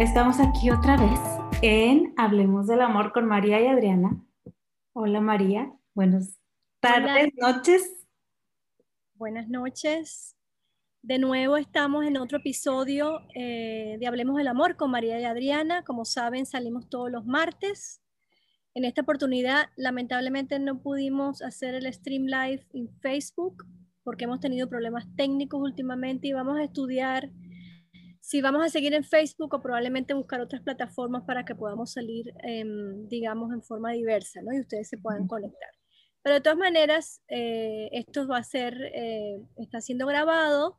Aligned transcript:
Estamos 0.00 0.40
aquí 0.40 0.70
otra 0.70 0.96
vez 0.96 1.20
en 1.60 2.14
Hablemos 2.16 2.66
del 2.66 2.80
Amor 2.80 3.12
con 3.12 3.26
María 3.26 3.60
y 3.60 3.66
Adriana. 3.66 4.18
Hola 4.94 5.20
María, 5.20 5.74
buenas 5.92 6.40
tardes, 6.80 7.28
noches. 7.36 8.06
Buenas 9.16 9.50
noches. 9.50 10.38
De 11.02 11.18
nuevo 11.18 11.58
estamos 11.58 12.06
en 12.06 12.16
otro 12.16 12.38
episodio 12.38 13.20
eh, 13.34 13.98
de 14.00 14.06
Hablemos 14.06 14.38
del 14.38 14.48
Amor 14.48 14.76
con 14.76 14.90
María 14.90 15.20
y 15.20 15.24
Adriana. 15.24 15.84
Como 15.84 16.06
saben, 16.06 16.46
salimos 16.46 16.88
todos 16.88 17.10
los 17.10 17.26
martes. 17.26 18.00
En 18.72 18.86
esta 18.86 19.02
oportunidad, 19.02 19.66
lamentablemente 19.76 20.58
no 20.60 20.80
pudimos 20.80 21.42
hacer 21.42 21.74
el 21.74 21.92
stream 21.92 22.22
live 22.24 22.66
en 22.72 22.88
Facebook 23.00 23.66
porque 24.02 24.24
hemos 24.24 24.40
tenido 24.40 24.66
problemas 24.66 25.14
técnicos 25.14 25.60
últimamente 25.60 26.26
y 26.26 26.32
vamos 26.32 26.56
a 26.56 26.64
estudiar 26.64 27.30
si 28.20 28.40
vamos 28.40 28.64
a 28.64 28.68
seguir 28.68 28.94
en 28.94 29.04
Facebook 29.04 29.54
o 29.54 29.62
probablemente 29.62 30.14
buscar 30.14 30.40
otras 30.40 30.62
plataformas 30.62 31.24
para 31.26 31.44
que 31.44 31.54
podamos 31.54 31.92
salir, 31.92 32.26
digamos, 33.08 33.52
en 33.52 33.62
forma 33.62 33.92
diversa, 33.92 34.40
¿no? 34.42 34.52
Y 34.52 34.60
ustedes 34.60 34.88
se 34.88 34.98
puedan 34.98 35.26
conectar. 35.26 35.70
Pero 36.22 36.34
de 36.34 36.40
todas 36.42 36.58
maneras, 36.58 37.22
eh, 37.28 37.88
esto 37.92 38.26
va 38.28 38.38
a 38.38 38.44
ser, 38.44 38.74
eh, 38.94 39.40
está 39.56 39.80
siendo 39.80 40.06
grabado 40.06 40.78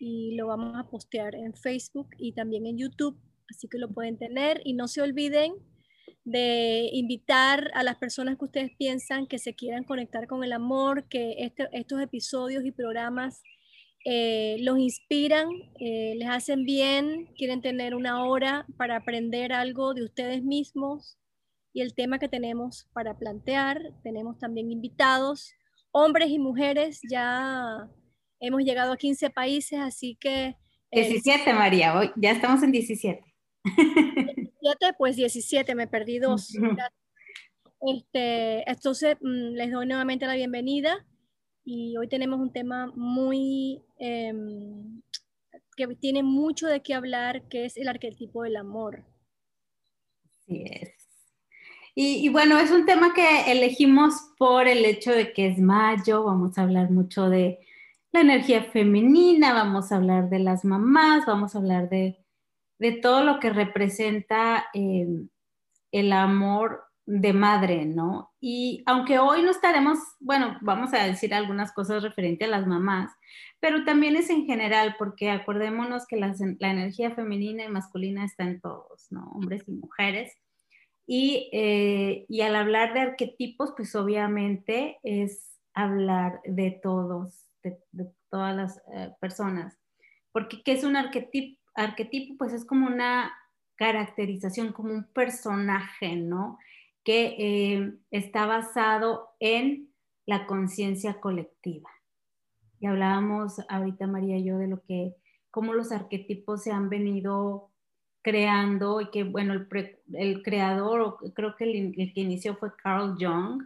y 0.00 0.34
lo 0.36 0.48
vamos 0.48 0.76
a 0.76 0.90
postear 0.90 1.34
en 1.36 1.54
Facebook 1.54 2.08
y 2.18 2.32
también 2.32 2.66
en 2.66 2.78
YouTube, 2.78 3.16
así 3.48 3.68
que 3.68 3.78
lo 3.78 3.92
pueden 3.92 4.18
tener 4.18 4.60
y 4.64 4.74
no 4.74 4.88
se 4.88 5.00
olviden 5.00 5.54
de 6.24 6.88
invitar 6.92 7.70
a 7.74 7.84
las 7.84 7.96
personas 7.96 8.36
que 8.36 8.46
ustedes 8.46 8.70
piensan 8.76 9.26
que 9.26 9.38
se 9.38 9.54
quieran 9.54 9.84
conectar 9.84 10.26
con 10.26 10.42
el 10.42 10.52
amor, 10.52 11.06
que 11.08 11.34
este, 11.38 11.68
estos 11.72 12.00
episodios 12.00 12.64
y 12.64 12.72
programas 12.72 13.42
eh, 14.04 14.56
los 14.60 14.78
inspiran, 14.78 15.48
eh, 15.80 16.14
les 16.16 16.28
hacen 16.28 16.64
bien, 16.64 17.26
quieren 17.38 17.62
tener 17.62 17.94
una 17.94 18.24
hora 18.26 18.66
para 18.76 18.96
aprender 18.96 19.52
algo 19.52 19.94
de 19.94 20.04
ustedes 20.04 20.42
mismos 20.42 21.18
y 21.72 21.80
el 21.80 21.94
tema 21.94 22.18
que 22.18 22.28
tenemos 22.28 22.86
para 22.92 23.16
plantear. 23.16 23.80
Tenemos 24.02 24.38
también 24.38 24.70
invitados, 24.70 25.52
hombres 25.90 26.28
y 26.28 26.38
mujeres, 26.38 27.00
ya 27.10 27.88
hemos 28.40 28.62
llegado 28.62 28.92
a 28.92 28.98
15 28.98 29.30
países, 29.30 29.80
así 29.80 30.16
que... 30.20 30.54
17, 30.92 31.50
eh, 31.50 31.54
María, 31.54 31.98
hoy 31.98 32.10
ya 32.16 32.32
estamos 32.32 32.62
en 32.62 32.72
17. 32.72 33.24
17, 33.64 34.94
pues 34.98 35.16
17, 35.16 35.74
me 35.74 35.86
perdí 35.86 36.18
dos. 36.18 36.52
Este, 37.86 38.68
entonces, 38.70 39.16
mm, 39.20 39.54
les 39.56 39.70
doy 39.70 39.86
nuevamente 39.86 40.26
la 40.26 40.36
bienvenida 40.36 41.06
y 41.64 41.96
hoy 41.96 42.08
tenemos 42.08 42.40
un 42.40 42.52
tema 42.52 42.92
muy 42.94 43.82
em, 44.04 45.00
que 45.76 45.86
tiene 45.96 46.22
mucho 46.22 46.66
de 46.66 46.82
qué 46.82 46.94
hablar, 46.94 47.48
que 47.48 47.64
es 47.64 47.76
el 47.76 47.88
arquetipo 47.88 48.42
del 48.42 48.56
amor. 48.56 49.04
Así 50.24 50.64
es. 50.70 50.90
Y, 51.96 52.28
bueno, 52.28 52.58
es 52.58 52.72
un 52.72 52.86
tema 52.86 53.14
que 53.14 53.52
elegimos 53.52 54.14
por 54.36 54.66
el 54.66 54.84
hecho 54.84 55.12
de 55.12 55.32
que 55.32 55.46
es 55.46 55.58
mayo, 55.58 56.24
vamos 56.24 56.58
a 56.58 56.62
hablar 56.62 56.90
mucho 56.90 57.30
de 57.30 57.60
la 58.10 58.20
energía 58.20 58.64
femenina, 58.64 59.54
vamos 59.54 59.92
a 59.92 59.96
hablar 59.96 60.28
de 60.28 60.40
las 60.40 60.64
mamás, 60.64 61.24
vamos 61.24 61.54
a 61.54 61.58
hablar 61.58 61.88
de, 61.88 62.20
todo 63.00 63.24
lo 63.24 63.38
que 63.38 63.48
representa 63.48 64.66
em, 64.74 65.28
el 65.92 66.12
amor 66.12 66.82
de 67.06 67.32
madre, 67.32 67.84
¿no? 67.84 68.32
Y 68.40 68.82
aunque 68.86 69.18
hoy 69.18 69.42
no 69.42 69.50
estaremos, 69.50 69.98
bueno, 70.20 70.56
vamos 70.62 70.94
a 70.94 71.04
decir 71.04 71.34
algunas 71.34 71.72
cosas 71.72 72.02
referente 72.02 72.46
a 72.46 72.48
las 72.48 72.66
mamás, 72.66 73.10
pero 73.60 73.84
también 73.84 74.16
es 74.16 74.30
en 74.30 74.46
general, 74.46 74.96
porque 74.98 75.30
acordémonos 75.30 76.06
que 76.06 76.16
la, 76.16 76.34
energía 76.60 77.14
femenina 77.14 77.64
y 77.64 77.68
masculina 77.68 78.24
está 78.24 78.44
en 78.44 78.60
todos, 78.60 79.06
¿no? 79.10 79.30
Hombres 79.34 79.64
y 79.66 79.72
mujeres. 79.72 80.32
Y, 81.06 81.50
eh, 81.52 82.24
y 82.28 82.40
al 82.40 82.56
hablar 82.56 82.94
de 82.94 83.00
arquetipos, 83.00 83.74
pues 83.76 83.94
obviamente 83.94 84.98
es 85.02 85.58
hablar 85.74 86.40
de 86.44 86.78
todos, 86.82 87.50
de, 87.62 87.78
todas 88.30 88.56
las 88.56 88.82
eh, 88.94 89.12
personas. 89.20 89.78
Porque 90.32 90.62
¿qué 90.62 90.72
es 90.72 90.84
un 90.84 90.96
arquetipo? 90.96 91.60
Arquetipo, 91.74 92.36
pues 92.38 92.52
es 92.52 92.64
como 92.64 92.86
una 92.86 93.32
caracterización, 93.76 94.72
como 94.72 94.92
un 94.92 95.04
personaje, 95.04 96.16
¿no? 96.16 96.58
Que 97.04 97.36
eh, 97.38 97.92
está 98.10 98.46
basado 98.46 99.28
en 99.38 99.90
la 100.26 100.46
conciencia 100.46 101.20
colectiva. 101.20 101.90
Y 102.80 102.86
hablábamos 102.86 103.60
ahorita 103.68 104.06
María 104.06 104.38
y 104.38 104.44
yo 104.44 104.58
de 104.58 104.68
lo 104.68 104.82
que, 104.82 105.14
cómo 105.50 105.74
los 105.74 105.92
arquetipos 105.92 106.62
se 106.62 106.72
han 106.72 106.88
venido 106.88 107.70
creando 108.22 109.02
y 109.02 109.10
que, 109.10 109.22
bueno, 109.22 109.52
el, 109.52 110.42
creador, 110.42 111.18
creo 111.34 111.56
que 111.56 111.64
el, 111.64 111.94
el, 111.98 112.14
que 112.14 112.22
inició 112.22 112.56
fue 112.56 112.74
Carl 112.82 113.16
Jung, 113.18 113.62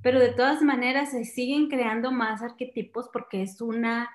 pero 0.00 0.20
de 0.20 0.32
todas 0.32 0.62
maneras 0.62 1.10
se 1.10 1.24
siguen 1.24 1.68
creando 1.68 2.12
más 2.12 2.40
arquetipos 2.40 3.10
porque 3.12 3.42
es 3.42 3.60
una 3.60 4.08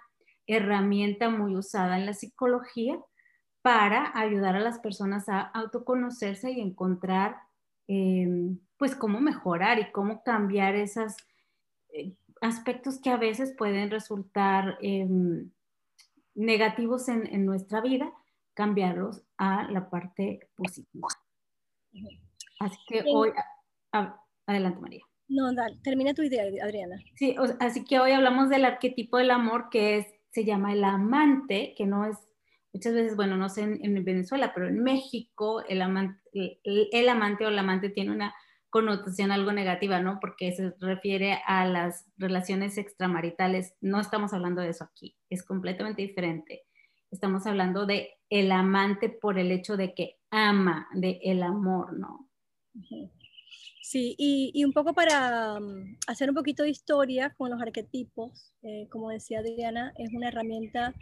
herramienta 0.48 1.30
muy 1.30 1.58
usada 1.58 2.00
en 2.00 2.06
la 2.06 2.14
psicología 2.14 2.98
para 3.62 4.18
ayudar 4.18 4.56
a 4.56 4.62
las 4.62 4.80
personas 4.80 5.28
a 5.28 5.42
autoconocerse 5.42 6.52
y 6.52 6.62
encontrar 6.62 7.38
Em, 7.94 8.58
pues 8.78 8.96
cómo 8.96 9.20
mejorar 9.20 9.78
y 9.78 9.92
cómo 9.92 10.24
cambiar 10.24 10.76
esos 10.76 11.18
eh, 11.90 12.16
aspectos 12.40 13.02
que 13.02 13.10
a 13.10 13.18
veces 13.18 13.54
pueden 13.58 13.92
resultar 13.92 14.78
em, 14.82 15.52
negativos 16.34 17.10
en, 17.10 17.46
nuestra 17.46 17.82
vida, 17.82 18.14
cambiarlos 18.54 19.24
a 19.38 19.70
la 19.70 19.90
parte 19.90 20.40
positiva. 20.56 21.10
Así 22.62 22.78
que 22.88 23.04
hoy, 23.08 23.34
adelante 24.46 24.80
María. 24.80 25.04
No, 25.28 25.54
dale, 25.54 25.78
termina 25.84 26.14
tu 26.14 26.22
idea, 26.22 26.44
Adriana. 26.64 26.96
Sí, 27.16 27.36
así 27.60 27.84
que 27.84 28.00
hoy 28.00 28.14
hablamos 28.14 28.48
del 28.48 28.64
arquetipo 28.64 29.18
del 29.18 29.32
amor 29.32 29.70
que 29.70 29.98
es, 29.98 30.08
se 30.30 30.46
llama 30.46 30.72
el 30.72 30.86
amante, 30.86 31.74
que 31.76 31.86
no 31.86 32.06
es 32.06 32.18
muchas 32.74 32.94
veces, 32.94 33.16
bueno, 33.16 33.38
no 33.38 33.50
sé 33.50 33.64
en, 33.64 34.04
Venezuela, 34.04 34.54
pero 34.54 34.68
en 34.68 34.82
México 34.82 35.64
el 35.68 35.82
amante, 35.82 36.22
el, 36.34 37.10
amante 37.10 37.46
o 37.46 37.50
la 37.50 37.62
amante 37.62 37.90
tiene 37.90 38.12
una 38.12 38.34
connotación 38.70 39.32
algo 39.32 39.52
negativa, 39.52 40.00
¿no? 40.00 40.20
Porque 40.20 40.54
se 40.54 40.74
refiere 40.80 41.40
a 41.46 41.66
las 41.66 42.06
relaciones 42.18 42.78
extramaritales. 42.78 43.76
No 43.82 44.00
estamos 44.00 44.34
hablando 44.34 44.62
de 44.62 44.70
eso 44.70 44.86
aquí, 44.86 45.18
es 45.30 45.44
completamente 45.44 46.02
diferente. 46.02 46.64
Estamos 47.12 47.46
hablando 47.46 47.86
de 47.86 48.12
el 48.30 48.52
amante 48.52 49.10
por 49.10 49.38
el 49.38 49.52
hecho 49.52 49.76
de 49.76 49.94
que 49.94 50.20
ama, 50.30 50.88
de 50.94 51.20
el 51.24 51.44
amor, 51.44 52.00
¿no? 52.00 52.30
Sí, 53.82 54.16
y, 54.18 54.64
un 54.64 54.72
poco 54.72 54.94
para 54.94 55.56
um, 55.56 55.98
hacer 56.08 56.30
un 56.30 56.36
poquito 56.36 56.64
de 56.64 56.70
historia 56.70 57.34
con 57.38 57.50
los 57.50 57.62
arquetipos, 57.62 58.54
eh, 58.62 58.88
como 58.90 59.10
decía 59.10 59.40
Adriana, 59.40 59.92
es 59.98 60.14
una 60.14 60.30
herramienta 60.30 60.94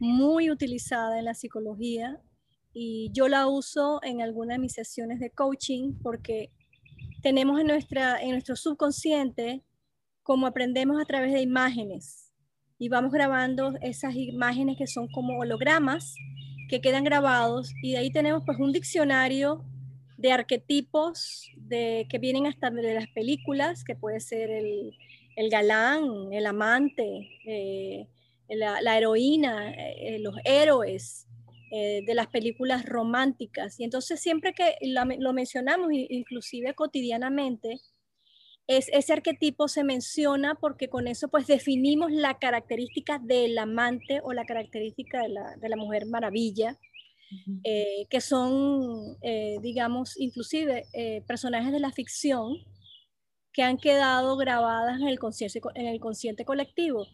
muy 0.00 0.50
utilizada 0.50 1.18
en 1.18 1.24
la 1.24 1.34
psicología 1.34 2.20
y 2.72 3.10
yo 3.12 3.28
la 3.28 3.46
uso 3.46 4.00
en 4.02 4.20
algunas 4.20 4.56
de 4.56 4.62
mis 4.62 4.72
sesiones 4.72 5.20
de 5.20 5.30
coaching 5.30 5.94
porque 6.02 6.50
tenemos 7.22 7.60
en, 7.60 7.68
nuestra, 7.68 8.20
en 8.20 8.30
nuestro 8.30 8.56
subconsciente 8.56 9.62
como 10.22 10.46
aprendemos 10.46 11.00
a 11.00 11.04
través 11.04 11.32
de 11.32 11.40
imágenes 11.40 12.32
y 12.78 12.88
vamos 12.88 13.12
grabando 13.12 13.74
esas 13.80 14.14
imágenes 14.14 14.76
que 14.76 14.86
son 14.86 15.08
como 15.08 15.38
hologramas 15.38 16.14
que 16.68 16.80
quedan 16.80 17.04
grabados 17.04 17.72
y 17.82 17.92
de 17.92 17.98
ahí 17.98 18.10
tenemos 18.10 18.42
pues 18.44 18.58
un 18.58 18.72
diccionario 18.72 19.64
de 20.16 20.32
arquetipos 20.32 21.50
de, 21.56 22.06
que 22.08 22.18
vienen 22.18 22.46
hasta 22.46 22.70
de 22.70 22.94
las 22.94 23.08
películas, 23.08 23.84
que 23.84 23.94
puede 23.94 24.20
ser 24.20 24.50
el, 24.50 24.96
el 25.36 25.50
galán, 25.50 26.32
el 26.32 26.46
amante, 26.46 27.28
eh, 27.46 28.08
la, 28.48 28.98
heroína, 28.98 29.72
eh, 29.72 30.18
los 30.20 30.34
héroes 30.44 31.26
eh, 31.70 32.02
de 32.06 32.14
las 32.14 32.28
películas 32.28 32.84
románticas. 32.84 33.78
Y 33.80 33.84
entonces 33.84 34.20
siempre 34.20 34.52
que 34.52 34.76
lo 34.82 35.32
mencionamos, 35.32 35.90
inclusive 35.92 36.74
cotidianamente, 36.74 37.80
es, 38.66 38.88
ese 38.92 39.12
arquetipo 39.12 39.68
se 39.68 39.84
menciona 39.84 40.54
porque 40.54 40.88
con 40.88 41.06
eso 41.06 41.28
pues 41.28 41.46
definimos 41.46 42.10
la 42.12 42.38
característica 42.38 43.18
del 43.18 43.58
amante 43.58 44.20
o 44.22 44.32
la 44.32 44.46
característica 44.46 45.22
de 45.22 45.68
la, 45.68 45.76
mujer 45.76 46.06
maravilla, 46.06 46.78
eh, 47.64 48.06
que 48.08 48.20
son, 48.20 49.18
digamos, 49.60 50.18
inclusive 50.18 50.86
personajes 51.26 51.72
de 51.72 51.80
la 51.80 51.92
ficción 51.92 52.54
que 53.52 53.62
han 53.62 53.76
quedado 53.76 54.36
grabadas 54.36 55.00
en 55.00 55.08
el 55.08 55.18
consciente, 55.18 55.60
en 55.74 55.86
el 55.86 56.00
consciente 56.00 56.44
colectivo. 56.44 57.06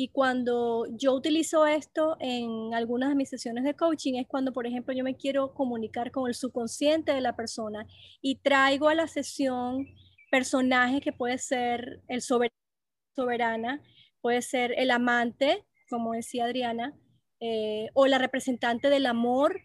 Y 0.00 0.10
cuando 0.10 0.86
yo 0.92 1.12
utilizo 1.12 1.66
esto 1.66 2.16
en 2.20 2.72
algunas 2.72 3.08
de 3.08 3.16
mis 3.16 3.30
sesiones 3.30 3.64
de 3.64 3.74
coaching 3.74 4.14
es 4.14 4.28
cuando, 4.28 4.52
por 4.52 4.64
ejemplo, 4.64 4.94
yo 4.94 5.02
me 5.02 5.16
quiero 5.16 5.54
comunicar 5.54 6.12
con 6.12 6.28
el 6.28 6.36
subconsciente 6.36 7.10
de 7.10 7.20
la 7.20 7.34
persona 7.34 7.84
y 8.22 8.36
traigo 8.36 8.88
a 8.88 8.94
la 8.94 9.08
sesión 9.08 9.88
personajes 10.30 11.00
que 11.00 11.12
puede 11.12 11.36
ser 11.38 12.00
el 12.06 12.22
soberana, 12.22 13.82
puede 14.20 14.40
ser 14.42 14.72
el 14.78 14.92
amante, 14.92 15.66
como 15.90 16.12
decía 16.12 16.44
Adriana, 16.44 16.96
eh, 17.40 17.88
o 17.92 18.06
la 18.06 18.18
representante 18.18 18.90
del 18.90 19.04
amor, 19.04 19.60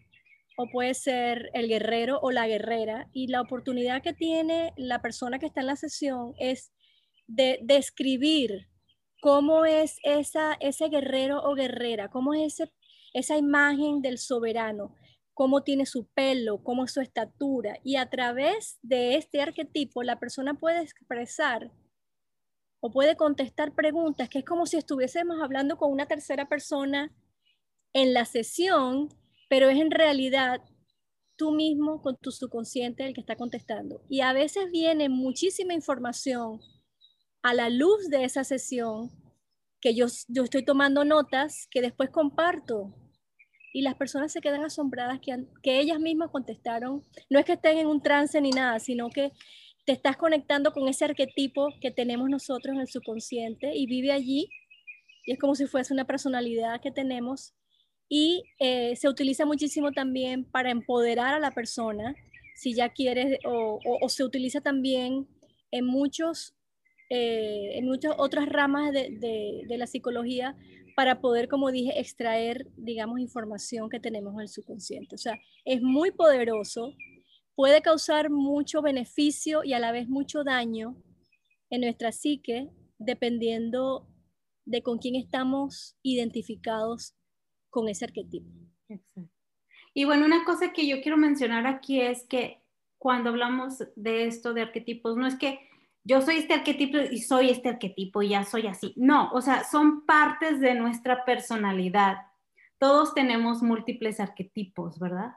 o 0.56 0.66
puede 0.68 0.94
ser 0.94 1.48
el 1.54 1.68
guerrero 1.68 2.18
o 2.20 2.32
la 2.32 2.48
guerrera. 2.48 3.08
Y 3.12 3.28
la 3.28 3.40
oportunidad 3.40 4.02
que 4.02 4.14
tiene 4.14 4.72
la 4.76 5.00
persona 5.00 5.38
que 5.38 5.46
está 5.46 5.60
en 5.60 5.68
la 5.68 5.76
sesión 5.76 6.34
es 6.40 6.72
de 7.28 7.60
describir 7.62 8.73
cómo 9.24 9.64
es 9.64 9.96
esa, 10.02 10.52
ese 10.60 10.90
guerrero 10.90 11.42
o 11.42 11.54
guerrera, 11.54 12.10
cómo 12.10 12.34
es 12.34 12.62
esa 13.14 13.38
imagen 13.38 14.02
del 14.02 14.18
soberano, 14.18 14.94
cómo 15.32 15.62
tiene 15.62 15.86
su 15.86 16.04
pelo, 16.08 16.62
cómo 16.62 16.84
es 16.84 16.92
su 16.92 17.00
estatura. 17.00 17.78
Y 17.82 17.96
a 17.96 18.10
través 18.10 18.78
de 18.82 19.16
este 19.16 19.40
arquetipo, 19.40 20.02
la 20.02 20.20
persona 20.20 20.52
puede 20.52 20.82
expresar 20.82 21.72
o 22.80 22.90
puede 22.90 23.16
contestar 23.16 23.74
preguntas 23.74 24.28
que 24.28 24.40
es 24.40 24.44
como 24.44 24.66
si 24.66 24.76
estuviésemos 24.76 25.40
hablando 25.40 25.78
con 25.78 25.90
una 25.90 26.04
tercera 26.04 26.46
persona 26.46 27.10
en 27.94 28.12
la 28.12 28.26
sesión 28.26 29.08
pero 29.48 29.70
es 29.70 29.80
en 29.80 29.90
realidad 29.90 30.60
tú 31.36 31.50
mismo 31.52 32.02
con 32.02 32.18
tu 32.18 32.30
subconsciente 32.30 33.06
el 33.06 33.14
que 33.14 33.20
está 33.20 33.36
contestando. 33.36 34.02
Y 34.10 34.20
a 34.20 34.34
veces 34.34 34.70
viene 34.70 35.08
muchísima 35.08 35.72
información 35.72 36.60
a 37.44 37.54
la 37.54 37.70
luz 37.70 38.08
de 38.08 38.24
esa 38.24 38.42
sesión 38.42 39.12
que 39.80 39.94
yo, 39.94 40.06
yo 40.28 40.42
estoy 40.42 40.64
tomando 40.64 41.04
notas 41.04 41.68
que 41.70 41.80
después 41.80 42.10
comparto. 42.10 42.92
Y 43.72 43.82
las 43.82 43.94
personas 43.94 44.32
se 44.32 44.40
quedan 44.40 44.64
asombradas 44.64 45.20
que, 45.20 45.46
que 45.62 45.78
ellas 45.78 46.00
mismas 46.00 46.30
contestaron. 46.30 47.04
No 47.30 47.38
es 47.38 47.44
que 47.44 47.52
estén 47.52 47.78
en 47.78 47.86
un 47.86 48.02
trance 48.02 48.40
ni 48.40 48.50
nada, 48.50 48.80
sino 48.80 49.08
que 49.10 49.30
te 49.84 49.92
estás 49.92 50.16
conectando 50.16 50.72
con 50.72 50.88
ese 50.88 51.04
arquetipo 51.04 51.68
que 51.80 51.90
tenemos 51.90 52.28
nosotros 52.30 52.74
en 52.74 52.80
el 52.80 52.88
subconsciente 52.88 53.72
y 53.74 53.86
vive 53.86 54.10
allí. 54.10 54.48
Y 55.26 55.32
es 55.32 55.38
como 55.38 55.54
si 55.54 55.66
fuese 55.66 55.92
una 55.92 56.06
personalidad 56.06 56.80
que 56.80 56.90
tenemos 56.90 57.54
y 58.08 58.44
eh, 58.58 58.96
se 58.96 59.08
utiliza 59.08 59.44
muchísimo 59.44 59.92
también 59.92 60.44
para 60.44 60.70
empoderar 60.70 61.34
a 61.34 61.38
la 61.38 61.50
persona, 61.50 62.14
si 62.54 62.74
ya 62.74 62.90
quieres, 62.90 63.38
o, 63.44 64.08
se 64.08 64.24
utiliza 64.24 64.60
también 64.60 65.26
en 65.70 65.86
muchos, 65.86 66.54
eh, 67.16 67.78
en 67.78 67.86
muchas 67.86 68.12
otras 68.18 68.48
ramas 68.48 68.92
de, 68.92 69.16
de, 69.68 69.78
la 69.78 69.86
psicología 69.86 70.56
para 70.96 71.20
poder, 71.20 71.46
como 71.46 71.70
dije, 71.70 72.00
extraer, 72.00 72.66
digamos, 72.76 73.20
información 73.20 73.88
que 73.88 74.00
tenemos 74.00 74.34
en 74.34 74.40
el 74.40 74.48
subconsciente. 74.48 75.14
O 75.14 75.18
sea, 75.18 75.38
es 75.64 75.80
muy 75.80 76.10
poderoso, 76.10 76.92
puede 77.54 77.82
causar 77.82 78.30
mucho 78.30 78.82
beneficio 78.82 79.62
y 79.62 79.74
a 79.74 79.78
la 79.78 79.92
vez 79.92 80.08
mucho 80.08 80.42
daño 80.42 80.96
en 81.70 81.82
nuestra 81.82 82.10
psique, 82.10 82.68
dependiendo 82.98 84.08
de 84.64 84.82
con 84.82 84.98
quién 84.98 85.14
estamos 85.14 85.96
identificados 86.02 87.14
con 87.70 87.88
ese 87.88 88.06
arquetipo. 88.06 88.50
Exacto. 88.88 89.30
Y 89.94 90.04
bueno, 90.04 90.26
una 90.26 90.44
cosa 90.44 90.72
que 90.72 90.88
yo 90.88 91.00
quiero 91.00 91.16
mencionar 91.16 91.68
aquí 91.68 92.00
es 92.00 92.26
que 92.26 92.60
cuando 92.98 93.30
hablamos 93.30 93.84
de 93.94 94.26
esto 94.26 94.52
de 94.52 94.62
arquetipos, 94.62 95.16
no 95.16 95.28
es 95.28 95.36
que 95.36 95.60
yo 96.04 96.20
soy 96.20 96.36
este 96.36 96.54
arquetipo 96.54 96.98
y 96.98 97.22
soy 97.22 97.50
este 97.50 97.70
arquetipo 97.70 98.22
y 98.22 98.28
ya 98.30 98.44
soy 98.44 98.66
así. 98.66 98.92
No, 98.96 99.30
o 99.32 99.40
sea, 99.40 99.64
son 99.64 100.04
partes 100.04 100.60
de 100.60 100.74
nuestra 100.74 101.24
personalidad. 101.24 102.18
Todos 102.78 103.14
tenemos 103.14 103.62
múltiples 103.62 104.20
arquetipos, 104.20 104.98
¿verdad? 104.98 105.32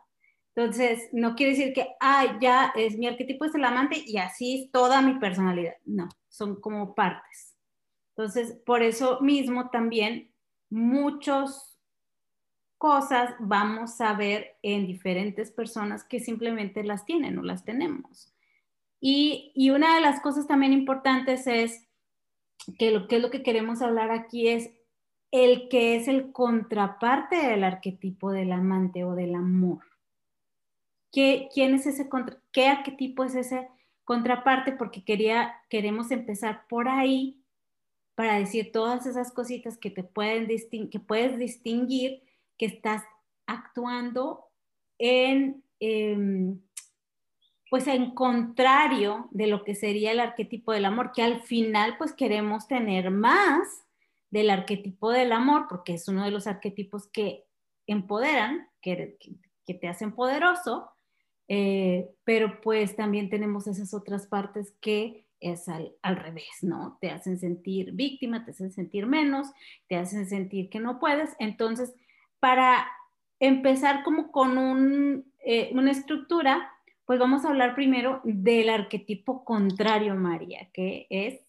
Entonces, 0.56 1.08
no 1.14 1.36
quiere 1.36 1.52
decir 1.52 1.74
que, 1.74 1.88
ah, 2.02 2.38
ya 2.42 2.74
es 2.76 2.98
mi 2.98 3.08
arquetipo 3.08 3.46
es 3.46 3.56
el 3.56 3.64
amante 3.64 4.04
y 4.06 4.18
así 4.18 4.64
es 4.64 4.72
toda 4.72 5.02
mi 5.02 5.20
personalidad. 5.20 5.76
No, 5.86 6.10
son 6.28 6.60
como 6.60 6.96
partes. 6.96 7.56
Entonces, 8.16 8.58
por 8.66 8.82
eso 8.82 9.22
mismo 9.22 9.70
también 9.70 10.34
muchos 10.70 11.80
cosas 12.78 13.36
vamos 13.40 14.02
a 14.02 14.14
ver 14.14 14.58
en 14.64 14.86
diferentes 14.86 15.52
personas 15.52 16.04
que 16.04 16.20
simplemente 16.20 16.84
las 16.84 17.06
tienen 17.06 17.38
o 17.38 17.44
las 17.44 17.64
tenemos. 17.64 18.34
Y, 19.00 19.70
una 19.70 19.96
de 19.96 20.02
las 20.02 20.22
cosas 20.22 20.48
también 20.48 20.74
importantes 20.74 21.48
es 21.48 21.88
que 22.80 22.92
lo 22.92 23.08
que 23.08 23.18
es 23.18 23.22
lo 23.22 23.30
que 23.30 23.44
queremos 23.44 23.82
hablar 23.82 24.12
aquí 24.12 24.48
es 24.48 24.72
el 25.32 25.70
que 25.70 25.96
es 25.96 26.08
el 26.08 26.32
contraparte 26.32 27.36
del 27.36 27.64
arquetipo 27.64 28.32
del 28.32 28.52
amante 28.52 29.04
o 29.04 29.14
del 29.14 29.36
amor. 29.36 29.84
¿Qué, 31.12 31.50
¿Quién 31.54 31.76
es 31.76 31.86
ese 31.86 32.10
contra, 32.10 32.38
qué 32.52 32.68
arquetipo 32.68 33.24
es 33.24 33.36
ese 33.36 33.70
contraparte? 34.04 34.72
Porque 34.72 35.04
quería, 35.04 35.56
queremos 35.70 36.12
empezar 36.12 36.66
por 36.68 36.88
ahí 36.88 37.44
para 38.18 38.40
decir 38.40 38.72
todas 38.72 39.06
esas 39.06 39.32
cositas 39.32 39.78
que 39.78 39.92
te 39.92 40.04
pueden 40.04 40.48
que 40.90 41.00
puedes 41.00 41.38
distinguir 41.38 42.24
que 42.58 42.66
estás 42.66 43.04
actuando 43.46 44.48
en, 44.98 45.64
em, 45.80 46.60
pues 47.70 47.88
en 47.88 48.12
contrario 48.12 49.28
de 49.32 49.48
lo 49.48 49.64
que 49.64 49.76
sería 49.76 50.12
el 50.12 50.20
arquetipo 50.20 50.72
del 50.72 50.86
amor, 50.86 51.12
que 51.14 51.22
al 51.22 51.42
final 51.42 51.96
pues 51.98 52.14
queremos 52.14 52.68
tener 52.68 53.12
más 53.12 53.86
del 54.30 54.50
arquetipo 54.50 55.12
del 55.12 55.32
amor, 55.32 55.68
porque 55.70 55.94
es 55.94 56.08
uno 56.08 56.24
de 56.24 56.32
los 56.32 56.48
arquetipos 56.48 57.08
que 57.08 57.46
empoderan, 57.88 58.70
que, 58.82 59.18
que, 59.66 59.74
te 59.74 59.88
hacen 59.88 60.14
poderoso, 60.14 60.90
eh, 61.48 62.10
pero 62.24 62.62
pues 62.62 62.96
también 62.96 63.30
tenemos 63.30 63.68
esas 63.68 63.94
otras 63.94 64.28
partes 64.28 64.74
que 64.82 65.28
es 65.40 65.70
al, 65.70 65.94
al, 66.02 66.18
revés, 66.18 66.62
¿no? 66.62 66.98
Te 67.00 67.10
hacen 67.10 67.40
sentir 67.40 67.92
víctima, 67.94 68.44
te 68.44 68.52
hacen 68.52 68.72
sentir 68.72 69.06
menos, 69.06 69.48
te 69.88 69.96
hacen 69.96 70.28
sentir 70.28 70.70
que 70.70 70.80
no 70.80 71.00
puedes. 71.00 71.36
Entonces, 71.40 71.94
para 72.40 72.88
empezar 73.40 74.04
como 74.04 74.32
con 74.32 75.26
eh, 75.46 75.70
una 75.74 75.92
estructura, 75.92 76.72
pues 77.08 77.20
vamos 77.20 77.46
a 77.46 77.50
hablar 77.50 77.74
primero 77.74 78.20
del 78.26 78.70
arquetipo 78.70 79.46
contrario, 79.46 80.14
María, 80.16 80.70
que 80.74 81.08
es, 81.10 81.40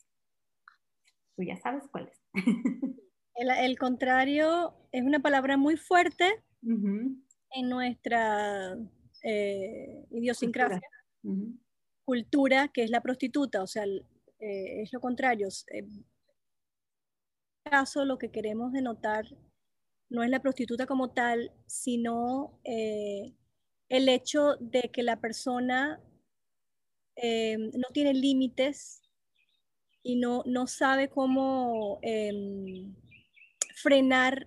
tú 1.37 1.43
ya 1.43 1.56
sabes 1.56 1.88
cuál 1.90 2.08
es. 2.08 2.22
El, 3.34 3.78
contrario 3.78 4.75
es 4.90 5.02
una 5.02 5.20
palabra 5.20 5.56
muy 5.56 5.76
fuerte 5.76 6.43
en 6.62 7.69
nuestra 7.69 8.76
eh, 9.22 10.06
idiosincrasia, 10.10 10.81
cultura. 12.05 12.69
que 12.69 12.82
es 12.82 12.90
la 12.90 13.00
prostituta, 13.00 13.62
o 13.62 13.66
sea, 13.66 13.84
eh, 13.84 14.82
es 14.82 14.93
lo 14.93 15.00
contrario. 15.00 15.49
En 15.69 15.87
este 15.87 16.05
caso, 17.70 18.05
lo 18.05 18.19
que 18.19 18.31
queremos 18.31 18.72
denotar 18.72 19.24
no 20.08 20.24
es 20.24 20.31
la 20.31 20.41
prostituta 20.41 20.86
como 20.86 21.10
tal, 21.10 21.53
sino 21.67 22.58
eh, 22.65 23.34
el 23.89 24.09
hecho 24.09 24.57
de 24.61 24.91
que 24.93 25.03
la 25.03 25.21
persona 25.21 26.01
eh, 27.17 27.57
no 27.59 27.89
tiene 27.93 28.15
límites 28.15 29.03
y 30.03 30.17
no, 30.17 30.43
no 30.47 30.67
sabe 30.67 31.09
cómo 31.09 31.99
em, 32.03 32.95
frenar 33.75 34.47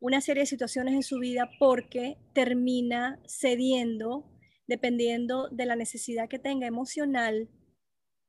una 0.00 0.20
serie 0.20 0.42
de 0.42 0.46
situaciones 0.46 0.94
en 0.94 1.02
su 1.02 1.18
vida 1.18 1.48
porque 1.58 2.18
termina 2.32 3.20
cediendo 3.26 4.32
dependiendo 4.66 5.48
de 5.50 5.66
la 5.66 5.76
necesidad 5.76 6.28
que 6.28 6.38
tenga 6.38 6.66
emocional 6.66 7.50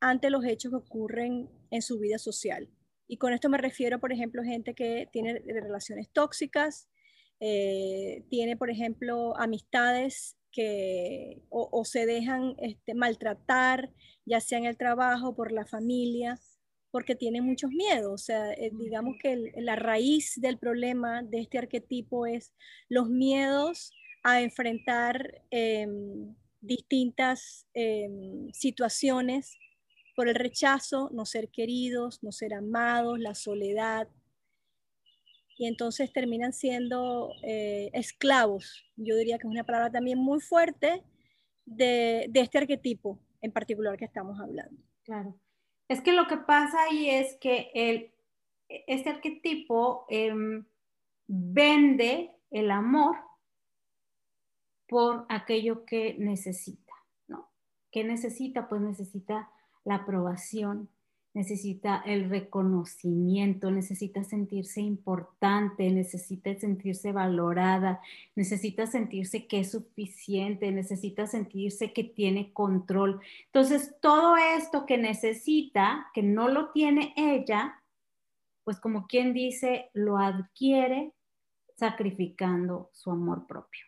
ante 0.01 0.29
los 0.29 0.43
hechos 0.45 0.71
que 0.71 0.77
ocurren 0.77 1.49
en 1.71 1.81
su 1.81 1.99
vida 1.99 2.17
social. 2.17 2.69
Y 3.07 3.17
con 3.17 3.33
esto 3.33 3.49
me 3.49 3.57
refiero, 3.57 3.99
por 3.99 4.11
ejemplo, 4.11 4.43
gente 4.43 4.73
que 4.73 5.07
tiene 5.11 5.39
relaciones 5.39 6.09
tóxicas, 6.11 6.89
eh, 7.39 8.23
tiene, 8.29 8.57
por 8.57 8.69
ejemplo, 8.69 9.37
amistades 9.37 10.37
que 10.51 11.41
o, 11.49 11.83
se 11.83 12.05
dejan 12.05 12.55
este, 12.59 12.93
maltratar, 12.93 13.91
ya 14.25 14.39
sea 14.39 14.59
en 14.59 14.65
el 14.65 14.77
trabajo, 14.77 15.35
por 15.35 15.51
la 15.51 15.65
familia, 15.65 16.39
porque 16.91 17.15
tienen 17.15 17.43
muchos 17.43 17.71
miedos. 17.71 18.13
O 18.13 18.17
sea, 18.17 18.53
eh, 18.53 18.71
digamos 18.71 19.15
que 19.21 19.51
la 19.57 19.75
raíz 19.75 20.39
del 20.39 20.59
problema 20.59 21.23
de 21.23 21.39
este 21.39 21.57
arquetipo 21.57 22.27
es 22.27 22.53
los 22.87 23.09
miedos 23.09 23.91
a 24.23 24.41
enfrentar 24.41 25.41
em, 25.49 26.35
distintas 26.61 27.67
em, 27.73 28.49
situaciones 28.53 29.57
por 30.15 30.27
el 30.27 30.35
rechazo, 30.35 31.09
no 31.13 31.25
ser 31.25 31.49
queridos, 31.49 32.23
no 32.23 32.31
ser 32.31 32.53
amados, 32.53 33.19
la 33.19 33.35
soledad. 33.35 34.07
Y 35.57 35.67
entonces 35.67 36.11
terminan 36.11 36.53
siendo 36.53 37.31
eh, 37.43 37.89
esclavos. 37.93 38.85
Yo 38.95 39.15
diría 39.15 39.37
que 39.37 39.47
es 39.47 39.51
una 39.51 39.63
palabra 39.63 39.91
también 39.91 40.19
muy 40.19 40.39
fuerte 40.39 41.03
de, 41.65 42.29
este 42.33 42.57
arquetipo 42.57 43.19
en 43.41 43.51
particular 43.51 43.97
que 43.97 44.05
estamos 44.05 44.39
hablando. 44.39 44.81
Claro. 45.03 45.35
Es 45.87 46.01
que 46.01 46.13
lo 46.13 46.27
que 46.27 46.37
pasa 46.37 46.81
ahí 46.83 47.09
es 47.09 47.37
que 47.39 47.71
el, 47.73 48.11
este 48.87 49.09
arquetipo 49.09 50.05
em, 50.09 50.65
vende 51.27 52.31
el 52.51 52.71
amor 52.71 53.17
por 54.87 55.25
aquello 55.29 55.85
que 55.85 56.15
necesita, 56.19 56.93
¿no? 57.27 57.49
¿Qué 57.91 58.03
necesita? 58.03 58.69
Pues 58.69 58.81
necesita 58.81 59.49
la 59.83 59.95
aprobación, 59.95 60.89
necesita 61.33 62.03
el 62.05 62.29
reconocimiento, 62.29 63.71
necesita 63.71 64.23
sentirse 64.23 64.81
importante, 64.81 65.89
necesita 65.89 66.53
sentirse 66.55 67.11
valorada, 67.11 68.01
necesita 68.35 68.85
sentirse 68.85 69.47
que 69.47 69.61
es 69.61 69.71
suficiente, 69.71 70.71
necesita 70.71 71.25
sentirse 71.25 71.91
que 71.91 72.03
tiene 72.03 72.53
control. 72.53 73.19
Entonces, 73.45 73.95
todo 73.99 74.37
esto 74.37 74.85
que 74.85 74.97
necesita, 74.97 76.07
que 76.13 76.21
no 76.21 76.49
lo 76.49 76.69
tiene 76.71 77.13
ella, 77.17 77.81
pues 78.63 78.79
como 78.79 79.07
quien 79.07 79.33
dice, 79.33 79.89
lo 79.93 80.17
adquiere 80.17 81.13
sacrificando 81.75 82.89
su 82.93 83.09
amor 83.11 83.47
propio, 83.47 83.85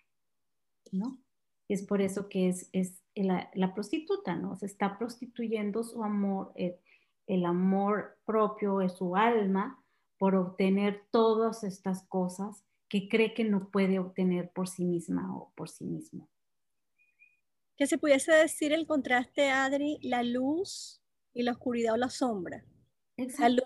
¿no? 0.92 1.20
Y 1.68 1.74
es 1.74 1.84
por 1.84 2.02
eso 2.02 2.28
que 2.28 2.50
es, 2.50 2.70
es 2.74 3.02
la, 3.16 3.74
prostituta, 3.74 4.36
¿no? 4.36 4.56
Se 4.56 4.66
está 4.66 4.98
prostituyendo 4.98 5.84
su 5.84 6.04
amor. 6.04 6.52
Eh, 6.56 6.80
el 7.28 7.46
amor 7.46 8.18
propio 8.26 8.80
de 8.80 8.90
su 8.90 9.16
alma 9.16 9.82
por 10.18 10.36
obtener 10.36 11.06
todas 11.12 11.64
estas 11.64 12.04
cosas 12.08 12.64
que 12.88 13.10
cree 13.10 13.34
que 13.34 13.44
no 13.44 13.70
puede 13.70 14.00
obtener 14.00 14.52
por 14.52 14.68
sí 14.68 14.86
misma 14.86 15.36
o 15.36 15.52
por 15.56 15.70
sí 15.70 15.86
mismo. 15.86 16.30
Que 17.76 17.88
se 17.88 17.98
pudiese 17.98 18.32
decir 18.32 18.72
el 18.72 18.88
contraste, 18.88 19.50
Adri, 19.50 20.00
la 20.02 20.24
luz 20.24 21.02
y 21.34 21.44
la 21.44 21.52
oscuridad 21.52 21.96
o 21.96 21.98
la 21.98 22.10
sombra. 22.10 22.64
La 23.18 23.50
luz 23.50 23.66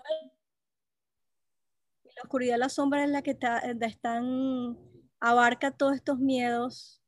y 2.04 2.08
la 2.08 2.22
oscuridad, 2.22 2.58
la 2.58 2.68
sombra 2.68 3.04
es 3.04 3.10
la 3.10 3.22
que 3.22 3.36
están, 3.80 4.78
abarca 5.20 5.70
todos 5.70 5.94
estos 5.94 6.18
miedos 6.18 7.00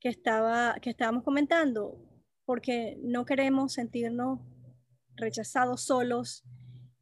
que, 0.00 0.08
estaba, 0.08 0.76
que 0.80 0.90
estábamos 0.90 1.24
comentando, 1.24 1.98
porque 2.46 2.98
no 3.02 3.24
queremos 3.26 3.74
sentirnos 3.74 4.40
rechazados, 5.20 5.82
solos, 5.82 6.44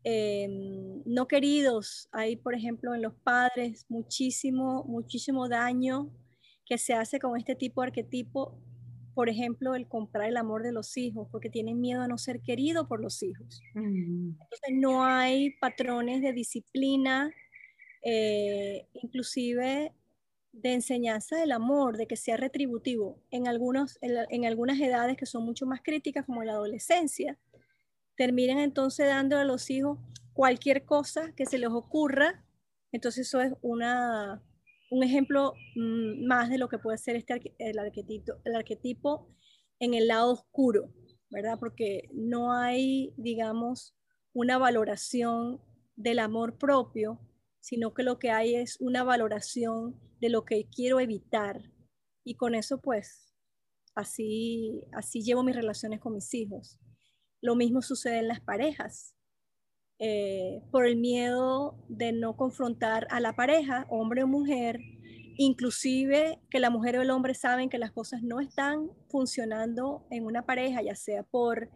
em, 0.05 1.03
no 1.05 1.27
queridos. 1.27 2.09
Hay, 2.13 2.37
por 2.37 2.55
ejemplo, 2.55 2.95
en 2.95 3.03
los 3.03 3.15
padres 3.15 3.87
muchísimo, 3.89 4.85
muchísimo 4.85 5.49
daño 5.49 6.11
que 6.67 6.79
se 6.79 6.95
hace 6.95 7.19
con 7.19 7.37
este 7.37 7.55
tipo 7.55 7.81
de 7.81 7.89
arquetipo. 7.89 8.59
Por 9.15 9.29
ejemplo, 9.29 9.75
el 9.75 9.89
comprar 9.89 10.29
el 10.29 10.37
amor 10.37 10.63
de 10.63 10.73
los 10.73 10.97
hijos, 10.97 11.29
porque 11.33 11.51
tienen 11.51 11.81
miedo 11.81 12.03
a 12.03 12.09
no 12.09 12.19
ser 12.19 12.41
querido 12.41 12.87
por 12.87 13.01
los 13.01 13.23
hijos. 13.23 13.63
Entonces, 13.75 14.71
no 14.73 15.05
hay 15.05 15.51
patrones 15.59 16.23
de 16.23 16.33
disciplina, 16.33 17.33
eh, 18.05 18.87
inclusive 18.95 19.93
de 20.53 20.75
enseñanza 20.75 21.37
del 21.37 21.53
amor, 21.53 21.97
de 21.97 22.07
que 22.07 22.17
sea 22.17 22.37
retributivo 22.37 23.21
en, 23.31 23.49
algunos, 23.49 23.99
en, 24.01 24.45
algunas 24.45 24.81
edades 24.81 25.17
que 25.17 25.27
son 25.27 25.45
mucho 25.45 25.67
más 25.67 25.83
críticas, 25.83 26.27
como 26.27 26.43
la 26.43 26.53
adolescencia, 26.53 27.39
terminan 28.19 28.59
entonces 28.59 29.07
dando 29.07 29.39
a 29.39 29.45
los 29.45 29.71
hijos 29.71 29.99
cualquier 30.35 30.85
cosa 30.85 31.33
que 31.37 31.47
se 31.47 31.57
les 31.57 31.71
ocurra. 31.71 32.45
Entonces 32.91 33.29
eso 33.29 33.41
es 33.41 33.53
una, 33.63 34.43
un 34.91 35.05
ejemplo 35.05 35.55
mm, 35.77 36.27
más 36.27 36.51
de 36.51 36.59
lo 36.59 36.69
que 36.69 36.79
puede 36.79 36.99
ser 36.99 37.15
este, 37.15 37.55
el, 37.59 37.79
arquetipo, 37.79 38.35
el 38.45 38.57
arquetipo 38.57 39.29
en 39.79 39.95
el 39.95 40.09
lado 40.09 40.33
oscuro, 40.33 40.93
¿verdad? 41.31 41.59
Porque 41.61 42.09
no 42.13 42.53
hay, 42.53 43.15
digamos, 43.17 43.95
una 44.33 44.59
valoración 44.59 45.61
del 45.95 46.19
amor 46.19 46.59
propio, 46.59 47.21
sino 47.61 47.95
que 47.95 48.03
lo 48.03 48.19
que 48.19 48.31
hay 48.31 48.57
es 48.57 48.79
una 48.81 49.05
valoración 49.05 49.99
de 50.21 50.29
lo 50.29 50.45
que 50.45 50.69
quiero 50.69 50.99
evitar. 50.99 51.71
Y 52.25 52.35
con 52.35 52.57
eso, 52.57 52.81
pues, 52.81 53.33
así, 53.95 54.83
así 54.93 55.23
llevo 55.23 55.45
mis 55.45 55.55
relaciones 55.55 56.01
con 56.01 56.15
mis 56.15 56.35
hijos. 56.35 56.81
Lo 57.41 57.55
mismo 57.57 57.83
sucede 57.83 58.19
en 58.19 58.29
las 58.29 58.41
parejas. 58.41 59.15
Eh, 60.01 60.63
por 60.71 60.87
el 60.87 60.97
miedo 60.97 61.77
de 61.89 62.13
no 62.13 62.37
confrontar 62.37 63.09
a 63.11 63.19
la 63.19 63.35
pareja, 63.35 63.85
hombre 63.89 64.23
o 64.23 64.29
mujer, 64.29 64.79
inclusive 65.37 66.41
que 66.51 66.61
la 66.61 66.71
mujer 66.71 66.99
o 66.99 67.03
el 67.03 67.11
hombre 67.11 67.35
saben 67.35 67.69
que 67.69 67.79
las 67.79 67.91
cosas 67.91 68.23
no 68.23 68.39
están 68.39 68.91
funcionando 69.09 70.07
en 70.11 70.25
una 70.25 70.47
pareja, 70.47 70.83
ya 70.83 70.95
sea 70.95 71.25
por 71.25 71.69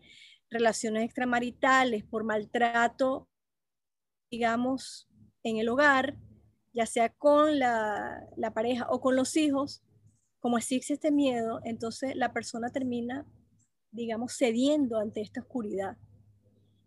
relaciones 0.50 1.04
extramaritales, 1.04 2.04
por 2.04 2.22
maltrato, 2.22 3.28
digamos, 4.30 5.08
en 5.42 5.56
el 5.56 5.68
hogar, 5.68 6.16
ya 6.72 6.86
sea 6.86 7.08
con 7.08 7.58
la, 7.58 8.24
la 8.36 8.54
pareja 8.54 8.86
o 8.88 9.00
con 9.00 9.16
los 9.16 9.36
hijos, 9.36 9.82
como 10.38 10.58
existe 10.58 10.94
este 10.94 11.10
miedo, 11.10 11.60
entonces 11.64 12.14
la 12.14 12.32
persona 12.32 12.70
termina 12.70 13.26
digamos, 13.92 14.36
cediendo 14.36 14.98
ante 14.98 15.20
esta 15.20 15.40
oscuridad 15.40 15.96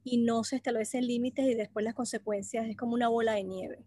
y 0.03 0.17
no 0.17 0.43
se 0.43 0.57
establecen 0.57 1.07
límites 1.07 1.45
y 1.45 1.55
después 1.55 1.83
las 1.83 1.95
consecuencias 1.95 2.67
es 2.67 2.75
como 2.75 2.93
una 2.93 3.07
bola 3.07 3.33
de 3.33 3.43
nieve. 3.43 3.85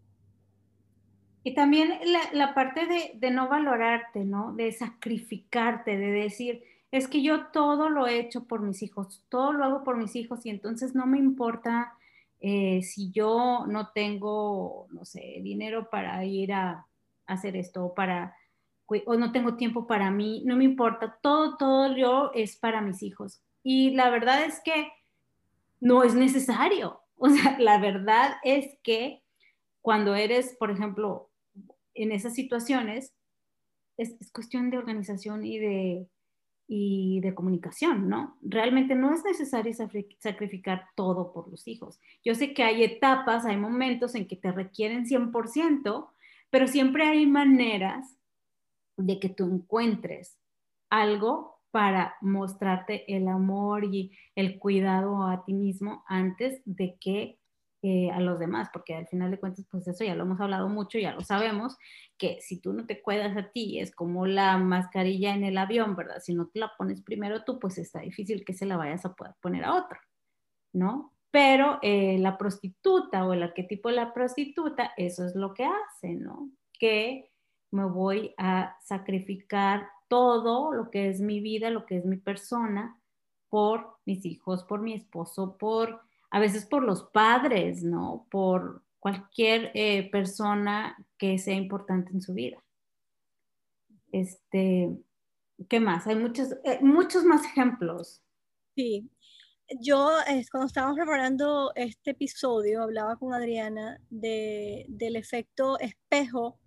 Y 1.44 1.54
también 1.54 1.92
la, 2.32 2.54
parte 2.54 2.86
de, 2.86 3.12
de, 3.14 3.30
no 3.30 3.48
valorarte, 3.48 4.24
¿no? 4.24 4.54
De 4.54 4.72
sacrificarte, 4.72 5.96
de 5.96 6.10
decir, 6.10 6.64
es 6.90 7.06
que 7.06 7.22
yo 7.22 7.46
todo 7.46 7.88
lo 7.88 8.06
he 8.06 8.18
hecho 8.18 8.44
por 8.44 8.62
mis 8.62 8.82
hijos, 8.82 9.22
todo 9.28 9.52
lo 9.52 9.64
hago 9.64 9.84
por 9.84 9.96
mis 9.96 10.16
hijos 10.16 10.44
y 10.46 10.50
entonces 10.50 10.94
no 10.94 11.06
me 11.06 11.18
importa 11.18 11.94
eh, 12.40 12.82
si 12.82 13.10
yo 13.10 13.64
no 13.66 13.90
tengo, 13.92 14.86
no 14.90 15.04
sé, 15.04 15.40
dinero 15.42 15.90
para 15.90 16.24
ir 16.24 16.52
a, 16.52 16.84
hacer 17.26 17.56
esto 17.56 17.92
para 17.94 18.34
o 19.06 19.16
no 19.16 19.32
tengo 19.32 19.56
tiempo 19.56 19.86
para 19.86 20.10
mí, 20.10 20.42
no 20.46 20.56
me 20.56 20.64
importa, 20.64 21.18
todo, 21.22 21.56
todo 21.56 21.96
yo 21.96 22.30
es 22.34 22.56
para 22.56 22.80
mis 22.80 23.02
hijos. 23.02 23.42
Y 23.62 23.90
la 23.90 24.08
verdad 24.10 24.44
es 24.44 24.60
que 24.64 24.90
no 25.80 26.02
es 26.04 26.14
necesario. 26.14 27.00
O 27.20 27.28
sea, 27.28 27.58
la 27.58 27.80
verdad 27.80 28.36
es 28.44 28.78
que 28.84 29.24
cuando 29.80 30.14
eres, 30.14 30.54
por 30.56 30.70
ejemplo, 30.70 31.30
en 31.92 32.12
esas 32.12 32.32
situaciones, 32.32 33.12
es, 33.96 34.14
cuestión 34.32 34.70
de 34.70 34.78
organización 34.78 35.44
y 35.44 35.58
de, 35.58 36.06
y 36.68 37.18
de 37.18 37.34
comunicación, 37.34 38.08
¿no? 38.08 38.38
Realmente 38.40 38.94
no 38.94 39.12
es 39.12 39.24
necesario 39.24 39.72
sacrificar 40.20 40.90
todo 40.94 41.32
por 41.32 41.48
los 41.48 41.66
hijos. 41.66 41.98
Yo 42.24 42.36
sé 42.36 42.54
que 42.54 42.62
hay 42.62 42.84
etapas, 42.84 43.44
hay 43.44 43.56
momentos 43.56 44.14
en 44.14 44.28
que 44.28 44.36
te 44.36 44.52
requieren 44.52 45.04
100%, 45.04 46.08
pero 46.50 46.68
siempre 46.68 47.02
hay 47.02 47.26
maneras 47.26 48.17
de 48.98 49.18
que 49.18 49.28
tú 49.28 49.44
encuentres 49.44 50.38
algo 50.90 51.60
para 51.70 52.16
mostrarte 52.20 53.14
el 53.14 53.28
amor 53.28 53.84
y 53.84 54.16
el 54.34 54.58
cuidado 54.58 55.26
a 55.26 55.44
ti 55.44 55.52
mismo 55.52 56.04
antes 56.06 56.60
de 56.64 56.96
que 57.00 57.38
eh, 57.82 58.10
a 58.10 58.18
los 58.18 58.40
demás, 58.40 58.70
porque 58.72 58.96
al 58.96 59.06
final 59.06 59.30
de 59.30 59.38
cuentas, 59.38 59.64
pues 59.70 59.86
eso 59.86 60.02
ya 60.02 60.16
lo 60.16 60.24
hemos 60.24 60.40
hablado 60.40 60.68
mucho, 60.68 60.98
ya 60.98 61.12
lo 61.12 61.20
sabemos, 61.20 61.76
que 62.16 62.40
si 62.40 62.60
tú 62.60 62.72
no 62.72 62.86
te 62.86 63.00
cuidas 63.00 63.36
a 63.36 63.52
ti, 63.52 63.78
es 63.78 63.94
como 63.94 64.26
la 64.26 64.58
mascarilla 64.58 65.32
en 65.32 65.44
el 65.44 65.56
avión, 65.56 65.94
¿verdad? 65.94 66.18
Si 66.20 66.34
no 66.34 66.48
te 66.48 66.58
la 66.58 66.72
pones 66.76 67.02
primero 67.02 67.44
tú, 67.44 67.60
pues 67.60 67.78
está 67.78 68.00
difícil 68.00 68.44
que 68.44 68.52
se 68.52 68.66
la 68.66 68.76
vayas 68.76 69.04
a 69.04 69.14
poder 69.14 69.34
poner 69.40 69.64
a 69.64 69.74
otro, 69.74 70.00
¿no? 70.72 71.14
Pero 71.30 71.78
eh, 71.82 72.18
la 72.18 72.36
prostituta 72.36 73.24
o 73.24 73.32
el 73.32 73.44
arquetipo 73.44 73.90
de 73.90 73.94
la 73.94 74.12
prostituta, 74.12 74.92
eso 74.96 75.24
es 75.24 75.36
lo 75.36 75.54
que 75.54 75.64
hace, 75.64 76.14
¿no? 76.14 76.50
Que 76.80 77.30
me 77.70 77.84
voy 77.84 78.34
a 78.38 78.76
sacrificar 78.82 79.88
todo 80.08 80.72
lo 80.72 80.90
que 80.90 81.08
es 81.08 81.20
mi 81.20 81.40
vida, 81.40 81.70
lo 81.70 81.86
que 81.86 81.98
es 81.98 82.04
mi 82.04 82.16
persona, 82.16 83.00
por 83.48 83.98
mis 84.04 84.24
hijos, 84.24 84.64
por 84.64 84.80
mi 84.80 84.94
esposo, 84.94 85.56
por 85.56 86.00
a 86.30 86.40
veces 86.40 86.66
por 86.66 86.82
los 86.82 87.04
padres, 87.04 87.82
¿no? 87.82 88.26
Por 88.30 88.82
cualquier 88.98 89.70
eh, 89.74 90.10
persona 90.10 90.96
que 91.16 91.38
sea 91.38 91.54
importante 91.54 92.12
en 92.12 92.20
su 92.20 92.34
vida. 92.34 92.62
Este, 94.12 94.90
¿qué 95.68 95.80
más? 95.80 96.06
Hay 96.06 96.16
muchos, 96.16 96.52
eh, 96.64 96.78
muchos 96.82 97.24
más 97.24 97.44
ejemplos. 97.46 98.22
Sí, 98.74 99.10
yo 99.80 100.10
cuando 100.50 100.66
estábamos 100.66 100.96
preparando 100.96 101.72
este 101.74 102.12
episodio 102.12 102.82
hablaba 102.82 103.16
con 103.16 103.34
Adriana 103.34 104.00
de, 104.08 104.86
del 104.88 105.16
efecto 105.16 105.78
espejo 105.78 106.58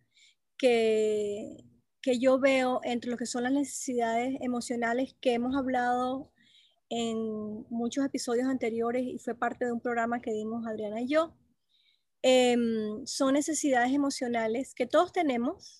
que, 0.62 1.58
que 2.04 2.20
yo 2.20 2.40
veo 2.40 2.82
entre 2.84 3.10
lo 3.10 3.18
que 3.18 3.26
son 3.26 3.44
las 3.44 3.52
necesidades 3.52 4.38
emocionales 4.42 5.16
que 5.20 5.34
hemos 5.34 5.56
hablado 5.58 6.32
en 6.88 7.18
muchos 7.72 8.06
episodios 8.06 8.48
anteriores 8.48 9.04
y 9.08 9.18
fue 9.18 9.34
parte 9.34 9.66
de 9.66 9.72
un 9.72 9.82
programa 9.82 10.22
que 10.22 10.34
dimos 10.34 10.68
Adriana 10.68 11.02
y 11.02 11.08
yo. 11.08 11.36
Em, 12.22 13.04
son 13.08 13.34
necesidades 13.34 13.92
emocionales 13.92 14.76
que 14.76 14.86
todos 14.86 15.12
tenemos, 15.12 15.80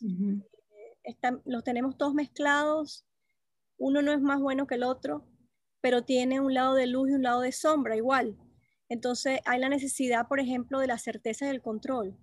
están, 1.04 1.44
los 1.46 1.64
tenemos 1.64 1.96
todos 1.96 2.16
mezclados, 2.16 3.06
uno 3.78 4.02
no 4.02 4.12
es 4.12 4.22
más 4.22 4.42
bueno 4.42 4.66
que 4.66 4.76
el 4.76 4.84
otro, 4.84 5.28
pero 5.80 6.04
tiene 6.04 6.40
un 6.40 6.56
lado 6.56 6.74
de 6.74 6.88
luz 6.88 7.12
y 7.12 7.14
un 7.14 7.22
lado 7.22 7.42
de 7.42 7.52
sombra 7.52 7.96
igual. 7.96 8.36
Entonces 8.90 9.42
hay 9.46 9.60
la 9.60 9.70
necesidad, 9.70 10.28
por 10.28 10.40
ejemplo, 10.40 10.80
de 10.80 10.88
la 10.88 10.98
certeza 10.98 11.46
del 11.46 11.62
control 11.62 12.18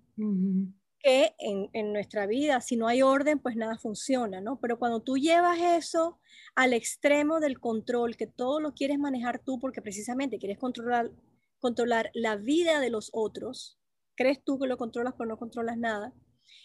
que 0.99 1.33
en, 1.39 1.93
nuestra 1.93 2.27
vida, 2.27 2.61
si 2.61 2.75
no 2.75 2.87
hay 2.87 3.01
orden, 3.01 3.39
pues 3.39 3.55
nada 3.55 3.77
funciona, 3.77 4.41
¿no? 4.41 4.59
Pero 4.59 4.77
cuando 4.79 5.01
tú 5.01 5.17
llevas 5.17 5.59
eso 5.59 6.19
al 6.55 6.73
extremo 6.73 7.39
del 7.39 7.59
control, 7.59 8.17
que 8.17 8.27
todo 8.27 8.59
lo 8.59 8.73
quieres 8.73 8.99
manejar 8.99 9.39
tú 9.43 9.59
porque 9.59 9.81
precisamente 9.81 10.39
quieres 10.39 10.57
controlar 10.57 11.11
controlar 11.59 12.09
la 12.13 12.37
vida 12.37 12.79
de 12.79 12.89
los 12.89 13.09
otros, 13.13 13.77
crees 14.15 14.43
tú 14.43 14.59
que 14.59 14.67
lo 14.67 14.77
controlas 14.77 15.13
pero 15.17 15.29
no 15.29 15.37
controlas 15.37 15.77
nada, 15.77 16.13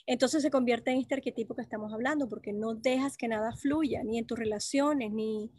entonces 0.07 0.43
se 0.43 0.51
convierte 0.51 0.91
en 0.91 0.99
este 0.99 1.15
arquetipo 1.15 1.55
que 1.55 1.63
estamos 1.63 1.93
hablando, 1.93 2.29
porque 2.29 2.53
no 2.53 2.75
dejas 2.75 3.17
que 3.17 3.29
nada 3.29 3.53
fluya, 3.57 4.03
ni 4.05 4.19
en 4.19 4.27
tus 4.27 4.39
relaciones, 4.39 5.13
ni, 5.13 5.51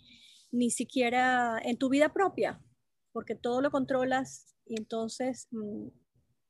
ni 0.52 0.70
siquiera 0.70 1.60
en 1.64 1.78
tu 1.78 1.90
vida 1.90 2.14
propia, 2.14 2.62
porque 3.12 3.36
todo 3.36 3.62
lo 3.62 3.72
controlas 3.72 4.56
y 4.66 4.78
entonces 4.80 5.48
mm, 5.52 5.88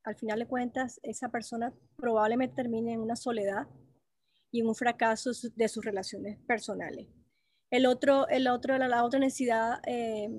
al 0.06 0.16
final 0.16 0.40
de 0.40 0.48
cuentas 0.48 1.00
esa 1.04 1.30
persona 1.30 1.74
probablemente 1.98 2.56
termine 2.56 2.94
en 2.94 3.02
una 3.02 3.16
soledad 3.16 3.68
y 4.52 4.62
en 4.62 4.68
un 4.68 4.76
fracaso 4.76 5.32
de 5.56 5.68
sus 5.68 5.84
relaciones 5.84 6.40
personales. 6.48 7.08
El 7.72 7.88
otro, 7.88 8.28
el 8.30 8.48
otro, 8.48 8.78
la, 8.78 9.04
otra 9.04 9.20
necesidad 9.20 9.82
eh, 9.88 10.30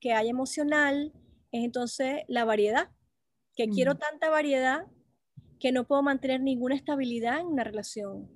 que 0.00 0.12
hay 0.12 0.28
emocional 0.28 1.12
es 1.52 1.64
entonces 1.64 2.22
la 2.26 2.44
variedad, 2.44 2.90
que 3.54 3.68
quiero 3.68 3.94
tanta 3.94 4.28
variedad 4.30 4.86
que 5.60 5.72
no 5.72 5.86
puedo 5.86 6.02
mantener 6.02 6.40
ninguna 6.40 6.74
estabilidad 6.74 7.38
en 7.40 7.46
una 7.46 7.62
relación, 7.62 8.28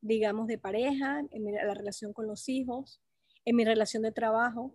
digamos, 0.00 0.48
de 0.48 0.58
pareja, 0.58 1.20
en 1.30 1.44
la 1.44 1.74
relación 1.74 2.12
con 2.12 2.26
los 2.26 2.48
hijos, 2.48 3.00
en 3.44 3.54
mi 3.54 3.64
relación 3.64 4.02
de 4.02 4.10
trabajo. 4.10 4.74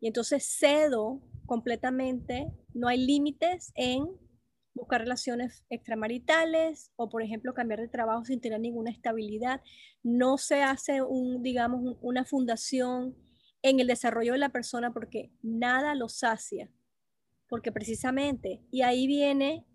Y 0.00 0.08
entonces 0.08 0.44
cedo 0.58 1.22
completamente, 1.46 2.52
no 2.74 2.88
hay 2.88 3.06
límites 3.06 3.72
en 3.76 4.08
buscar 4.78 5.00
relaciones 5.00 5.64
extramaritales 5.68 6.92
o, 6.96 7.08
por 7.08 7.22
ejemplo, 7.22 7.54
cambiar 7.54 7.80
de 7.80 7.88
trabajo 7.88 8.24
sin 8.24 8.40
tener 8.40 8.60
ninguna 8.60 8.90
estabilidad. 8.90 9.60
No 10.02 10.38
se 10.38 10.62
hace 10.62 11.02
un, 11.02 11.42
digamos, 11.42 11.96
una 12.00 12.24
fundación 12.24 13.16
en 13.62 13.80
el 13.80 13.86
desarrollo 13.86 14.32
de 14.32 14.38
la 14.38 14.50
persona 14.50 14.92
porque 14.92 15.30
nada 15.42 15.94
lo 15.94 16.08
sacia. 16.08 16.70
Porque 17.48 17.72
precisamente, 17.72 18.62
y 18.70 18.82
ahí 18.82 19.06
viene 19.06 19.66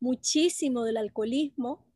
muchísimo 0.00 0.84
del 0.84 0.96
alcoholismo, 0.96 1.86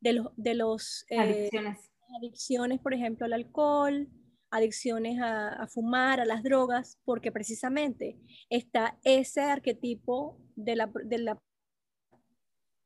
de 0.00 0.12
los, 0.14 0.26
de 0.36 0.54
los 0.54 1.06
eh, 1.08 1.18
adicciones. 1.18 1.90
adicciones, 2.18 2.80
por 2.80 2.92
ejemplo, 2.92 3.24
al 3.24 3.32
alcohol, 3.32 4.08
adicciones 4.52 5.18
a, 5.22 5.66
fumar, 5.68 6.20
a 6.20 6.26
las 6.26 6.42
drogas, 6.42 6.98
porque 7.04 7.32
precisamente 7.32 8.18
está 8.50 8.98
ese 9.02 9.40
arquetipo 9.40 10.38
de 10.54 10.76
la, 10.76 10.92
de 11.04 11.18
la 11.18 11.42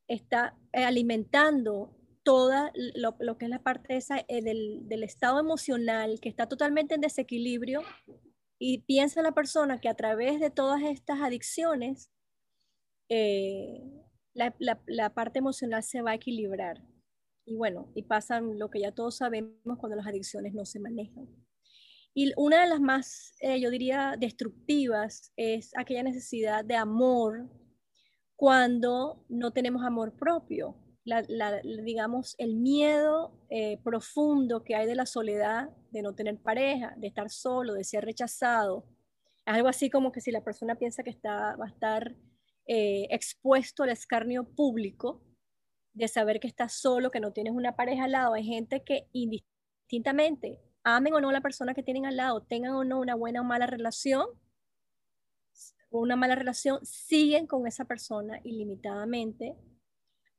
está 0.09 0.57
alimentando 0.73 1.97
toda 2.27 2.73
lo, 2.75 3.39
que 3.39 3.45
es 3.45 3.51
la 3.51 3.63
parte 3.63 3.97
esa 3.97 4.19
eh, 4.27 4.43
del, 4.43 5.03
estado 5.05 5.39
emocional 5.39 6.19
que 6.21 6.29
está 6.29 6.49
totalmente 6.49 6.97
en 6.97 7.01
desequilibrio 7.01 7.83
y 8.59 8.79
piensa 8.79 9.23
la 9.23 9.31
persona 9.31 9.81
que 9.81 9.89
a 9.89 9.95
través 9.95 10.41
de 10.41 10.51
todas 10.51 10.83
estas 10.83 11.21
adicciones 11.21 12.11
eh, 13.09 13.81
la, 14.35 14.57
la, 14.59 14.83
la, 14.87 15.15
parte 15.15 15.39
emocional 15.39 15.85
se 15.85 16.03
va 16.03 16.11
a 16.11 16.15
equilibrar. 16.17 16.83
Y 17.45 17.55
bueno, 17.55 17.93
y 17.95 18.03
pasan 18.03 18.59
lo 18.59 18.71
que 18.71 18.81
ya 18.81 18.91
todos 18.91 19.19
sabemos 19.19 19.79
cuando 19.79 19.95
las 19.95 20.09
adicciones 20.09 20.53
no 20.53 20.65
se 20.65 20.81
manejan. 20.81 21.29
Y 22.13 22.33
una 22.37 22.63
de 22.63 22.69
las 22.69 22.81
más, 22.81 23.37
eh, 23.41 23.61
yo 23.61 23.71
diría, 23.71 24.17
destructivas 24.19 25.33
es 25.37 25.71
aquella 25.77 26.03
necesidad 26.03 26.65
de 26.65 26.75
amor 26.75 27.49
cuando 28.37 29.25
no 29.29 29.51
tenemos 29.53 29.85
amor 29.85 30.13
propio. 30.13 30.77
La, 31.05 31.25
la, 31.29 31.61
digamos, 31.63 32.35
el 32.39 32.57
miedo 32.57 33.33
eh, 33.49 33.79
profundo 33.85 34.65
que 34.65 34.75
hay 34.75 34.87
de 34.87 34.97
la 34.97 35.07
soledad, 35.07 35.71
de 35.93 36.03
no 36.03 36.15
tener 36.15 36.37
pareja, 36.39 36.95
de 36.97 37.07
estar 37.07 37.31
solo, 37.31 37.75
de 37.75 37.85
ser 37.85 38.05
rechazado. 38.05 38.85
Es 39.47 39.55
algo 39.55 39.69
así 39.69 39.89
como 39.89 40.11
que 40.11 40.21
si 40.21 40.33
la 40.33 40.43
persona 40.43 40.75
piensa 40.75 41.05
que 41.05 41.11
está, 41.11 41.55
va 41.57 41.67
a 41.67 41.69
estar 41.69 42.17
eh, 42.67 43.07
expuesto 43.11 43.85
al 43.85 43.91
escarnio 43.91 44.45
público, 44.45 45.23
de 45.95 46.09
saber 46.09 46.41
que 46.41 46.49
estás 46.49 46.75
solo, 46.75 47.11
que 47.11 47.21
no 47.21 47.33
tienes 47.33 47.55
una 47.55 47.75
pareja 47.75 48.05
al 48.05 48.13
lado. 48.13 48.35
Hay 48.35 48.45
gente 48.45 48.83
que 48.85 49.09
indistintamente, 49.13 50.61
amen 50.85 51.15
o 51.15 51.21
no 51.21 51.31
a 51.31 51.33
la 51.33 51.41
persona 51.41 51.73
que 51.73 51.83
tienen 51.83 52.05
al 52.05 52.17
lado, 52.17 52.43
tengan 52.43 52.73
o 52.73 52.85
no 52.85 53.01
una 53.01 53.15
buena 53.15 53.41
o 53.41 53.45
mala 53.45 53.67
relación, 53.67 54.27
o 55.91 56.01
una 56.01 56.17
mala 56.17 56.35
relación, 56.35 56.85
siguen 56.85 57.47
con 57.47 57.67
esa 57.67 57.85
persona 57.85 58.41
ilimitadamente 58.45 59.57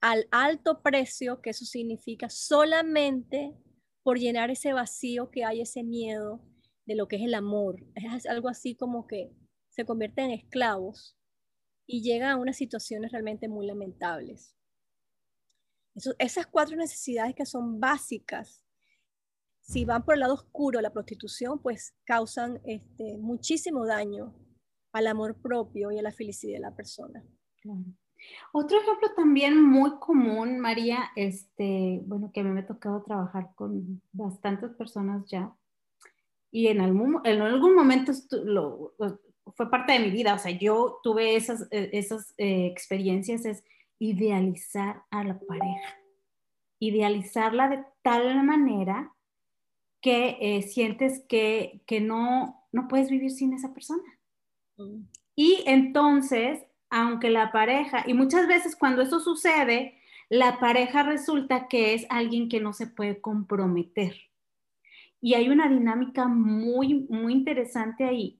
al 0.01 0.27
alto 0.31 0.81
precio 0.81 1.41
que 1.41 1.49
eso 1.49 1.65
significa 1.65 2.29
solamente 2.29 3.55
por 4.03 4.19
llenar 4.19 4.51
ese 4.51 4.73
vacío 4.73 5.31
que 5.31 5.43
hay, 5.43 5.62
ese 5.62 5.83
miedo 5.83 6.41
de 6.86 6.95
lo 6.95 7.07
que 7.07 7.17
es 7.17 7.23
el 7.23 7.33
amor. 7.33 7.75
Es 7.95 8.25
algo 8.25 8.47
así 8.49 8.75
como 8.75 9.07
que 9.07 9.31
se 9.69 9.86
convierten 9.86 10.25
en 10.25 10.39
esclavos 10.39 11.17
y 11.86 12.01
llega 12.01 12.31
a 12.31 12.38
unas 12.38 12.57
situaciones 12.57 13.12
realmente 13.12 13.47
muy 13.47 13.65
lamentables. 13.65 14.55
esas 16.19 16.45
cuatro 16.47 16.75
necesidades 16.75 17.33
que 17.36 17.45
son 17.45 17.79
básicas, 17.79 18.63
si 19.62 19.83
van 19.83 20.05
por 20.05 20.13
el 20.13 20.21
lado 20.21 20.36
oscuro, 20.36 20.79
la 20.79 20.93
prostitución, 20.93 21.62
pues 21.62 21.93
causan 22.05 22.62
este, 22.63 23.17
muchísimo 23.17 23.86
daño 23.86 24.33
al 24.97 25.07
amor 25.07 25.36
propio 25.41 25.91
y 25.91 25.99
a 25.99 26.01
la 26.01 26.12
felicidad 26.12 26.55
de 26.55 26.60
la 26.60 26.75
persona. 26.75 27.23
Otro 28.51 28.79
ejemplo 28.79 29.10
también 29.15 29.62
muy 29.62 29.97
común, 29.99 30.60
María, 30.60 31.12
este, 31.15 32.01
bueno, 32.05 32.31
que 32.33 32.41
a 32.41 32.43
mí 32.43 32.49
me 32.49 32.62
ha 32.62 32.67
tocado 32.67 33.03
trabajar 33.03 33.51
con 33.55 34.01
bastantes 34.12 34.71
personas 34.71 35.25
ya, 35.29 35.53
y 36.51 36.67
en 36.67 36.81
algún, 36.81 37.19
en 37.23 37.41
algún 37.41 37.75
momento 37.75 38.12
lo, 38.43 38.93
fue 39.55 39.69
parte 39.69 39.93
de 39.93 39.99
mi 39.99 40.12
vida, 40.12 40.33
o 40.33 40.39
sea, 40.39 40.51
yo 40.51 40.99
tuve 41.03 41.36
esas, 41.36 41.67
eh, 41.71 41.89
esas 41.93 42.33
eh, 42.38 42.67
experiencias, 42.67 43.45
es 43.45 43.63
idealizar 43.99 45.03
a 45.12 45.23
la 45.23 45.39
pareja, 45.39 45.99
idealizarla 46.79 47.69
de 47.69 47.83
tal 48.01 48.43
manera 48.43 49.13
que 50.01 50.38
eh, 50.39 50.62
sientes 50.62 51.23
que, 51.27 51.81
que, 51.86 51.99
no, 51.99 52.67
no 52.71 52.88
puedes 52.88 53.10
vivir 53.10 53.31
sin 53.31 53.53
esa 53.53 53.73
persona. 53.73 54.16
Y 55.36 55.63
entonces, 55.66 56.60
aunque 56.90 57.30
la 57.30 57.52
pareja, 57.52 58.04
y 58.08 58.13
muchas 58.13 58.48
veces 58.48 58.76
cuando 58.76 59.02
eso 59.02 59.20
sucede, 59.20 59.98
la 60.30 60.60
pareja 60.60 61.04
resulta 61.04 61.68
que 61.68 61.94
es 61.94 62.06
alguien 62.10 62.50
que 62.50 62.60
no 62.60 62.74
se 62.74 62.88
puede 62.88 63.22
comprometer. 63.22 64.16
Y 65.22 65.34
hay 65.34 65.50
una 65.50 65.68
dinámica 65.70 66.28
muy, 66.28 67.06
muy 67.10 67.34
interesante 67.34 68.04
ahí, 68.04 68.40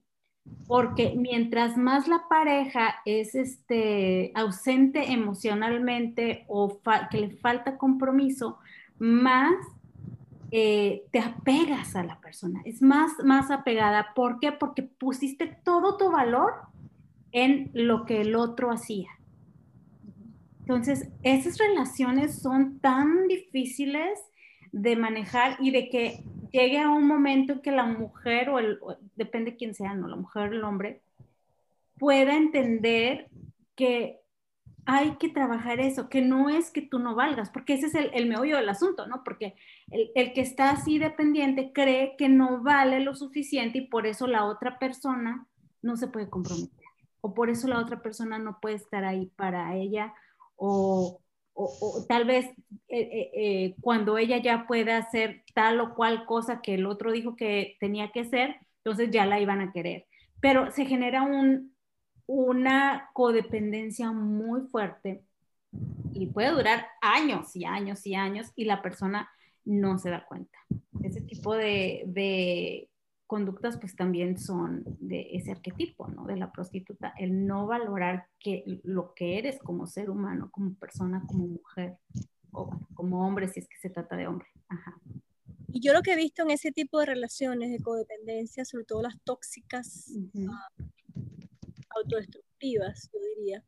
porque 0.66 1.14
mientras 1.16 1.76
más 1.76 2.08
la 2.08 2.28
pareja 2.28 2.96
es 3.04 3.34
este, 3.34 4.32
ausente 4.34 5.12
emocionalmente 5.12 6.44
o 6.48 6.80
que 7.10 7.20
le 7.20 7.30
falta 7.36 7.78
compromiso, 7.78 8.58
más 8.98 9.54
eh, 10.50 11.04
te 11.10 11.18
apegas 11.18 11.94
a 11.94 12.02
la 12.02 12.20
persona, 12.20 12.62
es 12.64 12.80
más, 12.80 13.12
más 13.24 13.50
apegada. 13.50 14.14
¿Por 14.14 14.40
qué? 14.40 14.52
Porque 14.52 14.82
pusiste 14.82 15.46
todo 15.46 15.96
tu 15.96 16.10
valor 16.10 16.54
en 17.32 17.70
lo 17.74 18.06
que 18.06 18.22
el 18.22 18.34
otro 18.34 18.70
hacía. 18.70 19.10
Entonces, 20.60 21.08
esas 21.22 21.58
relaciones 21.58 22.40
son 22.40 22.78
tan 22.78 23.26
difíciles 23.28 24.18
de 24.72 24.96
manejar 24.96 25.56
y 25.60 25.70
de 25.70 25.88
que 25.88 26.24
llegue 26.52 26.78
a 26.78 26.90
un 26.90 27.06
momento 27.06 27.54
en 27.54 27.60
que 27.60 27.70
la 27.70 27.84
mujer 27.84 28.50
o 28.50 28.58
el, 28.58 28.78
depende 29.16 29.56
quién 29.56 29.74
sea, 29.74 29.94
no, 29.94 30.08
la 30.08 30.16
mujer 30.16 30.50
o 30.50 30.54
el 30.54 30.64
hombre, 30.64 31.00
pueda 31.98 32.36
entender 32.36 33.28
que 33.76 34.17
hay 34.90 35.16
que 35.16 35.28
trabajar 35.28 35.80
eso, 35.80 36.08
que 36.08 36.22
no 36.22 36.48
es 36.48 36.70
que 36.70 36.80
tú 36.80 36.98
no 36.98 37.14
valgas, 37.14 37.50
porque 37.50 37.74
ese 37.74 37.88
es 37.88 37.94
el, 37.94 38.10
el 38.14 38.26
meollo 38.26 38.56
del 38.56 38.70
asunto, 38.70 39.06
¿no? 39.06 39.22
Porque 39.22 39.54
el, 39.90 40.10
el, 40.14 40.32
que 40.32 40.40
está 40.40 40.70
así 40.70 40.98
dependiente 40.98 41.72
cree 41.74 42.16
que 42.16 42.30
no 42.30 42.62
vale 42.62 43.00
lo 43.00 43.14
suficiente 43.14 43.78
y 43.78 43.86
por 43.86 44.06
eso 44.06 44.26
la 44.26 44.46
otra 44.46 44.78
persona 44.78 45.46
no 45.82 45.98
se 45.98 46.06
puede 46.06 46.30
comprometer, 46.30 46.86
o 47.20 47.34
por 47.34 47.50
eso 47.50 47.68
la 47.68 47.80
otra 47.80 48.00
persona 48.00 48.38
no 48.38 48.60
puede 48.60 48.76
estar 48.76 49.04
ahí 49.04 49.26
para 49.36 49.76
ella, 49.76 50.14
o, 50.56 51.20
o, 51.52 52.06
tal 52.08 52.24
vez 52.24 52.46
eh, 52.88 52.98
eh, 52.98 53.30
eh, 53.34 53.74
cuando 53.82 54.16
ella 54.16 54.38
ya 54.38 54.66
pueda 54.66 54.96
hacer 54.96 55.44
tal 55.54 55.80
o 55.80 55.94
cual 55.94 56.24
cosa 56.24 56.62
que 56.62 56.76
el 56.76 56.86
otro 56.86 57.12
dijo 57.12 57.36
que 57.36 57.76
tenía 57.78 58.10
que 58.10 58.20
hacer, 58.20 58.56
entonces 58.78 59.10
ya 59.10 59.26
la 59.26 59.38
iban 59.38 59.60
a 59.60 59.70
querer. 59.70 60.06
Pero 60.40 60.70
se 60.70 60.86
genera 60.86 61.24
un, 61.24 61.74
una 62.28 63.08
codependencia 63.14 64.12
muy 64.12 64.60
fuerte 64.68 65.24
y 66.12 66.26
puede 66.26 66.50
durar 66.50 66.86
años 67.00 67.56
y 67.56 67.64
años 67.64 68.06
y 68.06 68.14
años 68.14 68.52
y 68.54 68.66
la 68.66 68.82
persona 68.82 69.28
no 69.64 69.98
se 69.98 70.10
da 70.10 70.26
cuenta. 70.26 70.58
Ese 71.02 71.22
tipo 71.22 71.56
de, 71.56 72.04
de 72.06 72.90
conductas 73.26 73.78
pues 73.78 73.96
también 73.96 74.38
son 74.38 74.84
de 75.00 75.28
ese 75.32 75.52
arquetipo, 75.52 76.08
¿no? 76.08 76.26
De 76.26 76.36
la 76.36 76.52
prostituta, 76.52 77.14
el 77.18 77.46
no 77.46 77.66
valorar 77.66 78.26
que, 78.38 78.62
lo 78.84 79.14
que 79.14 79.38
eres 79.38 79.58
como 79.58 79.86
ser 79.86 80.10
humano, 80.10 80.50
como 80.52 80.74
persona, 80.74 81.24
como 81.26 81.46
mujer, 81.46 81.96
o 82.52 82.78
como 82.92 83.26
hombre 83.26 83.48
si 83.48 83.60
es 83.60 83.68
que 83.68 83.78
se 83.78 83.90
trata 83.90 84.16
de 84.16 84.26
hombre. 84.26 84.48
Ajá. 84.68 84.98
Y 85.68 85.80
yo 85.80 85.94
lo 85.94 86.02
que 86.02 86.12
he 86.12 86.16
visto 86.16 86.42
en 86.42 86.50
ese 86.50 86.72
tipo 86.72 87.00
de 87.00 87.06
relaciones 87.06 87.70
de 87.70 87.80
codependencia, 87.80 88.66
sobre 88.66 88.84
todo 88.84 89.02
las 89.02 89.18
tóxicas, 89.20 90.12
uh 90.34 90.84
disruptivas, 92.06 93.10
yo 93.12 93.20
diría, 93.36 93.64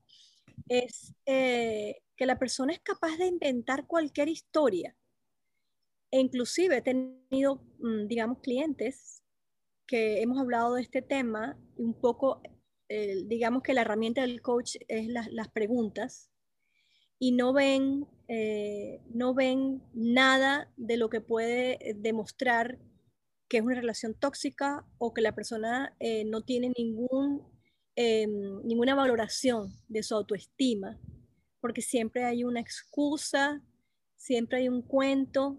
es 0.68 1.14
eh, 1.26 2.02
que 2.16 2.26
la 2.26 2.38
persona 2.38 2.72
es 2.72 2.80
capaz 2.80 3.16
de 3.16 3.26
inventar 3.26 3.86
cualquier 3.86 4.28
historia. 4.28 4.96
E 6.10 6.20
inclusive 6.20 6.76
he 6.76 6.82
tenido, 6.82 7.62
mm, 7.78 8.06
digamos, 8.06 8.40
clientes 8.40 9.22
que 9.86 10.22
hemos 10.22 10.38
hablado 10.38 10.74
de 10.74 10.82
este 10.82 11.02
tema 11.02 11.58
y 11.76 11.84
un 11.84 11.94
poco, 11.94 12.42
digamos 13.26 13.62
que 13.62 13.72
la 13.72 13.82
herramienta 13.82 14.22
del 14.22 14.42
coach 14.42 14.76
es 14.88 15.06
las 15.08 15.48
preguntas 15.48 16.30
y 17.22 17.32
no 17.32 17.52
ven, 17.52 18.08
eh, 18.28 19.00
no 19.12 19.34
ven 19.34 19.82
nada 19.92 20.72
de 20.76 20.96
lo 20.96 21.10
que 21.10 21.20
puede 21.20 21.78
demostrar 21.96 22.78
que 23.48 23.58
es 23.58 23.62
una 23.62 23.74
relación 23.74 24.14
tóxica 24.14 24.86
o 24.98 25.12
que 25.12 25.20
la 25.20 25.34
persona 25.34 25.94
eh, 26.00 26.24
no 26.24 26.40
tiene 26.42 26.72
ningún, 26.78 27.42
em, 27.96 28.62
ninguna 28.64 28.94
valoración 28.94 29.72
de 29.88 30.02
su 30.02 30.14
autoestima, 30.14 30.98
porque 31.60 31.82
siempre 31.82 32.24
hay 32.24 32.44
una 32.44 32.60
excusa, 32.60 33.62
siempre 34.16 34.58
hay 34.58 34.68
un 34.68 34.82
cuento 34.82 35.58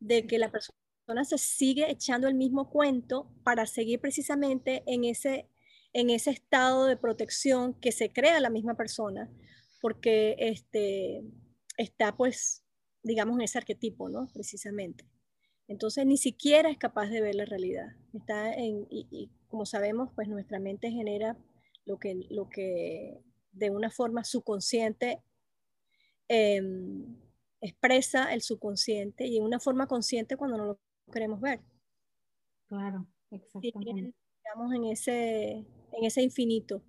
de 0.00 0.26
que 0.26 0.38
la 0.38 0.50
persona 0.50 1.24
se 1.24 1.38
sigue 1.38 1.90
echando 1.90 2.28
el 2.28 2.34
mismo 2.34 2.70
cuento 2.70 3.30
para 3.42 3.66
seguir 3.66 4.00
precisamente 4.00 4.82
en 4.86 5.04
ese, 5.04 5.48
en 5.92 6.10
ese 6.10 6.30
estado 6.30 6.86
de 6.86 6.96
protección 6.96 7.74
que 7.80 7.92
se 7.92 8.12
crea 8.12 8.40
la 8.40 8.50
misma 8.50 8.74
persona, 8.74 9.30
porque 9.80 10.36
este, 10.38 11.22
está 11.76 12.16
pues, 12.16 12.64
digamos, 13.02 13.36
en 13.36 13.42
ese 13.42 13.58
arquetipo, 13.58 14.08
¿no? 14.08 14.28
Precisamente. 14.32 15.04
Entonces 15.68 16.04
ni 16.06 16.16
siquiera 16.16 16.70
es 16.70 16.78
capaz 16.78 17.08
de 17.08 17.20
ver 17.20 17.34
la 17.34 17.44
realidad. 17.44 17.88
Está 18.12 18.52
en, 18.54 18.86
y, 18.90 19.30
como 19.48 19.66
sabemos, 19.66 20.10
pues 20.14 20.28
nuestra 20.28 20.58
mente 20.58 20.90
genera 20.90 21.36
lo 21.84 21.98
que, 21.98 22.26
lo 22.30 22.48
que 22.48 23.20
de 23.52 23.70
una 23.70 23.90
forma 23.90 24.24
subconsciente 24.24 25.22
em, 26.28 27.16
expresa 27.60 28.32
el 28.32 28.42
subconsciente 28.42 29.26
y 29.26 29.38
en 29.38 29.44
una 29.44 29.60
forma 29.60 29.86
consciente 29.86 30.36
cuando 30.36 30.58
no 30.58 30.66
lo 30.66 30.80
queremos 31.12 31.40
ver. 31.40 31.60
Claro, 32.66 33.06
exactamente. 33.30 34.14
Estamos 34.44 34.74
en 34.74 34.84
ese, 34.86 35.50
en 35.92 36.04
ese 36.04 36.22
infinito. 36.22 36.82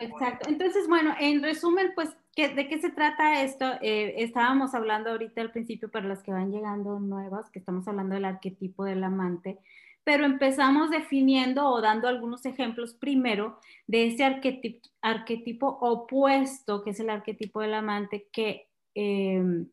Exacto. 0.00 0.48
Entonces, 0.48 0.88
bueno, 0.88 1.14
en 1.20 1.42
resumen, 1.42 1.92
pues 1.94 2.16
¿De 2.34 2.66
qué 2.66 2.80
se 2.80 2.90
trata 2.90 3.42
esto? 3.42 3.74
Eh, 3.82 4.14
estábamos 4.22 4.74
hablando 4.74 5.10
ahorita 5.10 5.42
al 5.42 5.52
principio 5.52 5.90
para 5.90 6.08
las 6.08 6.22
que 6.22 6.32
van 6.32 6.50
llegando 6.50 6.98
nuevas, 6.98 7.50
que 7.50 7.58
estamos 7.58 7.86
hablando 7.86 8.14
del 8.14 8.24
arquetipo 8.24 8.84
del 8.84 9.04
amante, 9.04 9.58
pero 10.04 10.24
empezamos 10.24 10.90
definiendo 10.90 11.68
o 11.68 11.80
dando 11.80 12.08
algunos 12.08 12.44
ejemplos 12.44 12.94
primero 12.94 13.58
de 13.86 14.08
ese 14.08 14.24
arquetipo, 14.24 14.88
arquetipo 15.00 15.78
opuesto, 15.80 16.82
que 16.82 16.90
es 16.90 17.00
el 17.00 17.10
arquetipo 17.10 17.60
del 17.60 17.74
amante, 17.74 18.28
que, 18.32 18.68
em, 18.94 19.68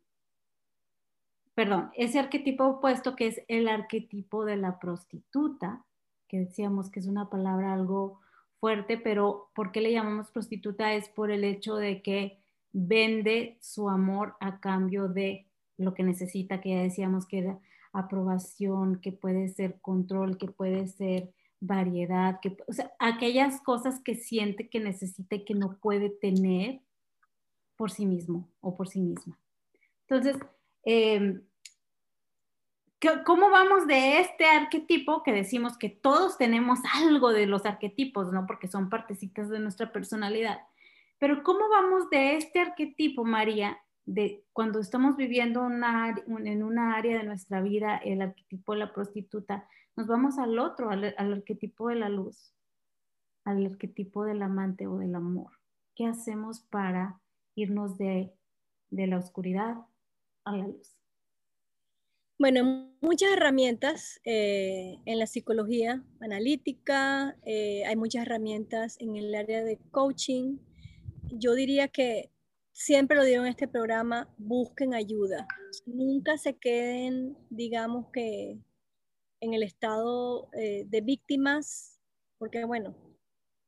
perdón, 1.55 1.91
ese 1.95 2.19
arquetipo 2.19 2.65
opuesto 2.65 3.15
que 3.15 3.27
es 3.27 3.41
el 3.47 3.67
arquetipo 3.67 4.45
de 4.45 4.57
la 4.57 4.79
prostituta, 4.79 5.83
que 6.27 6.39
decíamos 6.39 6.91
que 6.91 6.99
es 6.99 7.07
una 7.07 7.29
palabra 7.29 7.73
algo 7.73 8.19
fuerte, 8.59 8.97
pero 8.97 9.49
¿por 9.55 9.71
qué 9.71 9.81
le 9.81 9.91
llamamos 9.91 10.31
prostituta? 10.31 10.93
Es 10.93 11.09
por 11.09 11.31
el 11.31 11.43
hecho 11.43 11.75
de 11.75 12.01
que 12.01 12.39
vende 12.71 13.57
su 13.61 13.89
amor 13.89 14.35
a 14.39 14.59
cambio 14.59 15.07
de 15.07 15.47
lo 15.77 15.93
que 15.93 16.03
necesita, 16.03 16.61
que 16.61 16.69
ya 16.69 16.81
decíamos 16.81 17.25
que 17.25 17.39
era 17.39 17.59
aprobación, 17.93 18.99
que 19.01 19.11
puede 19.11 19.49
ser 19.49 19.79
control, 19.81 20.37
que 20.37 20.47
puede 20.47 20.87
ser 20.87 21.33
variedad, 21.59 22.39
que, 22.41 22.57
o 22.67 22.73
sea, 22.73 22.91
aquellas 22.99 23.61
cosas 23.61 24.01
que 24.01 24.15
siente 24.15 24.69
que 24.69 24.79
necesita 24.79 25.35
y 25.35 25.45
que 25.45 25.55
no 25.55 25.77
puede 25.77 26.09
tener 26.09 26.81
por 27.75 27.91
sí 27.91 28.05
mismo 28.05 28.49
o 28.61 28.75
por 28.75 28.87
sí 28.87 29.01
misma. 29.01 29.37
Entonces, 30.07 30.37
em, 30.83 31.41
¿cómo 33.25 33.49
vamos 33.49 33.87
de 33.87 34.19
este 34.19 34.45
arquetipo 34.45 35.23
que 35.23 35.31
decimos 35.31 35.77
que 35.77 35.89
todos 35.89 36.37
tenemos 36.37 36.79
algo 36.93 37.31
de 37.31 37.45
los 37.45 37.65
arquetipos, 37.65 38.31
¿no? 38.31 38.45
Porque 38.45 38.67
son 38.67 38.89
partecitas 38.89 39.49
de 39.49 39.59
nuestra 39.59 39.91
personalidad. 39.91 40.59
Pero 41.19 41.43
¿cómo 41.43 41.69
vamos 41.69 42.09
de 42.09 42.37
este 42.37 42.59
arquetipo, 42.59 43.23
María, 43.25 43.77
de 44.09 44.43
cuando 44.53 44.79
estamos 44.79 45.17
viviendo 45.17 45.67
en 45.67 46.63
una 46.63 46.95
área 46.95 47.19
de 47.19 47.23
nuestra 47.23 47.61
vida, 47.61 47.97
el 47.97 48.23
arquetipo 48.23 48.73
de 48.73 48.79
la 48.79 48.91
prostituta, 48.91 49.67
nos 49.95 50.07
vamos 50.07 50.39
al 50.39 50.57
otro, 50.57 50.89
al, 50.89 51.13
arquetipo 51.15 51.89
de 51.89 51.95
la 51.95 52.09
luz, 52.09 52.55
al 53.43 53.63
arquetipo 53.67 54.25
del 54.25 54.41
amante 54.41 54.87
o 54.87 54.97
del 54.97 55.13
amor? 55.13 55.51
¿Qué 55.95 56.07
hacemos 56.07 56.61
para 56.61 57.21
irnos 57.53 57.99
de, 57.99 58.33
la 58.89 59.17
oscuridad 59.17 59.75
a 60.43 60.57
la 60.57 60.67
luz? 60.67 60.95
Bueno, 62.39 62.95
muchas 63.01 63.31
herramientas 63.33 64.19
eh, 64.23 64.97
en 65.05 65.19
la 65.19 65.27
psicología 65.27 66.03
analítica, 66.19 67.37
eh, 67.45 67.83
hay 67.85 67.95
muchas 67.95 68.23
herramientas 68.23 68.99
en 68.99 69.15
el 69.17 69.35
área 69.35 69.63
de 69.63 69.77
coaching, 69.91 70.57
yo 71.31 71.53
diría 71.53 71.89
que 71.89 72.31
siempre 72.71 73.17
lo 73.17 73.23
digo 73.23 73.43
en 73.43 73.49
este 73.49 73.67
programa, 73.67 74.33
busquen 74.37 74.93
ayuda. 74.93 75.47
Nunca 75.85 76.37
se 76.37 76.57
queden, 76.57 77.37
digamos 77.49 78.07
que, 78.11 78.59
en 79.41 79.53
el 79.53 79.63
estado 79.63 80.49
eh, 80.53 80.85
de 80.87 81.01
víctimas, 81.01 81.99
porque 82.37 82.65
bueno, 82.65 82.95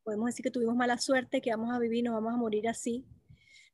podemos 0.04 0.28
decir 0.28 0.44
que 0.44 0.52
tuvimos 0.52 0.76
mala 0.76 0.98
suerte, 0.98 1.42
que 1.42 1.52
vamos 1.52 1.74
a 1.74 1.80
vivir, 1.80 2.04
nos 2.04 2.14
vamos 2.14 2.34
a 2.34 2.38
morir 2.38 2.68
así, 2.68 3.06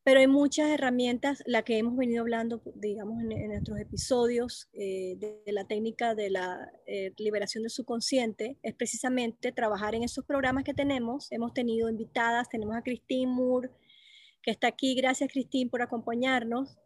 pero 0.08 0.22
hay 0.22 0.28
muchas 0.28 0.70
herramientas, 0.70 1.44
la 1.46 1.64
que 1.64 1.78
hemos 1.78 1.98
venido 1.98 2.22
hablando, 2.22 2.62
digamos, 2.76 3.22
en, 3.22 3.50
nuestros 3.50 3.78
episodios 3.78 4.70
eh, 4.72 5.18
de, 5.18 5.52
la 5.52 5.68
técnica 5.68 6.16
de 6.16 6.30
la 6.30 6.72
eh, 6.86 7.14
liberación 7.18 7.64
del 7.64 7.72
subconsciente, 7.72 8.58
es 8.64 8.74
precisamente 8.74 9.52
trabajar 9.52 9.96
en 9.96 10.04
esos 10.04 10.24
programas 10.24 10.64
que 10.64 10.74
tenemos. 10.74 11.30
Hemos 11.30 11.54
tenido 11.54 11.90
invitadas, 11.90 12.48
tenemos 12.48 12.78
a 12.78 12.84
Christine 12.84 13.30
Moore, 13.30 13.70
que 14.48 14.52
está 14.52 14.68
aquí. 14.68 14.96
Gracias, 14.96 15.30
Christine, 15.30 15.70
por 15.70 15.82
acompañarnos, 15.82 16.78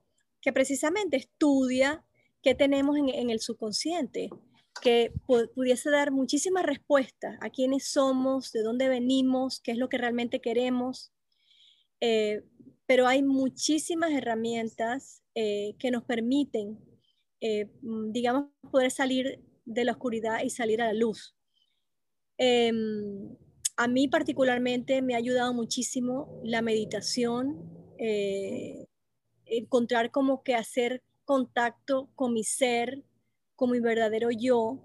que 0.41 0.51
precisamente 0.51 1.15
estudia 1.15 2.03
qué 2.41 2.55
tenemos 2.55 2.97
en, 2.97 3.29
el 3.29 3.39
subconsciente, 3.39 4.31
que 4.81 5.13
pudiese 5.27 5.91
dar 5.91 6.09
muchísimas 6.09 6.65
respuestas 6.65 7.37
a 7.39 7.51
quiénes 7.51 7.85
somos, 7.85 8.51
de 8.51 8.63
dónde 8.63 8.89
venimos, 8.89 9.59
qué 9.59 9.73
es 9.73 9.77
lo 9.77 9.89
que 9.89 9.99
realmente 9.99 10.41
queremos. 10.41 11.13
Eh, 11.99 12.41
pero 12.87 13.05
hay 13.05 13.21
muchísimas 13.21 14.11
herramientas 14.11 15.21
eh, 15.35 15.75
que 15.77 15.91
nos 15.91 16.03
permiten, 16.03 16.79
eh, 17.41 17.69
digamos, 18.09 18.45
poder 18.71 18.89
salir 18.89 19.39
de 19.65 19.85
la 19.85 19.91
oscuridad 19.91 20.41
y 20.43 20.49
salir 20.49 20.81
a 20.81 20.87
la 20.87 20.93
luz. 20.93 21.35
A 23.77 23.87
mí 23.87 24.07
particularmente 24.07 25.01
me 25.01 25.15
ha 25.15 25.17
ayudado 25.17 25.53
muchísimo 25.53 26.41
la 26.43 26.61
meditación, 26.61 27.57
eh, 27.97 28.87
encontrar 29.45 30.11
como 30.11 30.43
que 30.43 30.55
hacer 30.55 31.03
contacto 31.25 32.09
con 32.15 32.33
mi 32.33 32.43
ser, 32.43 33.03
con 33.55 33.71
mi 33.71 33.79
verdadero 33.79 34.29
yo, 34.31 34.83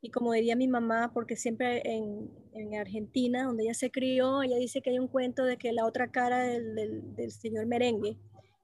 y 0.00 0.10
como 0.10 0.32
diría 0.32 0.56
mi 0.56 0.68
mamá, 0.68 1.12
porque 1.12 1.36
siempre 1.36 1.82
en, 1.84 2.30
Argentina, 2.78 3.44
donde 3.44 3.64
ella 3.64 3.74
se 3.74 3.90
crió, 3.90 4.42
ella 4.42 4.56
dice 4.56 4.82
que 4.82 4.90
hay 4.90 4.98
un 4.98 5.06
cuento 5.06 5.44
de 5.44 5.58
que 5.58 5.72
la 5.72 5.86
otra 5.86 6.10
cara 6.10 6.38
del, 6.42 7.30
señor 7.30 7.66
merengue, 7.66 8.18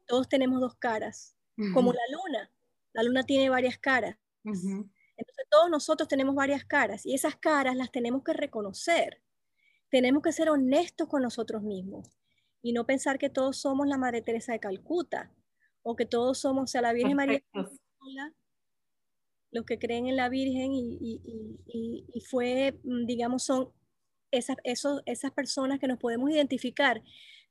todos 0.06 0.28
tenemos 0.28 0.60
dos 0.60 0.74
caras, 0.74 1.36
como 1.72 1.92
la 1.92 2.00
luna. 2.10 2.50
La 2.92 3.04
luna 3.04 3.22
tiene 3.22 3.50
varias 3.50 3.78
caras. 3.78 4.16
Entonces 4.42 5.46
todos 5.48 5.70
nosotros 5.70 6.08
tenemos 6.08 6.34
varias 6.34 6.64
caras 6.64 7.06
y 7.06 7.14
esas 7.14 7.36
caras 7.36 7.76
las 7.76 7.92
tenemos 7.92 8.24
que 8.24 8.32
reconocer. 8.32 9.22
Tenemos 9.94 10.24
que 10.24 10.32
ser 10.32 10.50
honestos 10.50 11.06
con 11.06 11.22
nosotros 11.22 11.62
mismos 11.62 12.08
y 12.62 12.72
no 12.72 12.84
pensar 12.84 13.16
que 13.16 13.30
todos 13.30 13.58
somos 13.58 13.86
la 13.86 13.96
Madre 13.96 14.22
Teresa 14.22 14.52
de 14.52 14.58
Calcuta 14.58 15.30
o 15.84 15.94
que 15.94 16.04
todos 16.04 16.36
somos, 16.36 16.64
o 16.64 16.66
sea, 16.66 16.82
la 16.82 16.92
Virgen 16.92 17.14
María 17.14 17.44
los 19.52 19.64
que 19.64 19.78
creen 19.78 20.08
en 20.08 20.16
la 20.16 20.28
Virgen 20.28 20.72
y, 20.74 22.20
fue, 22.28 22.76
mm, 22.82 23.06
digamos, 23.06 23.44
son 23.44 23.70
esas, 24.32 24.56
esas 24.64 25.30
personas 25.30 25.78
que 25.78 25.86
nos 25.86 26.00
podemos 26.00 26.28
identificar, 26.28 27.00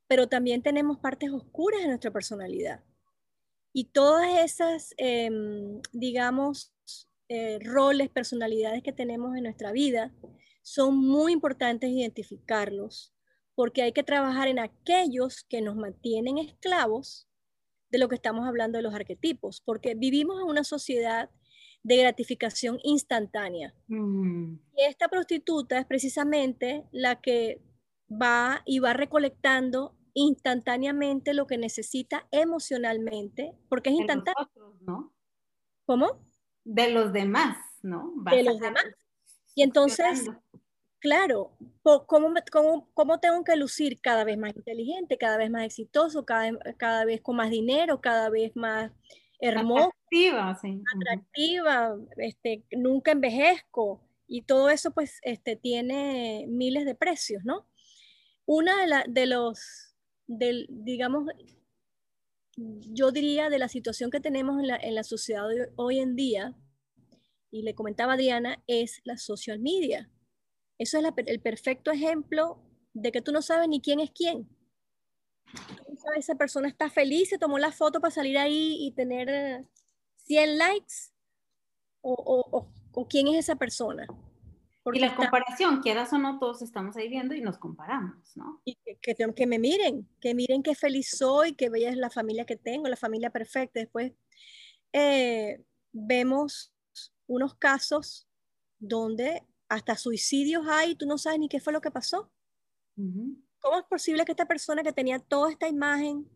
pero 0.10 0.27
también 0.27 0.62
tenemos 0.62 0.99
partes 0.99 1.32
oscuras 1.32 1.79
en 1.79 1.91
nuestra 1.91 2.12
personalidad. 2.12 2.84
Y 3.71 3.86
todas 3.86 4.43
esas, 4.43 4.93
em, 4.97 5.79
digamos, 5.93 6.73
eh, 7.29 7.60
roles, 7.62 8.10
personalidades 8.10 8.84
que 8.84 8.91
tenemos 8.91 9.34
en 9.38 9.43
nuestra 9.43 9.71
vida, 9.71 10.13
son 10.63 10.97
muy 10.97 11.34
importantes 11.34 11.91
identificarlos, 11.91 13.13
porque 13.54 13.84
hay 13.84 13.91
que 13.91 14.04
trabajar 14.04 14.47
en 14.47 14.58
aquellos 14.58 15.43
que 15.43 15.62
nos 15.62 15.76
mantienen 15.76 16.39
esclavos 16.39 17.28
de 17.91 17.99
lo 17.99 18.10
que 18.10 18.15
estamos 18.15 18.47
hablando 18.47 18.78
de 18.78 18.82
los 18.82 18.95
arquetipos, 18.95 19.62
porque 19.62 19.93
vivimos 19.93 20.41
en 20.41 20.47
una 20.47 20.63
sociedad 20.63 21.30
de 21.84 21.97
gratificación 21.97 22.80
instantánea. 22.84 23.76
Mm. 23.88 24.56
Y 24.78 24.84
esta 24.88 25.10
prostituta 25.10 25.78
es 25.78 25.86
precisamente 25.86 26.86
la 26.91 27.21
que 27.21 27.62
va 28.10 28.63
y 28.65 28.80
va 28.80 28.93
recolectando 28.93 29.95
instantáneamente 30.13 31.34
lo 31.34 31.45
que 31.45 31.58
necesita 31.58 32.28
emocionalmente, 32.32 33.54
porque 33.69 33.89
es 33.89 33.97
instantáneo. 33.97 34.49
¿no? 34.82 35.13
¿Cómo? 35.86 36.26
De 36.63 36.89
los 36.89 37.12
demás, 37.12 37.58
¿no? 37.82 38.13
de 38.32 38.43
los 38.43 38.60
demás. 38.60 38.86
Y 39.55 39.63
entonces, 39.63 40.29
claro, 40.99 41.51
¿cómo, 41.83 42.33
cómo, 42.51 42.89
cómo 42.93 43.19
tengo 43.19 43.43
que 43.43 43.55
lucir 43.55 43.99
cada 44.01 44.23
vez 44.23 44.37
más 44.37 44.55
inteligente, 44.55 45.17
cada 45.17 45.37
vez 45.37 45.49
más 45.49 45.65
exitoso, 45.65 46.25
cada, 46.25 46.51
cada 46.77 47.05
vez 47.05 47.21
con 47.21 47.35
más 47.35 47.49
dinero, 47.49 48.01
cada 48.01 48.29
vez 48.29 48.55
más 48.55 48.91
hermosa, 49.39 49.85
atractiva, 49.87 50.55
sí. 50.55 50.81
atractiva 50.95 51.97
este, 52.17 52.63
nunca 52.71 53.11
envejezco 53.11 54.01
y 54.27 54.43
todo 54.43 54.69
eso 54.69 54.91
pues 54.91 55.19
este, 55.23 55.55
tiene 55.55 56.45
miles 56.47 56.85
de 56.85 56.95
precios, 56.95 57.43
¿no? 57.43 57.67
Una 58.45 58.81
de, 58.81 58.87
la, 58.87 59.05
de 59.07 59.25
los, 59.25 59.95
del, 60.27 60.67
digamos, 60.69 61.25
yo 62.55 63.11
diría 63.11 63.49
de 63.49 63.59
la 63.59 63.67
situación 63.67 64.11
que 64.11 64.19
tenemos 64.19 64.59
en 64.59 64.67
la, 64.67 64.77
en 64.77 64.95
la 64.95 65.03
sociedad 65.03 65.45
hoy 65.75 65.99
en 65.99 66.15
día, 66.15 66.55
y 67.53 67.61
le 67.61 67.75
comentaba 67.75 68.13
a 68.13 68.17
Diana, 68.17 68.63
es 68.65 68.99
la 69.03 69.15
social 69.15 69.59
media. 69.59 70.09
Eso 70.79 70.97
es 70.97 71.05
el 71.27 71.39
perfecto 71.39 71.91
ejemplo 71.91 72.59
de 72.93 73.11
que 73.11 73.21
tú 73.21 73.31
no 73.31 73.43
sabes 73.43 73.69
ni 73.69 73.79
quién 73.79 73.99
es 73.99 74.09
quién. 74.09 74.49
Tú 75.85 75.95
sabes, 75.97 76.25
esa 76.25 76.35
persona 76.35 76.67
está 76.67 76.89
feliz, 76.89 77.29
se 77.29 77.37
tomó 77.37 77.59
la 77.59 77.71
foto 77.71 78.01
para 78.01 78.11
salir 78.11 78.39
ahí 78.39 78.77
y 78.79 78.91
tener 78.93 79.67
100 80.25 80.49
eh, 80.49 80.55
likes, 80.55 81.11
o, 82.01 82.13
o, 82.13 82.71
o, 82.91 83.07
quién 83.07 83.27
es 83.27 83.35
esa 83.35 83.55
persona. 83.55 84.07
Porque 84.81 84.97
y 84.97 85.01
la 85.03 85.15
comparación, 85.15 85.79
quieras 85.81 86.11
o 86.11 86.17
no, 86.17 86.39
todos 86.39 86.63
estamos 86.63 86.97
ahí 86.97 87.07
viendo 87.07 87.35
y 87.35 87.41
nos 87.41 87.59
comparamos, 87.59 88.35
¿no? 88.35 88.61
Y 88.65 88.75
que, 88.83 88.97
que, 88.99 89.15
que, 89.15 89.47
me 89.47 89.59
miren, 89.59 90.09
que 90.19 90.33
miren 90.33 90.63
qué 90.63 90.73
feliz 90.73 91.11
soy, 91.15 91.53
qué 91.53 91.69
bella 91.69 91.91
es 91.91 91.97
la 91.97 92.09
familia 92.09 92.45
que 92.45 92.57
tengo, 92.57 92.87
la 92.87 92.97
familia 92.97 93.29
perfecta. 93.29 93.79
Después 93.79 94.11
eh, 94.91 95.63
vemos 95.91 96.72
unos 97.34 97.56
casos 97.56 98.28
donde 98.80 99.43
hasta 99.69 99.98
suicidios 99.98 100.65
hay 100.67 100.91
y 100.91 100.96
tú 100.96 101.06
no 101.06 101.17
sabes 101.17 101.39
ni 101.39 101.50
qué 101.50 101.60
fue 101.60 101.74
lo 101.74 101.82
que 101.82 101.91
pasó. 101.91 102.32
¿Cómo 102.96 103.80
es 103.80 103.86
posible 103.89 104.26
que 104.26 104.34
esta 104.34 104.48
persona 104.48 104.84
que 104.84 104.93
tenía 104.93 105.19
toda 105.19 105.52
esta 105.52 105.67
imagen 105.67 106.30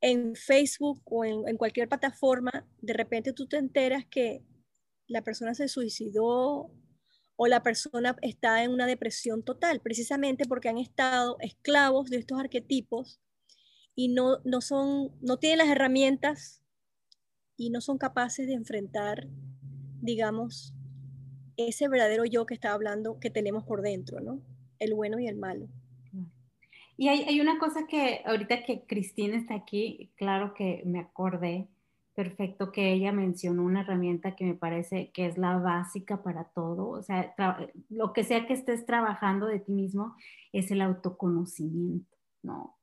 en 0.00 0.34
Facebook 0.34 1.00
o 1.04 1.24
en, 1.24 1.46
en 1.46 1.56
cualquier 1.56 1.88
plataforma, 1.88 2.66
de 2.80 2.92
repente 2.92 3.32
tú 3.32 3.46
te 3.46 3.58
enteras 3.58 4.04
que 4.06 4.44
la 5.06 5.22
persona 5.22 5.54
se 5.54 5.68
suicidó 5.68 6.70
o 7.36 7.46
la 7.46 7.62
persona 7.62 8.16
está 8.22 8.64
en 8.64 8.72
una 8.72 8.86
depresión 8.86 9.44
total, 9.44 9.80
precisamente 9.80 10.44
porque 10.44 10.68
han 10.68 10.78
estado 10.78 11.36
esclavos 11.40 12.10
de 12.10 12.18
estos 12.18 12.38
arquetipos 12.38 13.20
y 13.94 14.08
no, 14.08 14.38
no, 14.44 14.60
son, 14.60 15.16
no 15.20 15.38
tienen 15.38 15.58
las 15.58 15.68
herramientas 15.68 16.62
y 17.56 17.70
no 17.70 17.80
son 17.80 17.98
capaces 17.98 18.46
de 18.46 18.54
enfrentar, 18.54 19.28
digamos, 20.00 20.74
ese 21.56 21.88
verdadero 21.88 22.24
yo 22.24 22.46
que 22.46 22.54
estaba 22.54 22.74
hablando 22.74 23.18
que 23.20 23.30
tenemos 23.30 23.64
por 23.64 23.82
dentro, 23.82 24.20
¿no? 24.20 24.40
El 24.78 24.94
bueno 24.94 25.18
y 25.18 25.26
el 25.26 25.36
malo. 25.36 25.68
Y 26.96 27.08
hay, 27.08 27.22
hay 27.22 27.40
una 27.40 27.58
cosa 27.58 27.86
que 27.86 28.22
ahorita 28.24 28.64
que 28.64 28.84
Cristina 28.84 29.36
está 29.36 29.54
aquí, 29.54 30.10
claro 30.16 30.54
que 30.54 30.82
me 30.84 30.98
acordé, 30.98 31.68
perfecto 32.18 32.72
que 32.72 32.92
ella 32.92 33.12
mencionó 33.12 33.62
una 33.62 33.82
herramienta 33.82 34.34
que 34.34 34.44
me 34.44 34.54
parece 34.54 35.12
que 35.12 35.26
es 35.26 35.38
la 35.38 35.56
básica 35.58 36.20
para 36.24 36.46
todo. 36.46 36.88
O 36.88 37.00
sea, 37.00 37.32
lo 37.88 38.12
que 38.12 38.24
sea 38.24 38.44
que 38.44 38.54
estés 38.54 38.84
trabajando 38.86 39.46
de 39.46 39.60
ti 39.60 39.70
mismo 39.70 40.16
es 40.52 40.72
el 40.72 40.80
autoconocimiento, 40.80 42.16
¿no? 42.42 42.76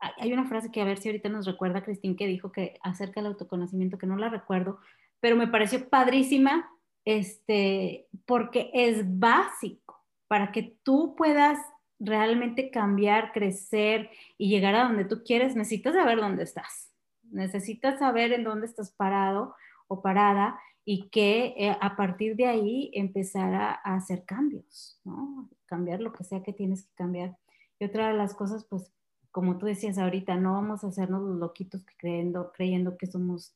Hay 0.00 0.32
una 0.32 0.48
frase 0.48 0.72
que 0.72 0.80
a 0.80 0.84
ver 0.84 0.98
si 0.98 1.08
ahorita 1.08 1.28
nos 1.28 1.46
recuerda 1.46 1.84
Cristín 1.84 2.16
que 2.16 2.26
dijo 2.26 2.50
que 2.50 2.80
acerca 2.82 3.20
del 3.20 3.28
autoconocimiento, 3.28 3.96
que 3.96 4.08
no 4.08 4.16
la 4.16 4.28
recuerdo, 4.28 4.80
pero 5.20 5.36
me 5.36 5.48
pareció 5.48 5.88
padrísima, 5.88 6.68
este, 7.04 8.08
porque 8.26 8.70
es 8.74 9.02
básico 9.18 10.04
para 10.28 10.52
que 10.52 10.76
tú 10.82 11.14
puedas 11.16 11.58
realmente 11.98 12.70
cambiar, 12.70 13.32
crecer 13.32 14.10
y 14.36 14.50
llegar 14.50 14.74
a 14.74 14.84
donde 14.84 15.04
tú 15.04 15.22
quieres, 15.24 15.56
necesitas 15.56 15.94
saber 15.94 16.18
dónde 16.18 16.44
estás 16.44 16.88
necesitas 17.30 17.98
saber 17.98 18.32
en 18.32 18.44
dónde 18.44 18.66
estás 18.66 18.90
parado 18.90 19.54
o 19.86 20.02
parada 20.02 20.58
y 20.84 21.08
que 21.10 21.54
eh, 21.58 21.76
a 21.80 21.96
partir 21.96 22.36
de 22.36 22.46
ahí 22.46 22.90
empezar 22.94 23.54
a, 23.54 23.72
hacer 23.72 24.24
cambios, 24.24 25.00
¿no? 25.04 25.48
Cambiar 25.66 26.00
lo 26.00 26.12
que 26.12 26.24
sea 26.24 26.42
que 26.42 26.52
tienes 26.52 26.84
que 26.84 26.94
cambiar. 26.94 27.36
Y 27.78 27.84
otra 27.84 28.08
de 28.08 28.14
las 28.14 28.34
cosas, 28.34 28.64
pues, 28.64 28.90
como 29.30 29.58
tú 29.58 29.66
decías 29.66 29.98
ahorita, 29.98 30.36
no 30.36 30.54
vamos 30.54 30.82
a 30.82 30.88
hacernos 30.88 31.22
los 31.22 31.36
loquitos 31.36 31.84
creyendo, 31.98 32.52
creyendo 32.52 32.96
que 32.96 33.06
somos 33.06 33.54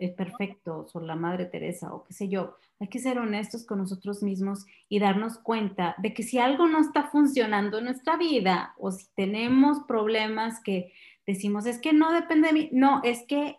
eh, 0.00 0.14
perfectos 0.16 0.94
o 0.94 1.00
la 1.00 1.16
Madre 1.16 1.46
Teresa 1.46 1.92
o 1.92 2.04
qué 2.04 2.12
sé 2.12 2.28
yo. 2.28 2.56
Hay 2.78 2.88
que 2.88 2.98
ser 2.98 3.18
honestos 3.18 3.64
con 3.66 3.78
nosotros 3.78 4.22
mismos 4.22 4.64
y 4.88 4.98
darnos 4.98 5.38
cuenta 5.38 5.94
de 5.98 6.14
que 6.14 6.22
si 6.22 6.38
algo 6.38 6.66
no 6.66 6.80
está 6.80 7.04
funcionando 7.04 7.78
en 7.78 7.84
nuestra 7.84 8.16
vida 8.16 8.74
o 8.78 8.90
si 8.90 9.06
tenemos 9.14 9.80
problemas 9.86 10.60
que 10.62 10.92
decimos, 11.26 11.66
es 11.66 11.78
que 11.78 11.92
no 11.92 12.12
depende 12.12 12.48
de 12.48 12.54
mí. 12.54 12.68
No, 12.72 13.00
es 13.04 13.24
que 13.26 13.58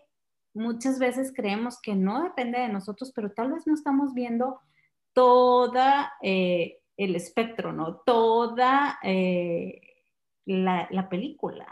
muchas 0.53 0.99
veces 0.99 1.31
creemos 1.35 1.79
que 1.81 1.95
no 1.95 2.23
depende 2.23 2.59
de 2.59 2.69
nosotros, 2.69 3.11
pero 3.15 3.31
tal 3.31 3.51
vez 3.51 3.67
no 3.67 3.73
estamos 3.73 4.13
viendo 4.13 4.59
toda 5.13 6.13
eh, 6.21 6.79
el 6.97 7.15
espectro, 7.15 7.73
¿no? 7.73 7.97
Toda 7.97 8.99
eh, 9.03 9.81
la, 10.45 11.07
película. 11.09 11.67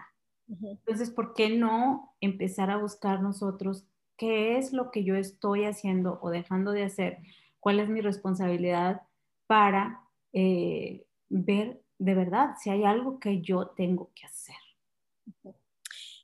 Entonces, 0.47 1.11
¿por 1.11 1.33
qué 1.33 1.49
no 1.49 2.15
empezar 2.21 2.71
a 2.71 2.77
buscar 2.77 3.21
nosotros 3.21 3.85
qué 4.19 4.57
es 4.57 4.73
lo 4.73 4.91
que 4.91 5.03
yo 5.03 5.15
estoy 5.15 5.63
haciendo 5.63 6.19
o 6.21 6.29
dejando 6.29 6.71
de 6.71 6.83
hacer? 6.83 7.17
¿Cuál 7.59 7.79
es 7.79 7.89
mi 7.89 8.01
responsabilidad 8.01 9.01
para 9.47 10.01
eh, 10.33 11.07
ver 11.29 11.81
de 11.97 12.13
verdad 12.13 12.55
si 12.61 12.69
hay 12.69 12.83
algo 12.83 13.19
que 13.19 13.41
yo 13.41 13.67
tengo 13.67 14.11
que 14.13 14.25
hacer? 14.27 14.55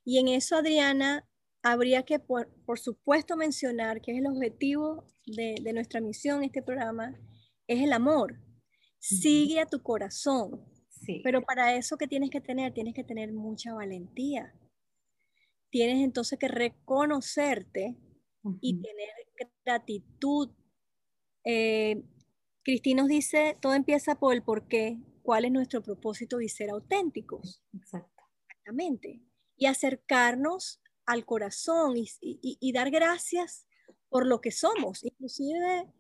Y 0.04 0.20
en 0.20 0.28
eso, 0.28 0.58
Adriana, 0.58 1.26
habría 1.64 2.04
que, 2.04 2.20
por, 2.20 2.48
supuesto, 2.76 3.38
mencionar 3.38 4.02
que 4.02 4.12
es 4.12 4.20
el 4.20 4.28
objetivo 4.28 5.06
de, 5.26 5.56
nuestra 5.74 6.02
misión, 6.02 6.44
este 6.44 6.62
programa, 6.62 7.18
es 7.66 7.82
el 7.82 7.94
amor. 7.94 8.40
Sigue 9.00 9.60
a 9.60 9.66
tu 9.66 9.82
corazón. 9.82 10.64
Sí. 10.90 11.22
Pero 11.24 11.42
para 11.42 11.76
eso, 11.76 11.98
¿qué 11.98 12.08
tienes 12.08 12.30
que 12.30 12.42
tener? 12.42 12.74
Tienes 12.74 12.94
que 12.94 13.04
tener 13.04 13.32
mucha 13.32 13.74
valentía. 13.74 14.54
Tienes 15.76 16.06
entonces 16.06 16.40
que 16.40 16.48
reconocerte 16.48 17.98
y 18.62 18.82
tener 18.82 19.10
gratitud. 19.66 20.52
Eh, 21.44 22.02
Cristina 22.64 23.02
nos 23.02 23.10
dice, 23.10 23.58
todo 23.60 23.74
empieza 23.74 24.16
por 24.16 24.34
el 24.34 24.42
por 24.42 24.70
qué, 24.70 24.98
cuál 25.22 25.44
es 25.44 25.52
nuestro 25.52 25.84
propósito 25.84 26.40
y 26.40 26.48
ser 26.48 26.70
auténticos. 26.70 27.62
Exacto. 27.74 28.24
Exactamente 28.48 29.22
y 29.58 29.66
acercarnos 29.66 30.82
al 31.06 31.26
corazón 31.26 31.96
y, 31.98 32.72
dar 32.72 32.90
gracias 32.90 33.68
por 34.08 34.26
lo 34.26 34.40
que 34.40 34.52
somos, 34.52 35.04
inclusive 35.04 35.92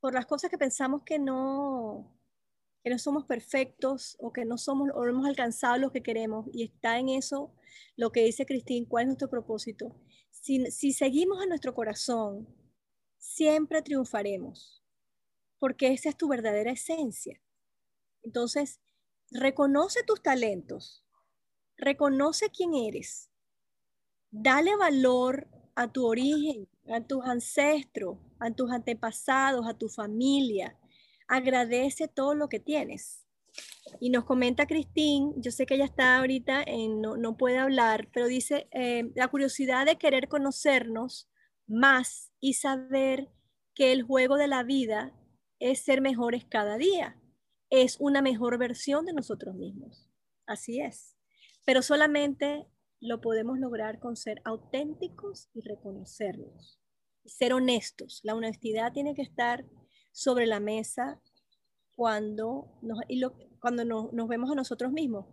por 0.00 0.12
las 0.12 0.26
cosas 0.26 0.50
que 0.50 0.58
pensamos 0.58 1.02
que 1.06 1.18
no, 1.18 2.14
que 2.84 2.90
no 2.90 2.98
somos 2.98 3.24
perfectos 3.24 4.18
o 4.20 4.34
que 4.34 4.44
no 4.44 4.58
somos 4.58 4.90
o 4.94 5.02
no 5.06 5.10
hemos 5.12 5.26
alcanzado 5.26 5.78
lo 5.78 5.92
que 5.92 6.02
queremos. 6.02 6.44
Y 6.52 6.64
está 6.64 6.98
en 6.98 7.08
eso 7.08 7.54
lo 7.96 8.12
que 8.12 8.24
dice 8.24 8.46
Cristín, 8.46 8.84
cuál 8.84 9.02
es 9.02 9.06
nuestro 9.08 9.30
propósito. 9.30 10.00
Si, 10.30 10.70
si 10.70 10.92
seguimos 10.92 11.42
a 11.42 11.46
nuestro 11.46 11.74
corazón, 11.74 12.48
siempre 13.18 13.82
triunfaremos, 13.82 14.82
porque 15.58 15.92
esa 15.92 16.08
es 16.08 16.16
tu 16.16 16.28
verdadera 16.28 16.72
esencia. 16.72 17.40
Entonces, 18.22 18.80
reconoce 19.30 20.02
tus 20.04 20.22
talentos, 20.22 21.04
Reconoce 21.78 22.50
quién 22.50 22.74
eres. 22.74 23.30
Dale 24.32 24.74
valor 24.76 25.46
a 25.76 25.86
tu 25.92 26.06
origen, 26.06 26.68
a 26.88 27.00
tus 27.00 27.24
ancestros, 27.24 28.18
a 28.40 28.50
tus 28.50 28.72
antepasados, 28.72 29.64
a 29.64 29.78
tu 29.78 29.88
familia. 29.88 30.76
Agradece 31.28 32.08
todo 32.08 32.34
lo 32.34 32.48
que 32.48 32.58
tienes. 32.58 33.24
Y 34.00 34.10
nos 34.10 34.24
comenta 34.24 34.66
Cristín, 34.66 35.34
yo 35.36 35.50
sé 35.50 35.66
que 35.66 35.74
ella 35.74 35.84
está 35.84 36.18
ahorita, 36.18 36.62
en, 36.66 37.00
no, 37.00 37.36
puede 37.36 37.58
hablar, 37.58 38.08
pero 38.12 38.26
dice 38.26 38.68
eh, 38.70 39.10
la 39.14 39.28
curiosidad 39.28 39.86
de 39.86 39.96
querer 39.96 40.28
conocernos 40.28 41.28
más 41.66 42.30
y 42.40 42.54
saber 42.54 43.28
que 43.74 43.92
el 43.92 44.02
juego 44.02 44.36
de 44.36 44.48
la 44.48 44.62
vida 44.62 45.14
es 45.58 45.80
ser 45.80 46.00
mejores 46.00 46.44
cada 46.44 46.76
día, 46.78 47.20
es 47.70 47.96
una 47.98 48.22
mejor 48.22 48.58
versión 48.58 49.04
de 49.06 49.12
nosotros 49.12 49.54
mismos. 49.54 50.08
Así 50.46 50.80
es 50.80 51.18
pero 51.68 51.82
solamente 51.82 52.66
lo 52.98 53.20
podemos 53.20 53.58
lograr 53.58 53.98
con 53.98 54.16
ser 54.16 54.40
auténticos 54.46 55.50
y 55.52 55.60
reconocernos, 55.60 56.80
ser 57.26 57.52
honestos. 57.52 58.20
La 58.22 58.34
honestidad 58.34 58.94
tiene 58.94 59.14
que 59.14 59.20
estar 59.20 59.66
sobre 60.10 60.46
la 60.46 60.60
mesa 60.60 61.20
cuando 61.94 62.72
nos, 62.80 63.00
cuando 63.60 63.84
nos 63.84 64.28
vemos 64.28 64.50
a 64.50 64.54
nosotros 64.54 64.92
mismos. 64.92 65.26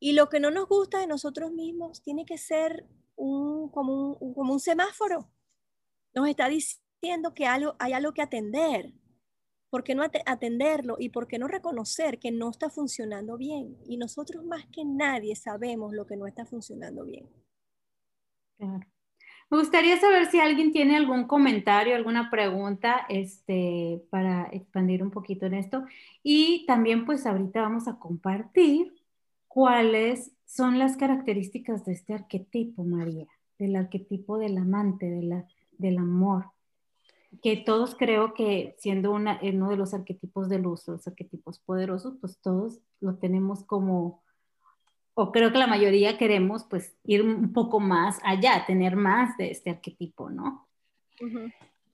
Y 0.00 0.12
lo 0.12 0.28
que 0.28 0.40
no 0.40 0.50
nos 0.50 0.68
gusta 0.68 0.98
de 1.00 1.06
nosotros 1.06 1.52
mismos 1.52 2.02
tiene 2.02 2.24
que 2.24 2.38
ser 2.38 2.86
un, 3.16 3.68
como, 3.70 4.14
un, 4.14 4.34
como 4.34 4.52
un 4.52 4.60
semáforo. 4.60 5.30
Nos 6.14 6.28
está 6.28 6.48
diciendo 6.48 7.34
que 7.34 7.46
algo, 7.46 7.76
hay 7.78 7.92
algo 7.92 8.12
que 8.12 8.22
atender. 8.22 8.92
¿Por 9.70 9.84
qué 9.84 9.94
no 9.94 10.02
atenderlo 10.02 10.96
y 10.98 11.08
por 11.08 11.26
qué 11.26 11.38
no 11.38 11.48
reconocer 11.48 12.18
que 12.18 12.30
no 12.30 12.50
está 12.50 12.68
funcionando 12.68 13.38
bien? 13.38 13.78
Y 13.86 13.96
nosotros 13.96 14.44
más 14.44 14.66
que 14.66 14.84
nadie 14.84 15.34
sabemos 15.34 15.94
lo 15.94 16.06
que 16.06 16.16
no 16.16 16.26
está 16.26 16.44
funcionando 16.44 17.04
bien. 17.04 17.30
Claro. 18.58 18.91
Me 19.52 19.58
gustaría 19.58 20.00
saber 20.00 20.30
si 20.30 20.40
alguien 20.40 20.72
tiene 20.72 20.96
algún 20.96 21.24
comentario, 21.24 21.94
alguna 21.94 22.30
pregunta 22.30 23.04
este, 23.10 24.02
para 24.08 24.48
expandir 24.50 25.02
un 25.02 25.10
poquito 25.10 25.44
en 25.44 25.52
esto. 25.52 25.84
Y 26.22 26.64
también 26.64 27.04
pues 27.04 27.26
ahorita 27.26 27.60
vamos 27.60 27.86
a 27.86 27.98
compartir 27.98 28.94
cuáles 29.48 30.30
son 30.46 30.78
las 30.78 30.96
características 30.96 31.84
de 31.84 31.92
este 31.92 32.14
arquetipo, 32.14 32.82
María, 32.82 33.26
del 33.58 33.76
arquetipo 33.76 34.38
del 34.38 34.56
amante, 34.56 35.10
de 35.10 35.22
la, 35.22 35.46
del 35.76 35.98
amor, 35.98 36.46
que 37.42 37.58
todos 37.58 37.94
creo 37.94 38.32
que 38.32 38.74
siendo 38.78 39.12
una, 39.12 39.38
uno 39.42 39.68
de 39.68 39.76
los 39.76 39.92
arquetipos 39.92 40.48
de 40.48 40.60
luz, 40.60 40.88
los 40.88 41.06
arquetipos 41.06 41.58
poderosos, 41.58 42.14
pues 42.22 42.38
todos 42.38 42.80
lo 43.00 43.16
tenemos 43.16 43.64
como, 43.64 44.21
o 45.14 45.32
creo 45.32 45.52
que 45.52 45.58
la 45.58 45.66
mayoría 45.66 46.18
queremos 46.18 46.64
pues 46.68 46.94
ir 47.04 47.22
un 47.22 47.52
poco 47.52 47.80
más 47.80 48.18
allá, 48.22 48.64
tener 48.66 48.96
más 48.96 49.36
de 49.36 49.50
este 49.50 49.70
arquetipo, 49.70 50.30
¿no? 50.30 50.68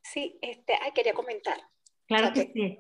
Sí, 0.03 0.39
este, 0.41 0.75
quería 0.95 1.13
comentar. 1.13 1.59
Claro 2.07 2.33
que, 2.33 2.51
sí. 2.55 2.79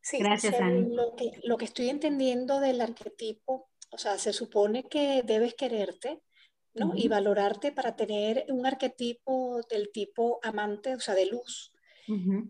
Sí, 0.00 0.18
Gracias, 0.18 0.54
Lo 0.60 1.14
que, 1.16 1.32
lo 1.42 1.56
que 1.56 1.64
estoy 1.64 1.90
entendiendo 1.90 2.60
del 2.60 2.80
arquetipo 2.80 3.68
o 3.90 3.98
sea, 3.98 4.18
se 4.18 4.32
supone 4.32 4.84
que 4.84 5.22
debes 5.24 5.54
quererte, 5.54 6.20
¿no? 6.74 6.92
Y 6.94 7.08
valorarte 7.08 7.72
para 7.72 7.96
tener 7.96 8.44
un 8.50 8.66
arquetipo 8.66 9.60
del 9.68 9.90
tipo 9.90 10.38
amante, 10.42 10.94
o 10.94 11.00
sea, 11.00 11.14
de 11.14 11.26
luz. 11.26 11.72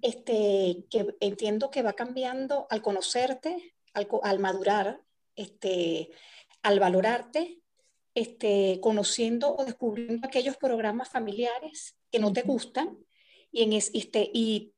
este, 0.03 0.85
que 0.89 1.17
entiendo 1.19 1.71
que 1.71 1.83
va 1.83 1.95
cambiando 1.95 2.69
al 2.71 2.81
conocerte, 2.81 3.75
al, 3.93 4.39
madurar, 4.39 5.01
este, 5.35 6.11
al 6.69 6.81
valorarte, 6.81 7.63
este, 8.15 8.79
conociendo 8.83 9.57
o 9.57 9.65
descubriendo 9.65 10.27
aquellos 10.27 10.59
programas 10.59 11.09
familiares 11.09 11.97
que 12.11 12.19
no 12.19 12.31
te 12.31 12.43
gustan 12.43 12.99
y, 13.51 13.63
en 13.63 13.73
este, 13.73 14.31
y 14.35 14.75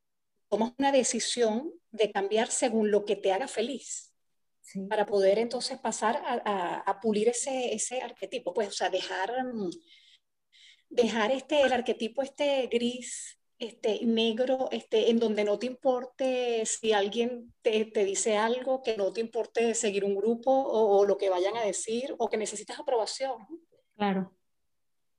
tomas 0.49 0.73
una 0.79 0.93
decisión 0.93 1.73
de 1.91 2.13
cambiar 2.13 2.49
según 2.49 2.93
lo 2.93 3.05
que 3.05 3.17
te 3.17 3.33
haga 3.33 3.49
feliz 3.49 4.13
para 4.89 5.05
poder 5.05 5.41
entonces 5.41 5.81
pasar 5.81 6.23
a, 6.25 6.77
a, 6.89 7.01
pulir 7.01 7.29
ese, 7.29 7.75
ese, 7.75 8.01
arquetipo, 8.01 8.55
pues, 8.55 8.69
o 8.69 8.73
sea, 8.73 8.89
dejar, 8.89 9.33
mm, 9.53 9.71
dejar 10.91 11.33
este, 11.33 11.63
el 11.63 11.73
arquetipo 11.73 12.23
este 12.23 12.69
gris, 12.69 13.37
este 13.61 14.05
negro, 14.05 14.69
este, 14.73 15.11
en 15.11 15.19
donde 15.19 15.45
no 15.45 15.59
te 15.59 15.67
importe 15.67 16.65
si 16.67 16.93
alguien 16.93 17.53
te, 17.63 17.85
dice 18.05 18.37
algo, 18.37 18.83
que 18.83 18.97
no 18.97 19.13
te 19.13 19.21
importe 19.21 19.75
seguir 19.75 20.05
un 20.05 20.17
grupo 20.17 20.51
o, 20.51 20.99
o, 20.99 21.07
lo 21.07 21.19
que 21.19 21.31
vayan 21.31 21.57
a 21.57 21.63
decir, 21.63 22.15
o 22.19 22.29
que 22.29 22.39
necesitas 22.39 22.81
aprobación. 22.81 23.47
Claro, 23.97 24.33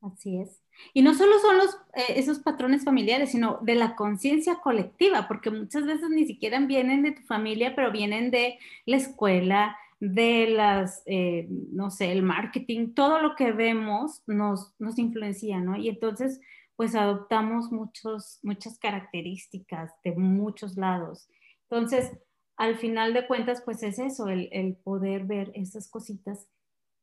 así 0.02 0.38
es. 0.40 0.62
Y 0.94 1.02
no 1.02 1.14
solo 1.14 1.40
son 1.40 1.58
los, 1.58 1.70
eh, 1.94 2.14
esos 2.16 2.40
patrones 2.40 2.84
familiares, 2.84 3.32
sino 3.32 3.60
de 3.62 3.76
la 3.76 3.96
conciencia 3.96 4.56
colectiva, 4.56 5.28
porque 5.28 5.52
muchas 5.52 5.86
veces 5.86 6.10
ni 6.10 6.26
siquiera 6.26 6.60
vienen 6.60 7.04
de 7.04 7.12
tu 7.12 7.22
familia, 7.24 7.76
pero 7.76 7.92
vienen 7.92 8.32
de 8.32 8.58
la 8.86 8.98
escuela, 8.98 9.78
de 10.00 10.48
las, 10.50 11.04
eh, 11.06 11.48
no 11.50 11.92
sé, 11.92 12.12
el 12.12 12.24
marketing, 12.24 12.94
todo 12.94 13.22
lo 13.22 13.36
que 13.36 13.52
vemos 13.52 14.24
nos, 14.26 14.74
nos 14.80 14.98
influencia, 14.98 15.60
¿no? 15.60 15.78
Y 15.78 15.90
entonces, 15.90 16.42
pues 16.82 16.96
adoptamos 16.96 17.72
muchos, 17.72 18.40
muchas 18.42 18.80
características 18.80 19.92
de 20.04 20.16
muchos 20.16 20.78
lados. 20.78 21.30
Entonces, 21.70 22.12
al 22.58 22.76
final 22.76 23.14
de 23.14 23.28
cuentas, 23.28 23.62
pues 23.64 23.84
es 23.84 24.00
eso, 24.00 24.30
el, 24.30 24.50
el 24.52 24.78
poder 24.78 25.26
ver 25.26 25.52
esas 25.54 25.88
cositas 25.92 26.48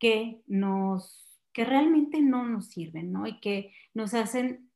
que 0.00 0.42
nos 0.48 1.40
que 1.52 1.64
realmente 1.64 2.20
no 2.20 2.44
nos 2.44 2.70
sirven, 2.70 3.12
¿no? 3.12 3.28
Y 3.28 3.38
que 3.38 3.72
nos 3.94 4.14
hacen 4.14 4.68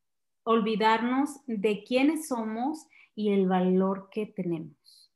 olvidarnos 0.44 1.30
de 1.48 1.82
quiénes 1.82 2.28
somos 2.28 2.86
y 3.16 3.32
el 3.32 3.48
valor 3.48 4.08
que 4.08 4.26
tenemos. 4.26 5.12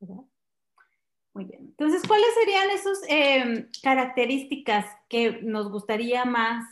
¿verdad? 0.00 0.24
Muy 1.34 1.44
bien. 1.44 1.66
Entonces, 1.66 2.02
¿cuáles 2.04 2.34
serían 2.34 2.70
esas 2.70 3.00
em, 3.06 3.68
características 3.80 4.86
que 5.08 5.40
nos 5.42 5.70
gustaría 5.70 6.24
más 6.24 6.64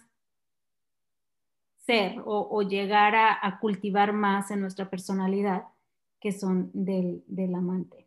ser 1.90 2.22
o, 2.24 2.62
llegar 2.62 3.14
a, 3.16 3.58
cultivar 3.60 4.12
más 4.12 4.50
en 4.50 4.60
nuestra 4.60 4.88
personalidad 4.88 5.64
que 6.20 6.32
son 6.32 6.70
del, 6.72 7.24
del 7.26 7.54
amante? 7.54 8.00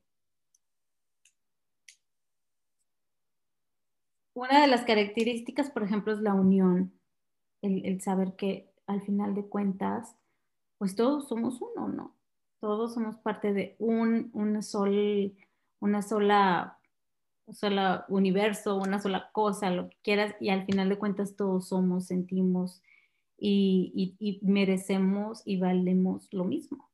una 4.34 4.62
de 4.62 4.67
las 4.67 4.84
características, 4.84 5.69
por 5.69 5.84
ejemplo, 5.84 6.13
es 6.13 6.19
la 6.19 6.34
unión, 6.34 6.91
el, 7.62 8.02
saber 8.02 8.36
que 8.36 8.69
al 8.88 9.02
final 9.02 9.36
de 9.36 9.46
cuentas, 9.46 10.15
pues 10.78 10.96
todos 10.96 11.28
somos 11.28 11.62
uno, 11.62 11.88
¿no? 11.88 12.15
Todos 12.60 12.93
somos 12.93 13.17
parte 13.17 13.54
de 13.54 13.76
un, 13.80 14.32
una, 14.34 14.62
sol, 14.62 15.36
una 15.80 16.02
sola, 16.02 16.80
sola 17.52 18.06
universo, 18.10 18.78
una 18.78 19.00
sola 19.00 19.30
cosa, 19.32 19.69
lo 19.69 19.89
que 19.89 19.98
quieras, 20.02 20.36
y 20.39 20.50
al 20.50 20.65
final 20.65 20.89
de 20.89 20.98
cuentas 20.98 21.36
todos 21.36 21.67
somos, 21.67 22.08
sentimos 22.08 22.82
y, 23.45 24.39
merecemos 24.41 25.41
y 25.45 25.58
valemos 25.58 26.29
lo 26.32 26.45
mismo. 26.45 26.89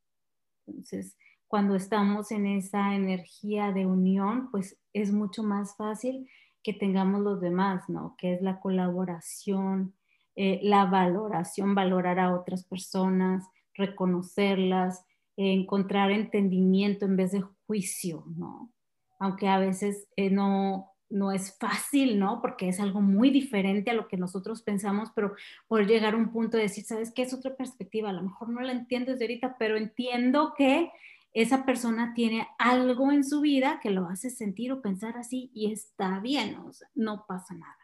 Entonces, 0.65 1.15
cuando 1.47 1.75
estamos 1.75 2.31
en 2.31 2.47
esa 2.47 2.95
energía 2.95 3.71
de 3.71 3.85
unión, 3.85 4.49
pues 4.51 4.77
es 4.93 5.12
mucho 5.12 5.43
más 5.43 5.75
fácil 5.77 6.27
que 6.63 6.73
tengamos 6.73 7.21
los 7.21 7.39
demás, 7.39 7.88
¿no? 7.88 8.15
Que 8.17 8.33
es 8.33 8.41
la 8.41 8.59
colaboración, 8.59 9.93
eh, 10.35 10.59
la 10.63 10.85
valoración, 10.85 11.75
valorar 11.75 12.19
a 12.19 12.35
otras 12.35 12.63
personas, 12.65 13.45
reconocerlas, 13.75 15.05
encontrar 15.38 16.12
entendimiento 16.12 17.05
en 17.05 17.15
vez 17.15 17.31
de 17.31 17.43
juicio, 17.67 18.23
¿no? 18.35 18.71
Aunque 19.19 19.47
a 19.47 19.59
veces 19.59 20.07
eh, 20.15 20.29
no, 20.29 20.91
no 21.09 21.31
es 21.31 21.57
fácil, 21.57 22.19
¿no? 22.19 22.41
Porque 22.41 22.69
es 22.69 22.79
algo 22.79 23.01
muy 23.01 23.29
diferente 23.31 23.91
a 23.91 23.93
lo 23.93 24.07
que 24.07 24.17
nosotros 24.17 24.61
pensamos, 24.61 25.09
pero 25.15 25.33
por 25.67 25.85
llegar 25.85 26.13
a 26.13 26.17
un 26.17 26.31
punto 26.31 26.57
de 26.57 26.63
decir, 26.63 26.83
¿sabes 26.83 27.11
qué? 27.13 27.23
Es 27.23 27.33
otra 27.33 27.55
perspectiva, 27.55 28.09
a 28.09 28.13
lo 28.13 28.23
mejor 28.23 28.49
no 28.49 28.61
la 28.61 28.71
entiendo 28.71 29.11
desde 29.11 29.25
ahorita, 29.25 29.55
pero 29.57 29.77
entiendo 29.77 30.53
que 30.57 30.91
esa 31.33 31.65
persona 31.65 32.13
tiene 32.15 32.47
algo 32.57 33.11
en 33.11 33.23
su 33.23 33.41
vida 33.41 33.79
que 33.81 33.91
lo 33.91 34.07
hace 34.07 34.29
sentir 34.29 34.71
o 34.71 34.81
pensar 34.81 35.17
así 35.17 35.51
y 35.53 35.71
está 35.71 36.19
bien, 36.19 36.55
o 36.57 36.73
sea, 36.73 36.89
no 36.95 37.25
pasa 37.27 37.53
nada. 37.53 37.77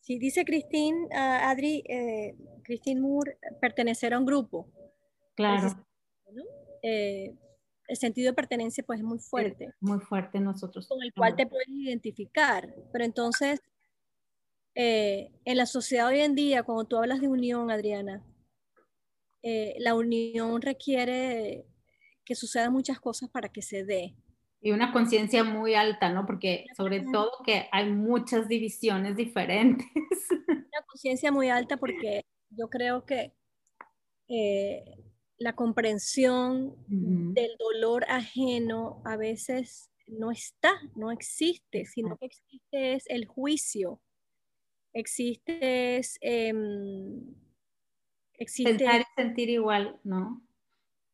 Sí, 0.00 0.18
dice 0.18 0.44
Christine, 0.44 1.08
ah, 1.12 1.50
Adri, 1.50 1.82
eh, 1.86 2.34
Christine 2.62 3.00
Moore, 3.00 3.38
pertenecer 3.60 4.14
a 4.14 4.18
un 4.18 4.24
grupo. 4.24 4.66
Claro. 5.34 5.68
Eh, 6.82 7.34
el 7.88 7.96
sentido 7.96 8.30
de 8.30 8.34
pertenencia 8.34 8.84
pues 8.84 9.00
es 9.00 9.04
muy 9.04 9.18
fuerte. 9.18 9.74
muy 9.80 9.98
fuerte 9.98 10.38
nosotros. 10.38 10.86
Con 10.86 11.02
el 11.02 11.12
cual 11.12 11.34
te 11.34 11.46
puedes 11.46 11.68
identificar. 11.68 12.72
Pero 12.92 13.04
entonces, 13.04 13.60
eh, 14.74 15.32
en 15.44 15.56
la 15.56 15.66
sociedad 15.66 16.06
hoy 16.06 16.20
en 16.20 16.34
día, 16.34 16.62
cuando 16.62 16.84
tú 16.84 16.96
hablas 16.96 17.20
de 17.20 17.28
unión, 17.28 17.70
Adriana, 17.70 18.22
la 19.78 19.94
unión 19.94 20.60
requiere 20.60 21.64
que 22.28 22.34
sucedan 22.34 22.74
muchas 22.74 23.00
cosas 23.00 23.30
para 23.30 23.48
que 23.48 23.62
se 23.62 23.84
dé. 23.84 24.14
Y 24.60 24.72
una 24.72 24.92
conciencia 24.92 25.44
muy 25.44 25.74
alta, 25.74 26.10
¿no? 26.10 26.26
Porque 26.26 26.66
sobre 26.76 27.00
todo 27.00 27.30
que 27.46 27.68
hay 27.72 27.90
muchas 27.90 28.48
divisiones 28.48 29.16
diferentes. 29.16 29.86
Una 30.48 30.82
conciencia 30.86 31.32
muy 31.32 31.48
alta 31.48 31.78
porque 31.78 32.26
yo 32.50 32.68
creo 32.68 33.06
que 33.06 33.32
eh, 34.28 34.94
la 35.38 35.54
comprensión 35.54 36.74
del 36.88 37.56
dolor 37.58 38.04
ajeno 38.08 39.00
a 39.04 39.16
veces 39.16 39.90
no 40.06 40.30
está, 40.30 40.72
no 40.96 41.12
existe, 41.12 41.84
sino 41.86 42.16
que 42.16 42.26
existe 42.26 42.94
es 42.94 43.04
el 43.08 43.26
juicio, 43.26 44.00
existe 44.92 45.98
es... 45.98 46.18
Em, 46.20 47.34
existe 48.34 48.78
Pensar 48.78 49.00
y 49.00 49.04
sentir 49.22 49.50
igual, 49.50 50.00
¿no? 50.04 50.42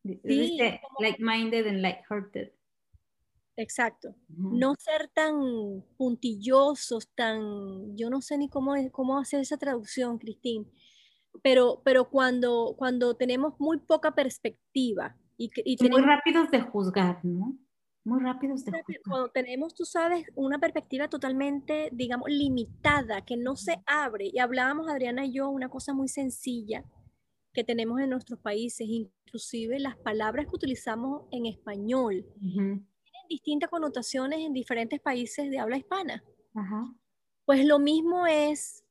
Sí, 0.04 0.58
like-minded 1.00 1.66
and 1.66 1.80
like-hearted. 1.80 2.52
Exacto. 3.56 4.14
No 4.28 4.74
ser 4.78 5.08
tan 5.08 5.84
puntillosos, 5.96 7.08
tan, 7.14 7.96
yo 7.96 8.10
no 8.10 8.20
sé 8.20 8.36
ni 8.36 8.48
cómo, 8.48 8.74
cómo 8.90 9.18
hacer 9.18 9.40
esa 9.40 9.56
traducción, 9.56 10.18
Cristín, 10.18 10.70
pero, 11.42 11.82
pero 11.84 12.08
cuando, 12.10 12.74
cuando 12.76 13.14
tenemos 13.14 13.54
muy 13.58 13.78
poca 13.78 14.14
perspectiva 14.14 15.16
y, 15.36 15.50
y, 15.64 15.88
muy 15.88 16.02
rápidos 16.02 16.50
de 16.50 16.60
juzgar, 16.60 17.24
¿no? 17.24 17.58
muy 18.04 18.20
rápidos 18.22 18.64
de 18.64 18.72
Cuando 19.04 19.30
tenemos, 19.30 19.74
tú 19.74 19.84
sabes, 19.84 20.26
una 20.34 20.58
perspectiva 20.58 21.08
totalmente, 21.08 21.88
digamos, 21.92 22.28
limitada, 22.28 23.22
que 23.22 23.36
no 23.36 23.56
se 23.56 23.82
abre. 23.86 24.30
Y 24.32 24.38
hablábamos, 24.38 24.88
Adriana 24.88 25.24
y 25.24 25.32
yo, 25.32 25.48
una 25.48 25.70
cosa 25.70 25.94
muy 25.94 26.08
sencilla 26.08 26.84
que 27.52 27.64
tenemos 27.64 28.00
en 28.00 28.10
nuestros 28.10 28.38
países, 28.40 28.86
inclusive 28.88 29.78
las 29.78 29.96
palabras 29.96 30.46
que 30.46 30.56
utilizamos 30.56 31.22
en 31.30 31.46
español, 31.46 32.26
tienen 32.40 33.28
distintas 33.28 33.70
connotaciones 33.70 34.40
en 34.40 34.52
diferentes 34.52 35.00
países 35.00 35.50
de 35.50 35.58
habla 35.58 35.78
hispana. 35.78 36.22
Pues 37.46 37.64
lo 37.64 37.78
mismo 37.78 38.26
es 38.26 38.84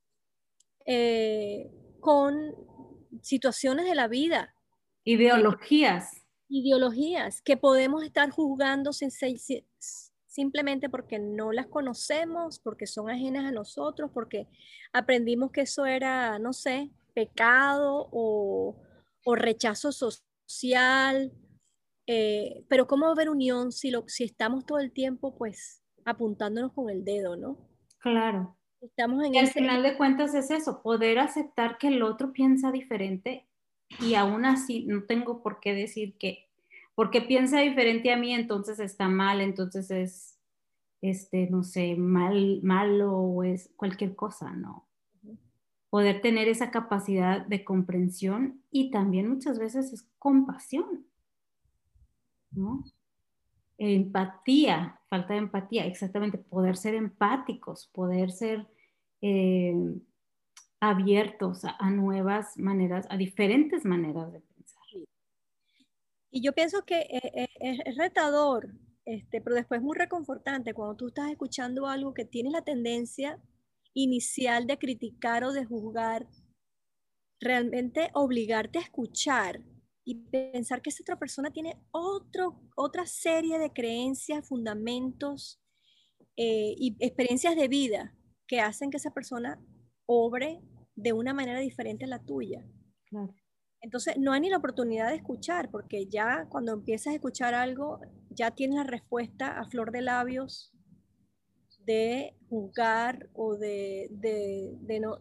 eh, 0.86 1.70
con 2.04 2.54
situaciones 3.22 3.86
de 3.86 3.94
la 3.94 4.08
vida. 4.08 4.54
Ideologías 5.04 6.24
ideologías 6.48 7.42
que 7.42 7.56
podemos 7.56 8.04
estar 8.04 8.30
juzgando 8.30 8.90
simplemente 10.26 10.88
porque 10.88 11.18
no 11.18 11.52
las 11.52 11.66
conocemos, 11.66 12.58
porque 12.60 12.86
son 12.86 13.10
ajenas 13.10 13.46
a 13.46 13.52
nosotros, 13.52 14.10
porque 14.12 14.46
aprendimos 14.92 15.50
que 15.50 15.62
eso 15.62 15.86
era, 15.86 16.38
no 16.38 16.52
sé, 16.52 16.90
pecado 17.14 18.08
o, 18.12 18.76
rechazo 19.34 19.90
social. 19.90 21.32
Eh, 22.06 22.64
pero 22.68 22.86
¿cómo 22.86 23.06
haber 23.06 23.30
unión 23.30 23.72
si, 23.72 23.90
lo, 23.90 24.04
si 24.06 24.24
estamos 24.24 24.66
todo 24.66 24.78
el 24.78 24.92
tiempo 24.92 25.34
pues 25.38 25.82
apuntándonos 26.04 26.72
con 26.74 26.90
el 26.90 27.02
dedo, 27.02 27.34
¿no? 27.34 27.56
Claro. 27.98 28.58
Estamos 28.84 29.24
en 29.24 29.34
y 29.34 29.38
al 29.38 29.48
final 29.48 29.82
de 29.82 29.96
cuentas 29.96 30.34
es 30.34 30.50
eso, 30.50 30.82
poder 30.82 31.18
aceptar 31.18 31.78
que 31.78 31.88
el 31.88 32.02
otro 32.02 32.32
piensa 32.32 32.70
diferente 32.70 33.46
y 34.00 34.14
aún 34.14 34.44
así 34.44 34.84
no 34.84 35.04
tengo 35.04 35.42
por 35.42 35.60
qué 35.60 35.74
decir 35.74 36.16
que 36.18 36.48
porque 36.94 37.20
piensa 37.20 37.60
diferente 37.60 38.12
a 38.12 38.16
mí, 38.16 38.32
entonces 38.32 38.78
está 38.78 39.08
mal, 39.08 39.40
entonces 39.40 39.90
es, 39.90 40.38
este, 41.00 41.48
no 41.50 41.64
sé, 41.64 41.96
mal, 41.96 42.60
malo 42.62 43.16
o 43.16 43.42
es 43.42 43.72
cualquier 43.76 44.14
cosa, 44.14 44.52
¿no? 44.52 44.86
Poder 45.90 46.20
tener 46.20 46.48
esa 46.48 46.70
capacidad 46.70 47.44
de 47.46 47.64
comprensión 47.64 48.62
y 48.70 48.90
también 48.90 49.28
muchas 49.28 49.58
veces 49.58 49.92
es 49.92 50.08
compasión, 50.18 51.06
¿no? 52.52 52.84
Empatía, 53.76 55.00
falta 55.08 55.34
de 55.34 55.40
empatía, 55.40 55.86
exactamente, 55.86 56.38
poder 56.38 56.76
ser 56.76 56.94
empáticos, 56.94 57.88
poder 57.92 58.30
ser 58.30 58.68
eh, 59.26 59.74
abiertos 60.80 61.64
a, 61.64 61.90
nuevas 61.90 62.58
maneras, 62.58 63.06
a 63.08 63.16
diferentes 63.16 63.86
maneras 63.86 64.30
de 64.30 64.40
pensar. 64.40 64.82
Y 66.30 66.42
yo 66.42 66.52
pienso 66.52 66.84
que 66.84 66.98
eh, 67.00 67.32
eh, 67.34 67.48
es, 67.58 67.96
retador, 67.96 68.74
este, 69.06 69.40
pero 69.40 69.56
después 69.56 69.80
muy 69.80 69.96
reconfortante 69.96 70.74
cuando 70.74 70.96
tú 70.96 71.08
estás 71.08 71.30
escuchando 71.30 71.86
algo 71.86 72.12
que 72.12 72.26
tiene 72.26 72.50
la 72.50 72.60
tendencia 72.60 73.40
inicial 73.94 74.66
de 74.66 74.76
criticar 74.76 75.42
o 75.44 75.52
de 75.52 75.64
juzgar, 75.64 76.28
realmente 77.40 78.10
obligarte 78.12 78.78
a 78.78 78.82
escuchar 78.82 79.62
y 80.04 80.16
pensar 80.16 80.82
que 80.82 80.90
esa 80.90 81.02
otra 81.02 81.18
persona 81.18 81.50
tiene 81.50 81.80
otro, 81.92 82.60
otra 82.76 83.06
serie 83.06 83.58
de 83.58 83.72
creencias, 83.72 84.46
fundamentos 84.46 85.62
y 86.36 86.94
experiencias 87.00 87.56
de 87.56 87.68
vida 87.68 88.14
que 88.54 88.60
hacen 88.60 88.90
que 88.90 88.98
esa 88.98 89.10
persona 89.10 89.60
obre 90.06 90.60
de 90.94 91.12
una 91.12 91.34
manera 91.34 91.58
diferente 91.58 92.04
a 92.04 92.08
la 92.08 92.22
tuya. 92.22 92.64
Entonces, 93.80 94.14
no 94.16 94.32
hay 94.32 94.42
ni 94.42 94.48
la 94.48 94.58
oportunidad 94.58 95.08
de 95.08 95.16
escuchar, 95.16 95.72
porque 95.72 96.06
ya 96.06 96.46
cuando 96.48 96.72
empiezas 96.72 97.08
a 97.08 97.16
escuchar 97.16 97.52
algo, 97.52 98.00
ya 98.30 98.52
tienes 98.52 98.76
la 98.76 98.84
respuesta 98.84 99.58
a 99.58 99.68
flor 99.68 99.90
de 99.90 100.02
labios 100.02 100.72
de 101.80 102.36
juzgar 102.48 103.28
o 103.34 103.56
de, 103.56 104.08
no, 105.00 105.18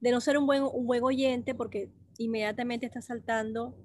de 0.00 0.10
no 0.10 0.20
ser 0.20 0.36
un 0.38 0.46
buen, 0.46 0.64
un 0.64 0.86
buen 0.88 1.04
oyente, 1.04 1.54
porque 1.54 1.92
inmediatamente 2.18 2.86
estás 2.86 3.06
saltando 3.06 3.78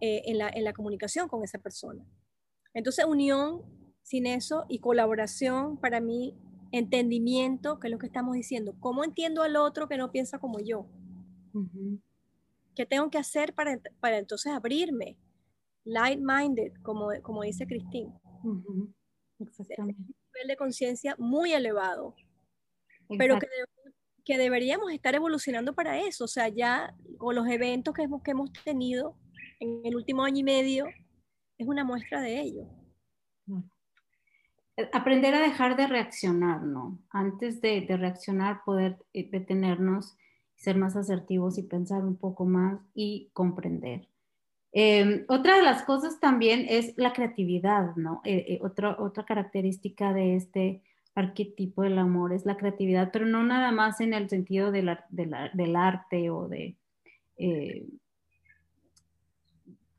eh, 0.00 0.22
en, 0.24 0.38
la, 0.38 0.48
en 0.48 0.64
la 0.64 0.72
comunicación 0.72 1.28
con 1.28 1.44
esa 1.44 1.58
persona. 1.58 2.04
Entonces, 2.74 3.04
unión 3.04 3.62
sin 4.02 4.26
eso 4.26 4.66
y 4.68 4.80
colaboración 4.80 5.78
para 5.78 6.00
mí 6.00 6.36
entendimiento, 6.72 7.78
que 7.78 7.86
es 7.86 7.92
lo 7.92 7.98
que 7.98 8.06
estamos 8.06 8.34
diciendo. 8.34 8.74
¿Cómo 8.80 9.04
entiendo 9.04 9.42
al 9.42 9.56
otro 9.56 9.88
que 9.88 9.98
no 9.98 10.10
piensa 10.10 10.38
como 10.38 10.58
yo? 10.58 10.88
¿Qué 12.74 12.86
tengo 12.86 13.10
que 13.10 13.18
hacer 13.18 13.54
para, 13.54 13.78
para 14.00 14.18
entonces 14.18 14.52
abrirme? 14.52 15.18
Light-minded, 15.84 16.72
como, 16.82 17.10
como 17.22 17.42
dice 17.42 17.66
Cristín. 17.66 18.12
Exactamente. 19.38 20.00
Un 20.00 20.14
nivel 20.34 20.48
de 20.48 20.56
conciencia 20.56 21.14
muy 21.18 21.52
elevado, 21.52 22.16
pero 23.18 23.38
que, 23.38 23.46
que, 24.24 24.38
deberíamos 24.38 24.90
estar 24.92 25.14
evolucionando 25.14 25.74
para 25.74 26.00
eso. 26.00 26.24
O 26.24 26.28
sea, 26.28 26.48
ya 26.48 26.96
con 27.18 27.34
los 27.34 27.46
eventos 27.48 27.92
que 27.92 28.02
hemos, 28.02 28.22
que 28.22 28.30
hemos 28.30 28.50
tenido 28.64 29.18
en 29.60 29.82
el 29.84 29.94
último 29.94 30.24
año 30.24 30.38
y 30.38 30.44
medio, 30.44 30.86
es 31.58 31.68
una 31.68 31.84
muestra 31.84 32.22
de 32.22 32.40
ello 32.40 32.66
aprender 34.92 35.34
a 35.34 35.40
dejar 35.40 35.76
de 35.76 35.86
reaccionar, 35.86 36.62
¿no? 36.62 36.98
Antes 37.10 37.60
de, 37.60 37.86
reaccionar, 37.88 38.62
poder 38.64 38.96
eh, 39.12 39.28
detenernos, 39.30 40.16
ser 40.56 40.76
más 40.76 40.96
asertivos 40.96 41.58
y 41.58 41.62
pensar 41.62 42.04
un 42.04 42.16
poco 42.16 42.44
más 42.44 42.80
y 42.94 43.30
comprender. 43.32 44.08
Em, 44.72 45.24
otra 45.28 45.56
de 45.56 45.62
las 45.62 45.82
cosas 45.82 46.18
también 46.20 46.64
es 46.68 46.96
la 46.96 47.12
creatividad, 47.12 47.94
¿no? 47.96 48.22
Eh, 48.24 48.44
eh, 48.48 48.58
otra, 48.62 48.96
otra 48.98 49.24
característica 49.24 50.14
de 50.14 50.36
este 50.36 50.82
arquetipo 51.14 51.82
del 51.82 51.98
amor 51.98 52.32
es 52.32 52.46
la 52.46 52.56
creatividad, 52.56 53.10
pero 53.12 53.26
no 53.26 53.44
nada 53.44 53.70
más 53.70 54.00
en 54.00 54.14
el 54.14 54.30
sentido 54.30 54.70
del 54.72 54.88
arte 55.76 56.30
o 56.30 56.48
de 56.48 56.76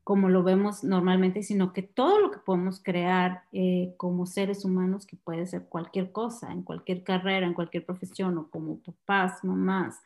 como 0.04 0.28
lo 0.28 0.42
vemos 0.42 0.84
normalmente, 0.84 1.42
sino 1.42 1.72
que 1.72 1.82
todo 1.82 2.20
lo 2.20 2.30
que 2.30 2.38
podemos 2.38 2.78
crear 2.78 3.44
eh, 3.52 3.94
como 3.96 4.26
seres 4.26 4.66
humanos, 4.66 5.06
que 5.06 5.16
puede 5.16 5.46
ser 5.46 5.64
cualquier 5.64 6.12
cosa, 6.12 6.52
en 6.52 6.62
cualquier 6.62 7.02
carrera, 7.02 7.46
en 7.46 7.54
cualquier 7.54 7.86
profesión, 7.86 8.36
o 8.36 8.50
como 8.50 8.80
papás, 8.80 9.42
mamás, 9.42 9.98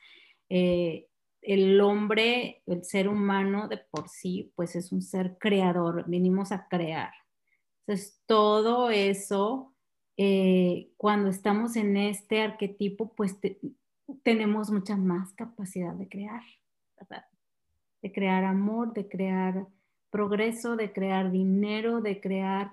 eh, 0.49 1.09
el 1.43 1.81
hombre, 1.81 2.63
el 2.67 2.85
ser 2.85 3.09
humano 3.09 3.67
de 3.67 3.79
por 3.79 4.09
sí, 4.09 4.53
pues 4.55 4.77
es 4.77 4.93
un 4.93 5.03
ser 5.03 5.37
creador, 5.39 6.05
venimos 6.07 6.53
a 6.53 6.69
crear. 6.69 7.13
Entonces, 7.81 8.23
todo 8.27 8.91
eso, 8.91 9.75
eh, 10.17 10.91
cuando 10.97 11.29
estamos 11.29 11.75
en 11.75 11.97
este 11.97 12.41
arquetipo, 12.41 13.15
pues 13.17 13.37
tenemos 14.23 14.71
mucha 14.71 14.97
más 14.97 15.33
capacidad 15.33 15.95
de 15.95 16.09
crear, 16.09 16.43
¿verdad? 16.97 17.25
De 18.01 18.13
crear 18.13 18.45
amor, 18.45 18.93
de 18.93 19.09
crear 19.09 19.67
progreso, 20.11 20.77
de 20.77 20.93
crear 20.93 21.31
dinero, 21.31 22.01
de 22.01 22.21
crear 22.21 22.73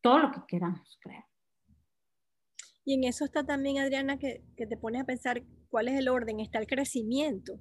todo 0.00 0.18
lo 0.18 0.32
que 0.32 0.40
queramos 0.46 0.98
crear. 1.00 1.24
Y 2.84 2.94
en 2.94 3.04
eso 3.04 3.24
está 3.24 3.44
también, 3.44 3.78
Adriana, 3.78 4.18
que, 4.18 4.44
te 4.56 4.76
pones 4.76 5.02
a 5.02 5.06
pensar 5.06 5.42
cuál 5.70 5.88
es 5.88 5.98
el 5.98 6.08
orden, 6.08 6.40
está 6.40 6.58
el 6.58 6.66
crecimiento. 6.66 7.58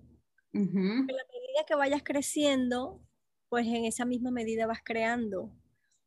En 0.52 1.08
la 1.08 1.24
medida 1.32 1.66
que 1.66 1.76
vayas 1.76 2.04
creciendo, 2.04 3.02
pues 3.50 3.66
en 3.66 3.86
esa 3.86 4.06
misma 4.06 4.30
medida 4.30 4.68
vas 4.68 4.82
creando 4.84 5.52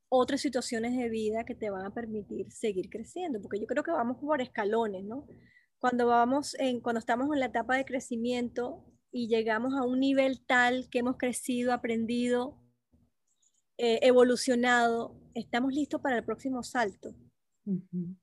otras 0.09 0.40
situaciones 0.40 0.96
de 0.96 1.09
vida 1.09 1.44
que 1.44 1.54
te 1.54 1.70
van 1.70 1.84
a 1.84 1.94
permitir 1.94 2.52
seguir 2.52 2.90
creciendo, 2.90 3.40
porque 3.40 3.59
yo 3.59 3.66
creo 3.66 3.82
que 3.82 3.90
vamos 3.90 4.18
por 4.18 4.40
escalones, 4.40 5.04
¿no? 5.04 5.26
Cuando 5.78 6.07
vamos 6.07 6.54
en, 6.59 6.80
cuando 6.80 7.00
estamos 7.00 7.28
en 7.32 7.40
la 7.40 7.46
etapa 7.46 7.76
de 7.76 7.84
crecimiento 7.84 8.84
y 9.11 9.28
llegamos 9.28 9.74
a 9.74 9.84
un 9.84 9.98
nivel 9.98 10.44
tal 10.46 10.88
que 10.90 11.00
hemos 11.00 11.16
crecido, 11.16 11.72
aprendido, 11.72 12.57
eh, 13.79 13.99
evolucionado, 14.03 15.14
estamos 15.35 15.72
listos 15.72 16.01
para 16.01 16.16
el 16.18 16.24
próximo 16.24 16.62
salto. 16.62 17.14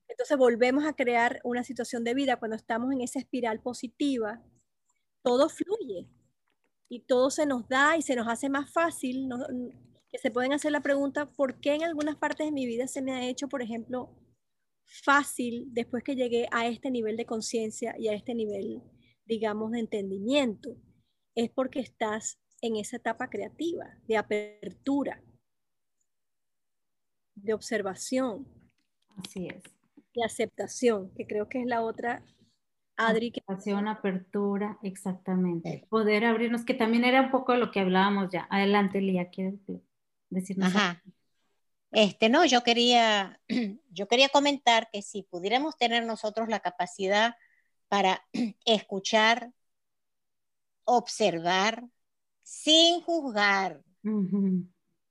Entonces 0.07 0.37
volvemos 0.37 0.85
a 0.85 0.93
crear 0.93 1.41
una 1.43 1.63
situación 1.63 2.03
de 2.03 2.13
vida 2.13 2.37
cuando 2.37 2.55
estamos 2.55 2.93
en 2.93 3.01
esa 3.01 3.19
espiral 3.19 3.59
positiva, 3.59 4.41
todo 5.21 5.49
fluye 5.49 6.07
y 6.89 7.01
todo 7.01 7.29
se 7.29 7.45
nos 7.45 7.67
da 7.67 7.97
y 7.97 8.01
se 8.01 8.15
nos 8.15 8.27
hace 8.27 8.49
más 8.49 8.71
fácil, 8.71 9.29
que 10.09 10.17
se 10.17 10.31
pueden 10.31 10.53
hacer 10.53 10.71
la 10.71 10.81
pregunta, 10.81 11.25
¿por 11.25 11.59
qué 11.59 11.73
en 11.73 11.83
algunas 11.83 12.15
partes 12.15 12.47
de 12.47 12.51
mi 12.51 12.65
vida 12.65 12.87
se 12.87 13.01
me 13.01 13.11
ha 13.11 13.27
hecho, 13.27 13.49
por 13.49 13.61
ejemplo, 13.61 14.15
fácil 14.85 15.67
después 15.71 16.03
que 16.03 16.15
llegué 16.15 16.47
a 16.51 16.67
este 16.67 16.89
nivel 16.89 17.17
de 17.17 17.25
conciencia 17.25 17.95
y 17.97 18.07
a 18.07 18.13
este 18.13 18.33
nivel, 18.35 18.81
digamos, 19.25 19.71
de 19.71 19.79
entendimiento? 19.79 20.77
Es 21.35 21.49
porque 21.49 21.79
estás 21.79 22.39
en 22.61 22.77
esa 22.77 22.97
etapa 22.97 23.29
creativa, 23.29 23.97
de 24.07 24.17
apertura, 24.17 25.21
de 27.35 27.53
observación. 27.53 28.47
Así 29.17 29.47
es. 29.47 29.63
Y 30.13 30.23
aceptación, 30.23 31.11
que 31.15 31.25
creo 31.25 31.49
que 31.49 31.61
es 31.61 31.65
la 31.65 31.81
otra, 31.81 32.23
Adri. 32.95 33.29
Aceptación, 33.29 33.87
apertura, 33.87 34.77
exactamente. 34.83 35.87
Poder 35.89 36.25
abrirnos, 36.25 36.63
que 36.63 36.73
también 36.73 37.03
era 37.05 37.21
un 37.21 37.31
poco 37.31 37.55
lo 37.55 37.71
que 37.71 37.79
hablábamos 37.79 38.29
ya. 38.31 38.47
Adelante, 38.51 39.01
Lía, 39.01 39.29
¿quieres 39.29 39.55
decirnos? 40.29 40.75
Ajá. 40.75 41.01
Este, 41.91 42.29
no, 42.29 42.45
yo 42.45 42.63
quería, 42.63 43.39
yo 43.89 44.07
quería 44.07 44.29
comentar 44.29 44.89
que 44.91 45.01
si 45.01 45.23
pudiéramos 45.23 45.77
tener 45.77 46.05
nosotros 46.05 46.49
la 46.49 46.59
capacidad 46.59 47.35
para 47.87 48.23
escuchar, 48.65 49.51
observar, 50.85 51.83
sin 52.43 53.01
juzgar, 53.01 53.81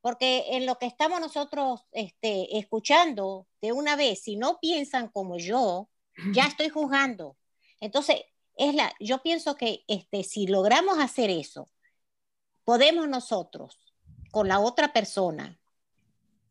porque 0.03 0.57
en 0.57 0.67
lo 0.67 0.79
que 0.79 0.87
estamos 0.87 1.21
nosotros 1.21 1.87
este, 1.93 2.59
escuchando 2.59 3.47
de 3.63 3.73
una 3.73 3.97
vez, 3.97 4.21
si 4.23 4.37
no 4.37 4.59
piensan 4.61 5.09
como 5.09 5.39
yo, 5.39 5.89
ya 6.35 6.45
estoy 6.45 6.69
juzgando. 6.69 7.39
Entonces, 7.81 8.17
es 8.57 8.75
la, 8.75 8.93
yo 9.01 9.23
pienso 9.23 9.57
que 9.57 9.85
este, 9.87 10.25
si 10.25 10.47
logramos 10.47 10.99
hacer 10.99 11.31
eso, 11.31 11.71
podemos 12.65 13.09
nosotros, 13.09 13.79
con 14.33 14.49
la 14.49 14.59
otra 14.59 14.93
persona, 14.93 15.61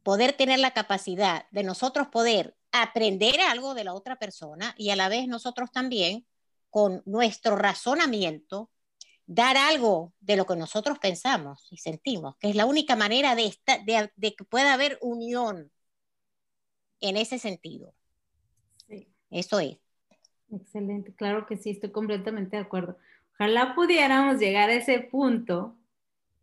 poder 0.02 0.34
tener 0.34 0.60
la 0.60 0.72
capacidad 0.72 1.46
de 1.52 1.64
nosotros 1.64 2.08
poder 2.08 2.58
aprender 2.72 3.40
algo 3.42 3.74
de 3.74 3.84
la 3.84 3.94
otra 3.94 4.18
persona 4.18 4.74
y 4.78 4.90
a 4.92 4.96
la 4.96 5.10
vez 5.10 5.28
nosotros 5.28 5.72
también, 5.72 6.26
con 6.70 7.04
nuestro 7.06 7.58
razonamiento, 7.58 8.72
dar 9.26 9.58
algo 9.58 10.14
de 10.20 10.36
lo 10.36 10.46
que 10.46 10.56
nosotros 10.56 11.00
pensamos 11.00 11.68
y 11.72 11.78
sentimos, 11.78 12.36
que 12.38 12.50
es 12.50 12.56
la 12.56 12.66
única 12.66 12.96
manera 12.96 13.36
de, 13.36 13.54
de, 14.16 14.36
que 14.36 14.44
pueda 14.44 14.74
haber 14.74 14.98
unión 15.02 15.72
en 17.00 17.18
ese 17.18 17.40
sentido. 17.40 17.94
Eso 19.30 19.60
es. 19.60 19.78
Excelente, 20.52 21.14
claro 21.14 21.46
que 21.48 21.56
sí, 21.56 21.72
estoy 21.72 21.92
completamente 21.92 22.58
de 22.58 22.64
acuerdo. 22.64 22.98
Ojalá 23.36 23.74
pudiéramos 23.74 24.40
llegar 24.40 24.70
a 24.70 24.74
ese 24.74 25.00
punto 25.00 25.78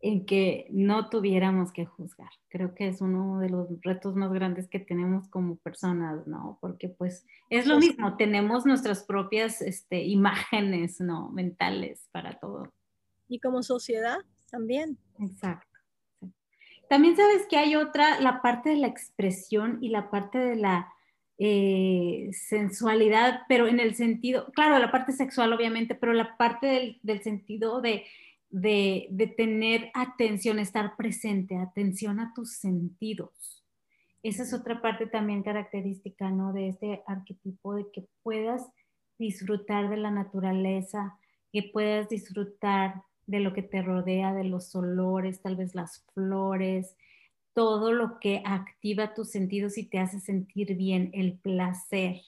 en 0.01 0.25
que 0.25 0.67
no 0.69 1.09
tuviéramos 1.09 1.71
que 1.73 1.85
juzgar. 1.85 2.29
Creo 2.47 2.73
que 2.73 2.87
es 2.87 3.01
uno 3.01 3.39
de 3.39 3.49
los 3.49 3.67
retos 3.81 4.15
más 4.15 4.31
grandes 4.31 4.67
que 4.67 4.79
tenemos 4.79 5.27
como 5.27 5.57
personas, 5.57 6.25
¿no? 6.25 6.57
Porque 6.61 6.87
pues 6.87 7.25
es 7.49 7.67
lo 7.67 7.79
mismo, 7.79 8.15
tenemos 8.15 8.65
nuestras 8.65 9.03
propias 9.03 9.61
este, 9.61 10.03
imágenes, 10.03 11.01
¿no? 11.01 11.29
Mentales 11.31 12.07
para 12.11 12.39
todo. 12.39 12.71
Y 13.27 13.39
como 13.39 13.61
sociedad 13.61 14.19
también. 14.49 14.97
Exacto. 15.19 15.67
También 16.87 17.15
sabes 17.15 17.45
que 17.47 17.57
hay 17.57 17.75
otra, 17.75 18.19
la 18.21 18.41
parte 18.41 18.69
de 18.69 18.77
la 18.77 18.87
expresión 18.87 19.77
y 19.81 19.89
la 19.89 20.09
parte 20.09 20.39
de 20.39 20.55
la 20.55 20.91
eh, 21.37 22.29
sensualidad, 22.31 23.41
pero 23.47 23.67
en 23.67 23.79
el 23.79 23.95
sentido, 23.95 24.51
claro, 24.53 24.79
la 24.79 24.91
parte 24.91 25.11
sexual 25.11 25.53
obviamente, 25.53 25.93
pero 25.93 26.13
la 26.13 26.35
parte 26.37 26.67
del, 26.67 26.99
del 27.03 27.21
sentido 27.21 27.81
de 27.81 28.05
de, 28.49 29.33
tener 29.37 29.91
atención, 29.93 30.59
estar 30.59 30.95
presente, 30.95 31.57
atención 31.57 32.19
a 32.19 32.33
tus 32.33 32.53
sentidos. 32.53 33.63
Esa 34.23 34.43
es 34.43 34.53
otra 34.53 34.81
parte 34.81 35.07
también 35.07 35.43
característica, 35.43 36.29
¿no? 36.29 36.51
De 36.51 36.69
este 36.69 37.03
arquetipo, 37.07 37.75
de 37.75 37.85
que 37.91 38.07
puedas 38.23 38.67
disfrutar 39.17 39.89
de 39.89 39.97
la 39.97 40.11
naturaleza, 40.11 41.17
que 41.51 41.63
puedas 41.63 42.09
disfrutar 42.09 43.03
de 43.27 43.39
lo 43.39 43.53
que 43.53 43.61
te 43.61 43.81
rodea, 43.81 44.33
de 44.33 44.43
los 44.43 44.75
olores, 44.75 45.41
tal 45.41 45.55
vez 45.55 45.75
las 45.75 46.03
flores, 46.13 46.95
todo 47.53 47.91
lo 47.91 48.19
que 48.19 48.41
activa 48.45 49.13
tus 49.13 49.29
sentidos 49.29 49.77
y 49.77 49.85
te 49.85 49.99
hace 49.99 50.19
sentir 50.19 50.75
bien, 50.75 51.11
el 51.13 51.37
placer. 51.37 52.21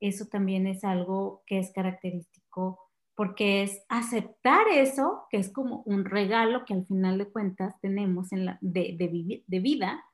Eso 0.00 0.26
también 0.26 0.66
es 0.66 0.84
algo 0.84 1.42
que 1.46 1.58
es 1.58 1.72
característico 1.72 2.85
porque 3.16 3.62
es 3.62 3.82
aceptar 3.88 4.68
eso, 4.68 5.24
que 5.30 5.38
es 5.38 5.50
como 5.50 5.82
un 5.86 6.04
regalo 6.04 6.66
que 6.66 6.74
al 6.74 6.86
final 6.86 7.16
de 7.16 7.30
cuentas 7.30 7.74
tenemos 7.80 8.30
en 8.30 8.44
la, 8.44 8.58
de, 8.60 9.08
vida, 9.48 10.04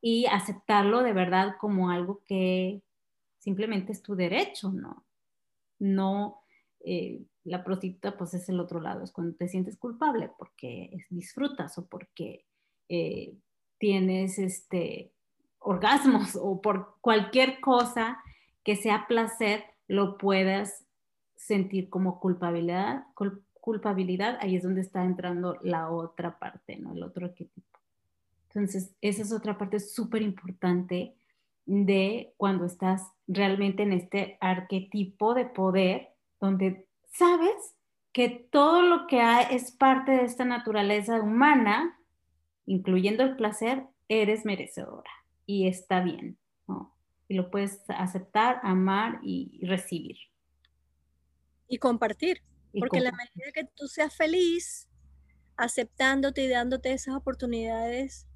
y 0.00 0.26
aceptarlo 0.26 1.02
de 1.02 1.12
verdad 1.12 1.54
como 1.60 1.90
algo 1.90 2.22
que 2.26 2.82
simplemente 3.38 3.92
es 3.92 4.02
tu 4.02 4.16
derecho, 4.16 4.72
¿no? 4.72 5.06
No, 5.78 6.42
eh, 6.80 7.22
la 7.44 7.62
prostituta 7.62 8.18
pues 8.18 8.34
es 8.34 8.48
el 8.48 8.58
otro 8.58 8.80
lado, 8.80 9.04
es 9.04 9.12
cuando 9.12 9.36
te 9.36 9.48
sientes 9.48 9.78
culpable 9.78 10.30
porque 10.36 11.06
disfrutas 11.10 11.78
o 11.78 11.86
porque 11.86 12.44
eh, 12.88 13.32
tienes 13.78 14.40
este, 14.40 15.12
orgasmos 15.60 16.36
o 16.40 16.60
por 16.60 16.96
cualquier 17.00 17.60
cosa 17.60 18.20
que 18.64 18.74
sea 18.74 19.06
placer, 19.06 19.64
lo 19.86 20.18
puedas 20.18 20.84
sentir 21.38 21.88
como 21.88 22.18
culpabilidad, 22.20 23.04
culpabilidad, 23.60 24.38
ahí 24.40 24.56
es 24.56 24.64
donde 24.64 24.80
está 24.80 25.04
entrando 25.04 25.56
la 25.62 25.88
otra 25.88 26.38
parte, 26.38 26.76
¿no? 26.76 26.92
El 26.92 27.02
otro 27.02 27.26
arquetipo. 27.26 27.78
Entonces, 28.48 28.92
esa 29.00 29.22
es 29.22 29.32
otra 29.32 29.56
parte 29.56 29.78
súper 29.78 30.22
importante 30.22 31.14
de 31.64 32.32
cuando 32.36 32.64
estás 32.64 33.06
realmente 33.28 33.84
en 33.84 33.92
este 33.92 34.36
arquetipo 34.40 35.34
de 35.34 35.44
poder, 35.44 36.08
donde 36.40 36.86
sabes 37.12 37.74
que 38.12 38.28
todo 38.50 38.82
lo 38.82 39.06
que 39.06 39.20
hay 39.20 39.54
es 39.54 39.70
parte 39.70 40.12
de 40.12 40.24
esta 40.24 40.44
naturaleza 40.44 41.20
humana, 41.20 41.98
incluyendo 42.66 43.22
el 43.22 43.36
placer, 43.36 43.84
eres 44.08 44.44
merecedora 44.44 45.10
y 45.46 45.68
está 45.68 46.00
bien, 46.00 46.36
¿no? 46.66 46.94
Y 47.28 47.34
lo 47.34 47.50
puedes 47.50 47.84
aceptar, 47.88 48.60
amar 48.62 49.20
y 49.22 49.60
recibir. 49.66 50.16
Y 51.68 51.78
compartir. 51.78 52.42
porque 52.78 52.98
en 52.98 53.04
la 53.04 53.12
medida 53.12 53.52
que 53.52 53.64
tú 53.64 53.88
seas 53.88 54.14
feliz, 54.14 54.88
aceptándote 55.56 56.42
y 56.42 56.48
dándote 56.48 56.92
esas 56.92 57.14
oportunidades 57.14 58.26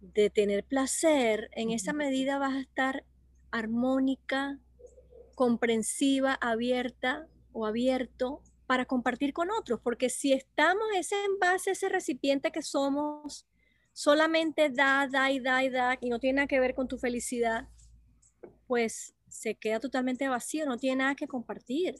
de 0.00 0.30
tener 0.30 0.64
placer, 0.64 1.50
en 1.52 1.70
esa 1.70 1.92
medida 1.92 2.38
vas 2.38 2.54
a 2.54 2.60
estar 2.60 3.04
armónica, 3.50 4.58
comprensiva, 5.34 6.34
abierta 6.34 7.26
o 7.52 7.66
abierto 7.66 8.42
para 8.66 8.84
compartir 8.84 9.32
con 9.32 9.50
otros, 9.50 9.80
porque 9.80 10.10
si 10.10 10.32
estamos 10.32 10.84
ese 10.94 11.16
envase, 11.24 11.72
ese 11.72 11.88
recipiente 11.88 12.52
que 12.52 12.62
somos, 12.62 13.46
solamente 13.92 14.70
da, 14.70 15.08
da 15.10 15.30
y 15.30 15.40
da 15.40 15.64
y 15.64 15.70
da, 15.70 15.98
y 16.00 16.08
no 16.08 16.20
tiene 16.20 16.36
nada 16.36 16.46
que 16.46 16.60
ver 16.60 16.74
con 16.74 16.86
tu 16.86 16.98
felicidad, 16.98 17.68
pues 18.66 19.14
se 19.28 19.56
queda 19.56 19.80
totalmente 19.80 20.28
vacío, 20.28 20.66
no 20.66 20.76
tiene 20.76 20.96
nada 20.96 21.14
que 21.14 21.26
compartir 21.26 21.96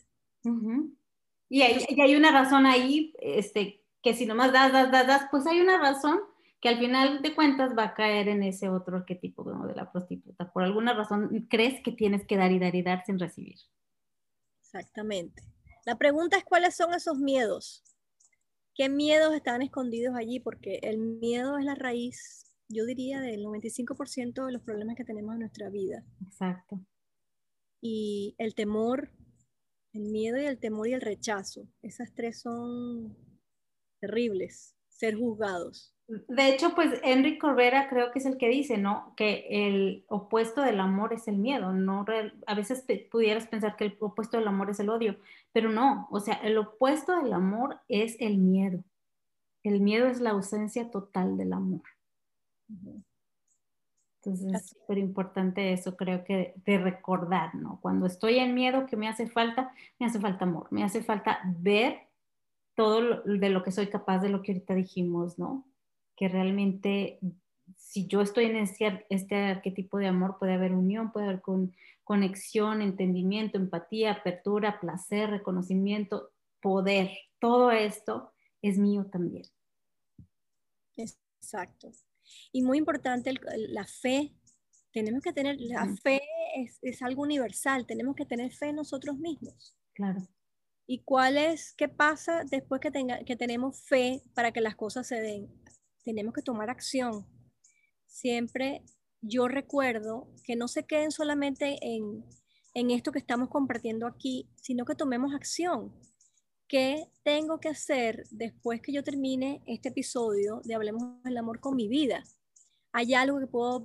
y, 1.48 1.62
hay, 1.62 2.16
una 2.16 2.30
razón 2.30 2.66
ahí, 2.66 3.14
este, 3.20 3.84
que 4.02 4.14
si 4.14 4.26
nomás 4.26 4.52
das, 4.52 4.72
das, 4.72 4.90
das, 4.90 5.06
das, 5.06 5.26
pues 5.30 5.46
hay 5.46 5.60
una 5.60 5.78
razón 5.78 6.20
que 6.60 6.68
al 6.68 6.78
final 6.78 7.22
de 7.22 7.34
cuentas 7.34 7.76
va 7.76 7.84
a 7.84 7.94
caer 7.94 8.28
en 8.28 8.42
ese 8.42 8.68
otro 8.68 8.98
arquetipo 8.98 9.44
de 9.66 9.74
la 9.74 9.90
prostituta. 9.90 10.52
Por 10.52 10.62
alguna 10.62 10.92
razón 10.92 11.46
crees 11.48 11.82
que 11.82 11.92
tienes 11.92 12.26
que 12.26 12.36
dar 12.36 12.52
y 12.52 12.58
dar 12.58 12.74
y 12.74 12.82
dar 12.82 13.04
sin 13.04 13.18
recibir. 13.18 13.56
Exactamente. 14.62 15.42
La 15.86 15.96
pregunta 15.96 16.36
es 16.36 16.44
cuáles 16.44 16.76
son 16.76 16.92
esos 16.92 17.18
miedos. 17.18 17.82
¿Qué 18.74 18.88
miedos 18.88 19.34
están 19.34 19.62
escondidos 19.62 20.14
allí? 20.14 20.38
Porque 20.38 20.80
el 20.82 20.98
miedo 20.98 21.58
es 21.58 21.64
la 21.64 21.74
raíz, 21.74 22.54
yo 22.68 22.84
diría, 22.84 23.20
del 23.20 23.44
95% 23.44 24.46
de 24.46 24.52
los 24.52 24.62
problemas 24.62 24.96
que 24.96 25.04
tenemos 25.04 25.34
en 25.34 25.40
nuestra 25.40 25.70
vida. 25.70 26.04
Exacto. 26.24 26.78
Y 27.80 28.34
el 28.38 28.54
temor 28.54 29.10
el 29.92 30.02
miedo 30.02 30.38
y 30.38 30.46
el 30.46 30.58
temor 30.58 30.88
y 30.88 30.94
el 30.94 31.00
rechazo. 31.00 31.66
Esas 31.82 32.14
tres 32.14 32.40
son 32.40 33.16
terribles, 34.00 34.76
ser 34.88 35.16
juzgados. 35.16 35.94
De 36.06 36.48
hecho, 36.48 36.74
pues 36.74 37.00
Enrique 37.04 37.38
Corbera 37.38 37.88
creo 37.88 38.10
que 38.10 38.18
es 38.18 38.26
el 38.26 38.36
que 38.36 38.48
dice, 38.48 38.78
¿no? 38.78 39.14
Que 39.16 39.46
el 39.48 40.04
opuesto 40.08 40.60
del 40.62 40.80
amor 40.80 41.12
es 41.12 41.28
el 41.28 41.36
miedo, 41.38 41.72
¿no? 41.72 42.04
A 42.46 42.54
veces 42.54 42.84
pudieras 43.10 43.46
pensar 43.46 43.76
que 43.76 43.84
el 43.84 43.96
opuesto 44.00 44.36
del 44.36 44.48
amor 44.48 44.70
es 44.70 44.80
el 44.80 44.90
odio, 44.90 45.16
pero 45.52 45.70
no, 45.70 46.08
o 46.10 46.18
sea, 46.18 46.34
el 46.34 46.58
opuesto 46.58 47.16
del 47.22 47.32
amor 47.32 47.78
es 47.88 48.16
el 48.18 48.38
miedo. 48.38 48.82
El 49.62 49.80
miedo 49.80 50.08
es 50.08 50.20
la 50.20 50.30
ausencia 50.30 50.90
total 50.90 51.36
del 51.36 51.52
amor. 51.52 51.82
Entonces 54.22 54.52
es 54.52 54.68
súper 54.68 54.98
importante 54.98 55.72
eso, 55.72 55.96
creo 55.96 56.24
que 56.24 56.54
de 56.66 56.78
recordar, 56.78 57.54
¿no? 57.54 57.78
Cuando 57.80 58.06
estoy 58.06 58.38
en 58.38 58.54
miedo, 58.54 58.86
que 58.86 58.96
me 58.96 59.08
hace 59.08 59.26
falta? 59.26 59.72
Me 59.98 60.06
hace 60.06 60.20
falta 60.20 60.44
amor, 60.44 60.68
me 60.70 60.84
hace 60.84 61.02
falta 61.02 61.40
ver 61.58 62.08
todo 62.74 63.22
de 63.22 63.48
lo 63.48 63.62
que 63.62 63.72
soy 63.72 63.86
capaz, 63.86 64.18
de 64.18 64.28
lo 64.28 64.42
que 64.42 64.52
ahorita 64.52 64.74
dijimos, 64.74 65.38
¿no? 65.38 65.66
Que 66.16 66.28
realmente 66.28 67.18
si 67.76 68.06
yo 68.06 68.20
estoy 68.20 68.46
en 68.46 68.56
este, 68.56 69.06
este 69.08 69.36
arquetipo 69.36 69.96
de 69.98 70.08
amor, 70.08 70.36
puede 70.38 70.52
haber 70.54 70.72
unión, 70.72 71.12
puede 71.12 71.26
haber 71.26 71.40
con, 71.40 71.72
conexión, 72.10 72.82
entendimiento, 72.82 73.56
empatía, 73.56 74.10
apertura, 74.10 74.80
placer, 74.80 75.30
reconocimiento, 75.30 76.32
poder. 76.60 77.08
Todo 77.38 77.70
esto 77.70 78.32
es 78.62 78.78
mío 78.78 79.06
también. 79.06 79.44
Exacto. 80.96 81.92
Y 82.52 82.62
muy 82.62 82.78
importante 82.78 83.34
la 83.56 83.86
fe. 83.86 84.34
Tenemos 84.92 85.22
que 85.22 85.32
tener, 85.32 85.56
la 85.60 85.94
fe 86.02 86.20
es, 86.82 87.02
algo 87.02 87.22
universal, 87.22 87.86
tenemos 87.86 88.16
que 88.16 88.26
tener 88.26 88.52
fe 88.52 88.68
en 88.68 88.76
nosotros 88.76 89.16
mismos. 89.18 89.76
Claro. 89.94 90.20
¿Y 90.86 91.04
cuál 91.04 91.36
es, 91.36 91.72
qué 91.76 91.88
pasa 91.88 92.42
después 92.50 92.80
que, 92.80 92.90
tenga, 92.90 93.24
que 93.24 93.36
tenemos 93.36 93.80
fe 93.84 94.24
para 94.34 94.50
que 94.50 94.60
las 94.60 94.74
cosas 94.74 95.06
se 95.06 95.20
den? 95.20 95.48
Tenemos 96.04 96.34
que 96.34 96.42
tomar 96.42 96.70
acción. 96.70 97.26
siempre 98.06 98.82
yo 99.22 99.48
recuerdo 99.48 100.32
que 100.44 100.56
no 100.56 100.66
se 100.66 100.84
queden 100.86 101.10
solamente 101.10 101.78
en, 101.82 102.24
en 102.74 102.90
esto 102.90 103.12
que 103.12 103.18
estamos 103.18 103.48
compartiendo 103.50 104.06
aquí, 104.06 104.48
sino 104.56 104.84
que 104.84 104.94
tomemos 104.94 105.34
acción. 105.34 105.94
¿Qué 106.70 107.08
tengo 107.24 107.58
que 107.58 107.68
hacer 107.68 108.22
después 108.30 108.80
que 108.80 108.92
yo 108.92 109.02
termine 109.02 109.60
este 109.66 109.88
episodio 109.88 110.60
de 110.62 110.76
Hablemos 110.76 111.20
del 111.24 111.36
Amor 111.36 111.58
con 111.58 111.74
mi 111.74 111.88
vida? 111.88 112.22
¿Hay 112.92 113.12
algo 113.12 113.40
que 113.40 113.48
puedo 113.48 113.82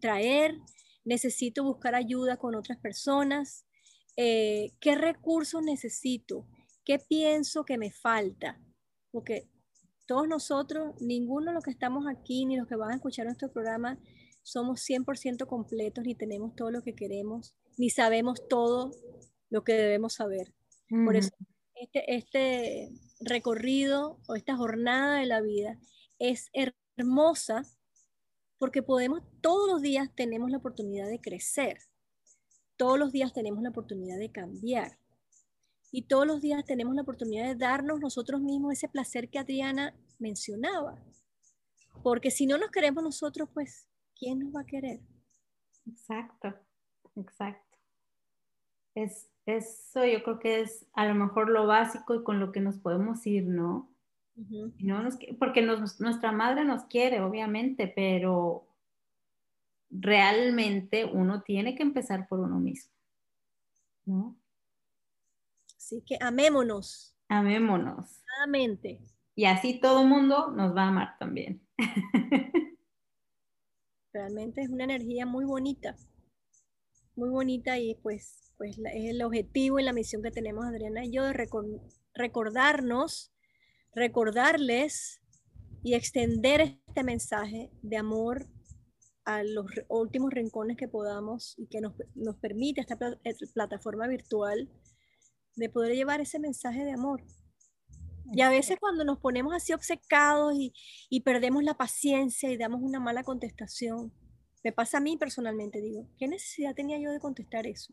traer? 0.00 0.58
¿Necesito 1.02 1.64
buscar 1.64 1.94
ayuda 1.94 2.36
con 2.36 2.54
otras 2.54 2.76
personas? 2.76 3.64
Eh, 4.18 4.72
¿Qué 4.80 4.96
recursos 4.96 5.62
necesito? 5.62 6.46
¿Qué 6.84 6.98
pienso 6.98 7.64
que 7.64 7.78
me 7.78 7.90
falta? 7.90 8.60
Porque 9.12 9.48
todos 10.04 10.28
nosotros, 10.28 10.94
ninguno 11.00 11.46
de 11.46 11.54
los 11.54 11.64
que 11.64 11.70
estamos 11.70 12.04
aquí 12.06 12.44
ni 12.44 12.58
los 12.58 12.68
que 12.68 12.76
van 12.76 12.90
a 12.90 12.96
escuchar 12.96 13.24
nuestro 13.24 13.50
programa, 13.50 13.98
somos 14.42 14.82
100% 14.86 15.46
completos, 15.46 16.04
ni 16.04 16.14
tenemos 16.14 16.54
todo 16.54 16.70
lo 16.70 16.82
que 16.82 16.94
queremos, 16.94 17.54
ni 17.78 17.88
sabemos 17.88 18.46
todo 18.46 18.90
lo 19.48 19.64
que 19.64 19.72
debemos 19.72 20.12
saber. 20.12 20.52
Por 20.90 21.16
eso, 21.16 21.30
este, 21.76 22.14
este 22.14 22.90
recorrido 23.20 24.18
o 24.28 24.34
esta 24.34 24.56
jornada 24.56 25.18
de 25.18 25.26
la 25.26 25.40
vida 25.40 25.78
es 26.18 26.50
hermosa 26.96 27.62
porque 28.58 28.82
podemos, 28.82 29.22
todos 29.40 29.70
los 29.70 29.82
días 29.82 30.08
tenemos 30.14 30.50
la 30.50 30.58
oportunidad 30.58 31.08
de 31.08 31.20
crecer, 31.20 31.78
todos 32.76 32.98
los 32.98 33.12
días 33.12 33.32
tenemos 33.32 33.62
la 33.62 33.70
oportunidad 33.70 34.18
de 34.18 34.32
cambiar 34.32 34.98
y 35.92 36.02
todos 36.02 36.26
los 36.26 36.40
días 36.40 36.64
tenemos 36.64 36.94
la 36.94 37.02
oportunidad 37.02 37.46
de 37.46 37.54
darnos 37.54 38.00
nosotros 38.00 38.40
mismos 38.40 38.72
ese 38.72 38.88
placer 38.88 39.28
que 39.28 39.38
Adriana 39.38 39.94
mencionaba. 40.18 41.02
Porque 42.02 42.30
si 42.30 42.46
no 42.46 42.58
nos 42.58 42.70
queremos 42.70 43.02
nosotros, 43.02 43.48
pues 43.52 43.88
¿quién 44.18 44.40
nos 44.40 44.54
va 44.54 44.60
a 44.60 44.66
querer? 44.66 45.00
Exacto, 45.86 46.54
exacto. 47.16 47.78
Es, 48.94 49.28
eso 49.46 50.04
yo 50.04 50.22
creo 50.22 50.38
que 50.38 50.60
es 50.60 50.86
a 50.92 51.06
lo 51.06 51.14
mejor 51.14 51.48
lo 51.48 51.66
básico 51.66 52.14
y 52.14 52.22
con 52.22 52.40
lo 52.40 52.52
que 52.52 52.60
nos 52.60 52.76
podemos 52.78 53.26
ir, 53.26 53.46
¿no? 53.46 53.88
no 54.80 55.08
porque 55.38 55.62
nuestra 55.62 56.30
madre 56.32 56.64
nos 56.64 56.84
quiere, 56.84 57.22
obviamente, 57.22 57.86
pero 57.86 58.66
realmente 59.88 61.04
uno 61.06 61.42
tiene 61.42 61.74
que 61.74 61.82
empezar 61.82 62.28
por 62.28 62.40
uno 62.40 62.58
mismo, 62.58 62.92
¿no? 64.04 64.36
Así 65.76 66.02
que 66.04 66.18
amémonos. 66.20 67.14
Amémonos. 67.28 68.22
Amamente. 68.38 69.00
Y 69.34 69.44
así 69.44 69.80
todo 69.80 70.02
el 70.02 70.08
mundo 70.08 70.50
nos 70.50 70.74
va 70.76 70.84
a 70.84 70.88
amar 70.88 71.18
también. 71.18 71.62
Realmente 74.12 74.62
es 74.62 74.70
una 74.70 74.84
energía 74.84 75.26
muy 75.26 75.44
bonita, 75.44 75.94
muy 77.14 77.28
bonita 77.28 77.78
y 77.78 77.94
pues, 77.96 78.45
pues 78.56 78.78
es 78.78 79.10
el 79.10 79.22
objetivo 79.22 79.78
y 79.78 79.84
la 79.84 79.92
misión 79.92 80.22
que 80.22 80.30
tenemos 80.30 80.66
Adriana 80.66 81.04
y 81.04 81.12
yo 81.12 81.24
de 81.24 81.48
recordarnos, 82.14 83.32
recordarles 83.94 85.20
y 85.82 85.94
extender 85.94 86.60
este 86.60 87.04
mensaje 87.04 87.70
de 87.82 87.96
amor 87.96 88.46
a 89.24 89.42
los 89.42 89.66
últimos 89.88 90.32
rincones 90.32 90.76
que 90.76 90.88
podamos 90.88 91.54
y 91.58 91.66
que 91.66 91.80
nos, 91.80 91.94
nos 92.14 92.36
permite 92.36 92.80
esta 92.80 92.96
plataforma 93.54 94.06
virtual 94.06 94.70
de 95.56 95.68
poder 95.68 95.94
llevar 95.94 96.20
ese 96.20 96.38
mensaje 96.38 96.84
de 96.84 96.92
amor. 96.92 97.22
Y 98.32 98.40
a 98.42 98.50
veces 98.50 98.78
cuando 98.80 99.04
nos 99.04 99.18
ponemos 99.18 99.54
así 99.54 99.72
obcecados 99.72 100.54
y, 100.54 101.20
perdemos 101.20 101.62
la 101.62 101.74
paciencia 101.74 102.50
y 102.50 102.56
damos 102.56 102.82
una 102.82 103.00
mala 103.00 103.22
contestación, 103.22 104.12
me 104.64 104.72
pasa 104.72 104.98
a 104.98 105.00
mí 105.00 105.16
personalmente, 105.16 105.80
digo, 105.80 106.08
¿qué 106.18 106.26
necesidad 106.26 106.74
tenía 106.74 106.98
yo 106.98 107.12
de 107.12 107.20
contestar 107.20 107.66
eso? 107.66 107.92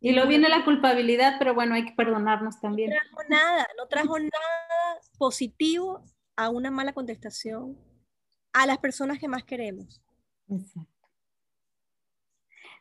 Y 0.00 0.12
luego 0.12 0.28
viene 0.28 0.48
la 0.48 0.64
culpabilidad, 0.64 1.36
pero 1.38 1.54
bueno, 1.54 1.74
hay 1.74 1.84
que 1.84 1.92
perdonarnos 1.92 2.58
también. 2.60 2.90
No 2.90 2.96
trajo 2.96 3.28
nada, 3.28 3.66
no 3.76 3.86
trajo 3.86 4.18
nada 4.18 5.00
positivo 5.18 6.02
a 6.36 6.48
una 6.48 6.70
mala 6.70 6.94
contestación 6.94 7.76
a 8.52 8.66
las 8.66 8.78
personas 8.78 9.18
que 9.18 9.28
más 9.28 9.44
queremos. 9.44 10.02
Exacto. 10.48 11.00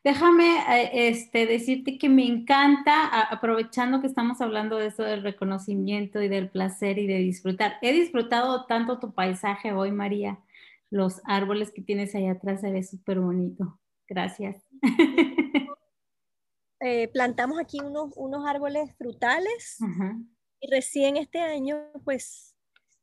Déjame 0.01 0.59
eh, 0.69 1.09
este, 1.09 1.45
decirte 1.45 1.97
que 1.97 2.07
me 2.07 2.25
encanta, 2.25 3.21
aprovechando 3.29 3.99
que 3.99 4.07
estamos 4.07 4.39
hablando 4.39 4.77
de 4.77 4.87
eso 4.87 5.03
del 5.03 5.23
reconocimiento 5.23 6.21
y 6.21 6.29
del 6.29 6.49
placer 6.49 6.97
y 6.99 7.05
de 7.05 7.17
disfrutar. 7.17 7.73
He 7.81 7.91
disfrutado 7.91 8.65
tanto 8.65 8.99
tu 8.99 9.13
paisaje 9.13 9.73
hoy, 9.73 9.91
María. 9.91 10.39
Los 10.89 11.21
árboles 11.25 11.71
que 11.71 11.81
tienes 11.81 12.15
allá 12.15 12.31
atrás 12.31 12.61
se 12.61 12.71
ve 12.71 12.81
súper 12.81 13.19
bonito. 13.19 13.77
Gracias. 14.09 14.67
Eh, 16.81 17.09
plantamos 17.09 17.59
aquí 17.59 17.81
unos, 17.81 18.13
unos 18.15 18.47
árboles 18.47 18.95
frutales 18.95 19.79
y 20.61 20.71
recién 20.71 21.17
este 21.17 21.41
año, 21.41 21.75
pues, 22.05 22.55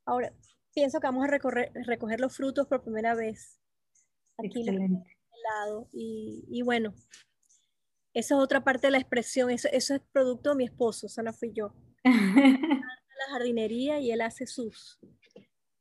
ahora 0.07 0.32
pienso 0.72 0.98
que 0.98 1.07
vamos 1.07 1.26
a 1.26 1.30
recoger 1.30 2.20
los 2.20 2.34
frutos 2.34 2.66
por 2.68 2.82
primera 2.82 3.14
vez. 3.14 3.61
Aquí 4.38 4.61
Excelente 4.61 5.16
lado. 5.46 5.88
Y, 5.92 6.62
bueno, 6.62 6.94
esa 8.14 8.34
es 8.34 8.40
otra 8.40 8.64
parte 8.64 8.86
de 8.86 8.92
la 8.92 8.98
expresión, 8.98 9.50
eso, 9.50 9.68
eso 9.72 9.94
es 9.94 10.00
producto 10.12 10.50
de 10.50 10.57
mi 10.57 10.64
esposo, 10.64 11.07
esa 11.07 11.22
no 11.22 11.32
fui 11.32 11.52
yo. 11.52 11.74
la 12.04 13.32
jardinería 13.32 13.98
y 13.98 14.11
él 14.11 14.20
hace 14.20 14.46
sus, 14.46 14.98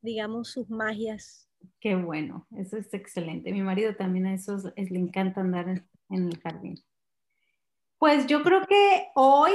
digamos, 0.02 0.50
sus 0.50 0.70
magias. 0.70 1.45
Qué 1.86 1.94
bueno, 1.94 2.48
eso 2.58 2.78
es 2.78 2.92
excelente. 2.96 3.52
Mi 3.52 3.62
marido 3.62 3.96
también 3.96 4.26
a 4.26 4.34
eso 4.34 4.58
le 4.76 4.98
encanta 4.98 5.42
andar 5.42 5.70
en, 5.70 5.88
en 6.10 6.30
el 6.30 6.40
jardín. 6.40 6.84
Pues 8.00 8.26
yo 8.26 8.42
creo 8.42 8.66
que 8.66 9.10
hoy 9.14 9.52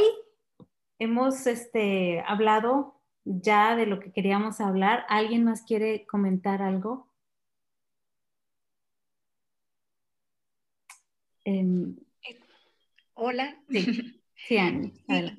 hemos 1.01 1.45
este, 1.49 2.23
hablado 2.25 3.01
ya 3.25 3.75
de 3.75 3.87
lo 3.87 3.99
que 3.99 4.13
queríamos 4.13 4.61
hablar. 4.61 5.05
¿Alguien 5.09 5.43
más 5.43 5.63
quiere 5.63 6.07
comentar 6.07 6.63
algo? 6.63 7.13
Em, 11.45 11.97
hola. 13.15 13.61
Sí, 13.69 14.17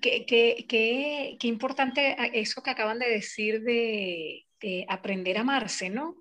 Qué, 0.02 1.38
importante 1.44 2.18
eso 2.34 2.62
que 2.62 2.70
acaban 2.70 3.00
de 3.00 3.10
decir 3.10 3.62
de, 3.62 4.46
aprender 4.90 5.38
a 5.38 5.42
amarse, 5.42 5.90
¿no? 5.90 6.21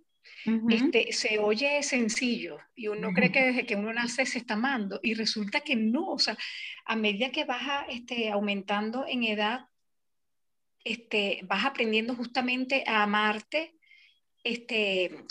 Este, 0.71 1.13
se 1.13 1.39
oye 1.39 1.83
sencillo 1.83 2.59
y 2.75 2.89
uno 2.89 3.13
cree 3.13 3.31
que 3.31 3.47
desde 3.47 3.67
que 3.67 3.77
uno 3.77 3.93
nace 3.93 4.25
se 4.27 4.39
está 4.39 4.55
amando 4.55 5.01
y 5.03 5.15
resulta 5.15 5.61
que 5.61 5.77
no, 5.77 6.09
o 6.09 6.19
sea, 6.19 6.37
a 6.85 6.97
medida 6.97 7.31
que 7.31 7.45
vas 7.45 7.85
este, 7.89 8.31
aumentando 8.31 9.05
en 9.07 9.25
edad, 9.25 9.67
este, 10.85 11.41
vas 11.45 11.65
aprendiendo 11.65 12.15
justamente 12.15 12.85
a 12.87 13.03
amarte 13.03 13.75
este, 14.43 15.25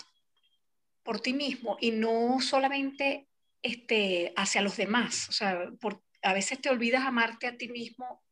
por 1.04 1.20
ti 1.20 1.34
mismo 1.34 1.78
y 1.82 1.92
no 1.92 2.40
solamente 2.40 3.28
este, 3.62 4.34
hacia 4.36 4.62
los 4.62 4.78
demás. 4.78 5.28
O 5.30 5.32
sea, 5.32 5.72
por, 5.80 6.04
a 6.22 6.34
veces 6.34 6.62
te 6.62 6.70
olvidas 6.70 7.04
amarte 7.04 7.48
a 7.48 7.58
ti 7.58 7.68
mismo 7.68 8.24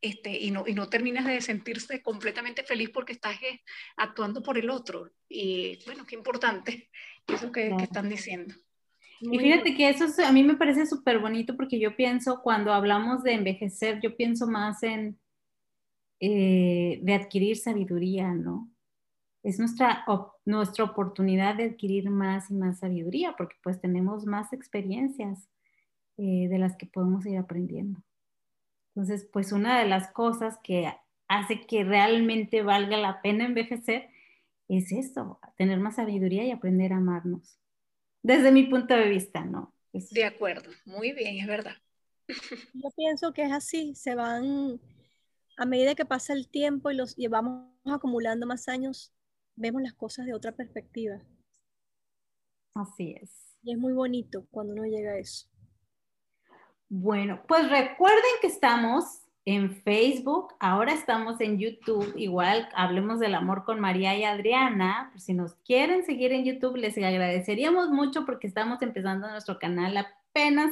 este, 0.00 0.38
y, 0.38 0.50
no, 0.50 0.64
y 0.66 0.74
no 0.74 0.88
terminas 0.88 1.26
de 1.26 1.40
sentirse 1.40 2.02
completamente 2.02 2.62
feliz 2.62 2.90
porque 2.90 3.12
estás 3.12 3.40
eh, 3.42 3.62
actuando 3.96 4.42
por 4.42 4.58
el 4.58 4.70
otro. 4.70 5.10
Y 5.28 5.78
bueno, 5.86 6.04
qué 6.06 6.14
importante 6.14 6.90
eso 7.28 7.52
que, 7.52 7.74
que 7.76 7.84
están 7.84 8.08
diciendo. 8.08 8.54
Y 9.20 9.38
fíjate 9.38 9.74
que 9.74 9.88
eso 9.88 10.06
a 10.24 10.32
mí 10.32 10.42
me 10.42 10.56
parece 10.56 10.84
súper 10.84 11.18
bonito 11.18 11.56
porque 11.56 11.78
yo 11.80 11.96
pienso, 11.96 12.42
cuando 12.42 12.72
hablamos 12.72 13.22
de 13.22 13.32
envejecer, 13.32 13.98
yo 14.02 14.14
pienso 14.14 14.46
más 14.46 14.82
en 14.82 15.18
eh, 16.20 17.00
de 17.02 17.14
adquirir 17.14 17.56
sabiduría, 17.56 18.32
¿no? 18.32 18.70
es 19.46 19.60
nuestra, 19.60 20.04
nuestra 20.44 20.82
oportunidad 20.82 21.54
de 21.54 21.66
adquirir 21.66 22.10
más 22.10 22.50
y 22.50 22.54
más 22.54 22.80
sabiduría, 22.80 23.36
porque 23.38 23.54
pues 23.62 23.80
tenemos 23.80 24.26
más 24.26 24.52
experiencias 24.52 25.48
eh, 26.16 26.48
de 26.48 26.58
las 26.58 26.76
que 26.76 26.86
podemos 26.86 27.24
ir 27.26 27.38
aprendiendo. 27.38 28.02
Entonces, 28.96 29.28
pues 29.30 29.52
una 29.52 29.78
de 29.78 29.86
las 29.86 30.10
cosas 30.10 30.58
que 30.64 30.90
hace 31.28 31.66
que 31.66 31.84
realmente 31.84 32.62
valga 32.62 32.96
la 32.96 33.20
pena 33.20 33.44
envejecer 33.44 34.08
es 34.68 34.90
eso, 34.90 35.38
tener 35.58 35.78
más 35.78 35.96
sabiduría 35.96 36.44
y 36.44 36.50
aprender 36.50 36.94
a 36.94 36.96
amarnos. 36.96 37.60
Desde 38.22 38.50
mi 38.50 38.62
punto 38.64 38.94
de 38.94 39.10
vista, 39.10 39.44
¿no? 39.44 39.74
De 39.92 40.24
acuerdo, 40.24 40.70
muy 40.86 41.12
bien, 41.12 41.38
es 41.38 41.46
verdad. 41.46 41.76
Yo 42.72 42.90
pienso 42.96 43.34
que 43.34 43.42
es 43.42 43.52
así, 43.52 43.94
se 43.94 44.14
van, 44.14 44.80
a 45.58 45.66
medida 45.66 45.94
que 45.94 46.06
pasa 46.06 46.32
el 46.32 46.48
tiempo 46.48 46.90
y 46.90 46.96
los 46.96 47.16
llevamos 47.16 47.70
acumulando 47.84 48.46
más 48.46 48.66
años, 48.66 49.12
vemos 49.56 49.82
las 49.82 49.92
cosas 49.92 50.24
de 50.24 50.32
otra 50.32 50.52
perspectiva. 50.52 51.20
Así 52.74 53.14
es. 53.20 53.30
Y 53.62 53.72
es 53.72 53.78
muy 53.78 53.92
bonito 53.92 54.46
cuando 54.50 54.72
uno 54.72 54.84
llega 54.84 55.12
a 55.12 55.18
eso. 55.18 55.48
Bueno, 56.88 57.40
pues 57.48 57.68
recuerden 57.68 58.22
que 58.40 58.46
estamos 58.46 59.22
en 59.44 59.70
Facebook, 59.82 60.54
ahora 60.60 60.92
estamos 60.92 61.40
en 61.40 61.58
YouTube, 61.58 62.12
igual 62.16 62.68
hablemos 62.74 63.18
del 63.18 63.34
amor 63.34 63.64
con 63.64 63.80
María 63.80 64.16
y 64.16 64.22
Adriana, 64.22 65.12
si 65.16 65.34
nos 65.34 65.54
quieren 65.64 66.04
seguir 66.04 66.32
en 66.32 66.44
YouTube 66.44 66.76
les 66.76 66.96
agradeceríamos 66.96 67.90
mucho 67.90 68.24
porque 68.24 68.46
estamos 68.46 68.82
empezando 68.82 69.28
nuestro 69.28 69.58
canal 69.58 69.96
apenas 69.96 70.70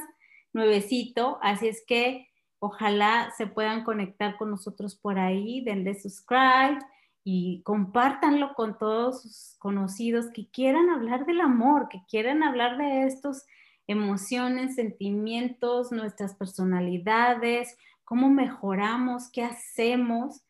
nuevecito, 0.52 1.38
así 1.42 1.66
es 1.66 1.84
que 1.84 2.28
ojalá 2.60 3.32
se 3.36 3.48
puedan 3.48 3.82
conectar 3.82 4.36
con 4.36 4.50
nosotros 4.50 4.94
por 4.94 5.18
ahí, 5.18 5.62
denle 5.62 5.94
subscribe 5.94 6.78
y 7.24 7.60
compártanlo 7.62 8.54
con 8.54 8.78
todos 8.78 9.22
sus 9.22 9.56
conocidos 9.58 10.26
que 10.32 10.48
quieran 10.48 10.90
hablar 10.90 11.26
del 11.26 11.40
amor, 11.40 11.88
que 11.88 12.02
quieran 12.08 12.44
hablar 12.44 12.76
de 12.76 13.04
estos 13.04 13.46
emociones, 13.86 14.76
sentimientos, 14.76 15.92
nuestras 15.92 16.34
personalidades, 16.34 17.76
cómo 18.04 18.30
mejoramos, 18.30 19.30
qué 19.30 19.42
hacemos. 19.42 20.42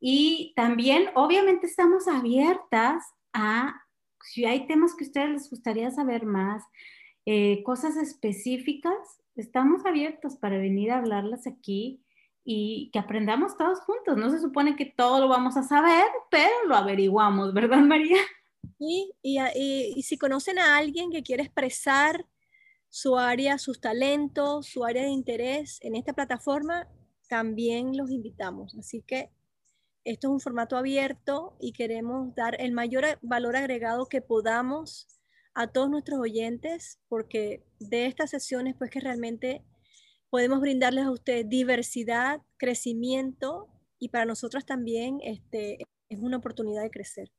Y 0.00 0.52
también, 0.56 1.10
obviamente, 1.14 1.66
estamos 1.66 2.08
abiertas 2.08 3.04
a, 3.32 3.82
si 4.24 4.44
hay 4.44 4.66
temas 4.66 4.94
que 4.94 5.04
a 5.04 5.06
ustedes 5.06 5.30
les 5.30 5.50
gustaría 5.50 5.90
saber 5.90 6.24
más, 6.24 6.64
eh, 7.26 7.62
cosas 7.64 7.96
específicas, 7.96 9.20
estamos 9.36 9.84
abiertos 9.84 10.36
para 10.36 10.58
venir 10.58 10.90
a 10.90 10.98
hablarlas 10.98 11.46
aquí 11.46 12.02
y 12.44 12.90
que 12.92 12.98
aprendamos 12.98 13.56
todos 13.56 13.80
juntos. 13.80 14.16
No 14.16 14.30
se 14.30 14.40
supone 14.40 14.74
que 14.74 14.86
todo 14.86 15.20
lo 15.20 15.28
vamos 15.28 15.56
a 15.56 15.62
saber, 15.62 16.06
pero 16.30 16.50
lo 16.66 16.74
averiguamos, 16.74 17.52
¿verdad, 17.52 17.80
María? 17.80 18.18
y, 18.78 19.12
y 19.22 20.02
si 20.02 20.16
conocen 20.16 20.58
a 20.58 20.76
alguien 20.76 21.10
que 21.10 21.22
quiere 21.22 21.42
expresar 21.42 22.26
su 22.90 23.16
área, 23.16 23.56
sus 23.58 23.80
talentos, 23.80 24.66
su 24.66 24.84
área 24.84 25.04
de 25.04 25.10
interés 25.10 25.78
en 25.82 25.94
esta 25.94 26.12
plataforma, 26.12 26.88
también 27.28 27.96
los 27.96 28.10
invitamos. 28.10 28.74
Así 28.78 29.02
que 29.02 29.30
esto 30.04 30.28
es 30.28 30.32
un 30.32 30.40
formato 30.40 30.76
abierto 30.76 31.56
y 31.60 31.72
queremos 31.72 32.34
dar 32.34 32.60
el 32.60 32.72
mayor 32.72 33.04
valor 33.22 33.56
agregado 33.56 34.06
que 34.06 34.20
podamos 34.20 35.06
a 35.54 35.68
todos 35.68 35.90
nuestros 35.90 36.18
oyentes, 36.18 37.00
porque 37.08 37.64
de 37.78 38.06
estas 38.06 38.30
sesiones, 38.30 38.74
pues 38.76 38.90
que 38.90 39.00
realmente 39.00 39.64
podemos 40.28 40.60
brindarles 40.60 41.04
a 41.04 41.10
ustedes 41.10 41.48
diversidad, 41.48 42.40
crecimiento 42.56 43.68
y 43.98 44.08
para 44.08 44.24
nosotros 44.24 44.64
también 44.64 45.18
este, 45.22 45.78
es 46.08 46.18
una 46.18 46.38
oportunidad 46.38 46.82
de 46.82 46.90
crecer. 46.90 47.30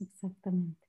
Exactamente. 0.00 0.81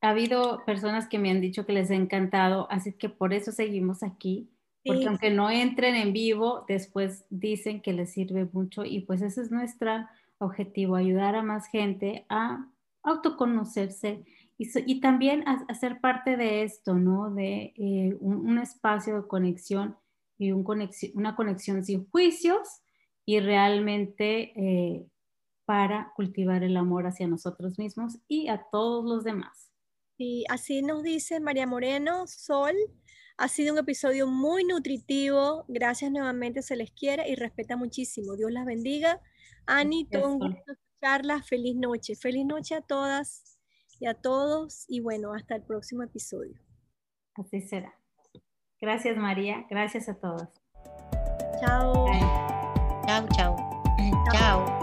Ha 0.00 0.10
habido 0.10 0.64
personas 0.64 1.08
que 1.08 1.18
me 1.18 1.30
han 1.30 1.40
dicho 1.40 1.66
que 1.66 1.72
les 1.72 1.90
ha 1.90 1.94
encantado, 1.94 2.68
así 2.70 2.92
que 2.92 3.08
por 3.08 3.34
eso 3.34 3.52
seguimos 3.52 4.02
aquí 4.02 4.48
porque 4.88 5.06
aunque 5.06 5.30
no 5.30 5.50
entren 5.50 5.94
en 5.94 6.12
vivo, 6.12 6.64
después 6.66 7.26
dicen 7.30 7.80
que 7.80 7.92
les 7.92 8.10
sirve 8.12 8.48
mucho 8.52 8.84
y 8.84 9.00
pues 9.00 9.22
ese 9.22 9.42
es 9.42 9.50
nuestro 9.50 10.06
objetivo, 10.38 10.96
ayudar 10.96 11.34
a 11.34 11.42
más 11.42 11.66
gente 11.66 12.24
a 12.28 12.66
autoconocerse 13.02 14.24
y, 14.56 14.68
y 14.86 15.00
también 15.00 15.46
a, 15.46 15.74
ser 15.74 16.00
parte 16.00 16.36
de 16.36 16.62
esto, 16.62 16.94
¿no? 16.94 17.30
De 17.30 17.74
eh, 17.76 18.16
un, 18.20 18.58
espacio 18.58 19.20
de 19.20 19.28
conexión 19.28 19.96
y 20.38 20.52
un 20.52 20.64
conexión, 20.64 21.12
una 21.14 21.36
conexión 21.36 21.84
sin 21.84 22.08
juicios 22.10 22.80
y 23.26 23.40
realmente 23.40 24.52
eh, 24.56 25.06
para 25.64 26.12
cultivar 26.16 26.62
el 26.62 26.76
amor 26.76 27.06
hacia 27.06 27.28
nosotros 27.28 27.78
mismos 27.78 28.18
y 28.26 28.48
a 28.48 28.64
todos 28.72 29.04
los 29.04 29.22
demás. 29.22 29.70
Y 30.18 30.44
así 30.48 30.82
nos 30.82 31.02
dice 31.04 31.38
María 31.38 31.66
Moreno, 31.66 32.26
Sol, 32.26 32.74
ha 33.38 33.46
sido 33.46 33.72
un 33.72 33.78
episodio 33.78 34.26
muy 34.26 34.64
nutritivo. 34.64 35.64
Gracias 35.68 36.10
nuevamente, 36.10 36.60
se 36.60 36.74
les 36.74 36.90
quiere 36.90 37.28
y 37.30 37.36
respeta 37.36 37.76
muchísimo. 37.76 38.34
Dios 38.34 38.50
las 38.50 38.66
bendiga. 38.66 39.20
Ani, 39.64 40.06
todo 40.06 40.32
un 40.32 40.38
gusto 40.40 40.72
escucharla. 40.72 41.40
Feliz 41.42 41.76
noche. 41.76 42.16
Feliz 42.16 42.44
noche 42.44 42.74
a 42.74 42.80
todas 42.80 43.60
y 44.00 44.06
a 44.06 44.14
todos. 44.14 44.86
Y 44.88 45.00
bueno, 45.00 45.32
hasta 45.34 45.54
el 45.54 45.62
próximo 45.62 46.02
episodio. 46.02 46.58
Así 47.36 47.60
será. 47.60 47.94
Gracias, 48.80 49.16
María. 49.16 49.66
Gracias 49.70 50.08
a 50.08 50.18
todos. 50.18 50.48
Chao. 51.60 52.06
Chao, 53.06 53.28
chao. 53.36 53.56
Chao. 54.32 54.77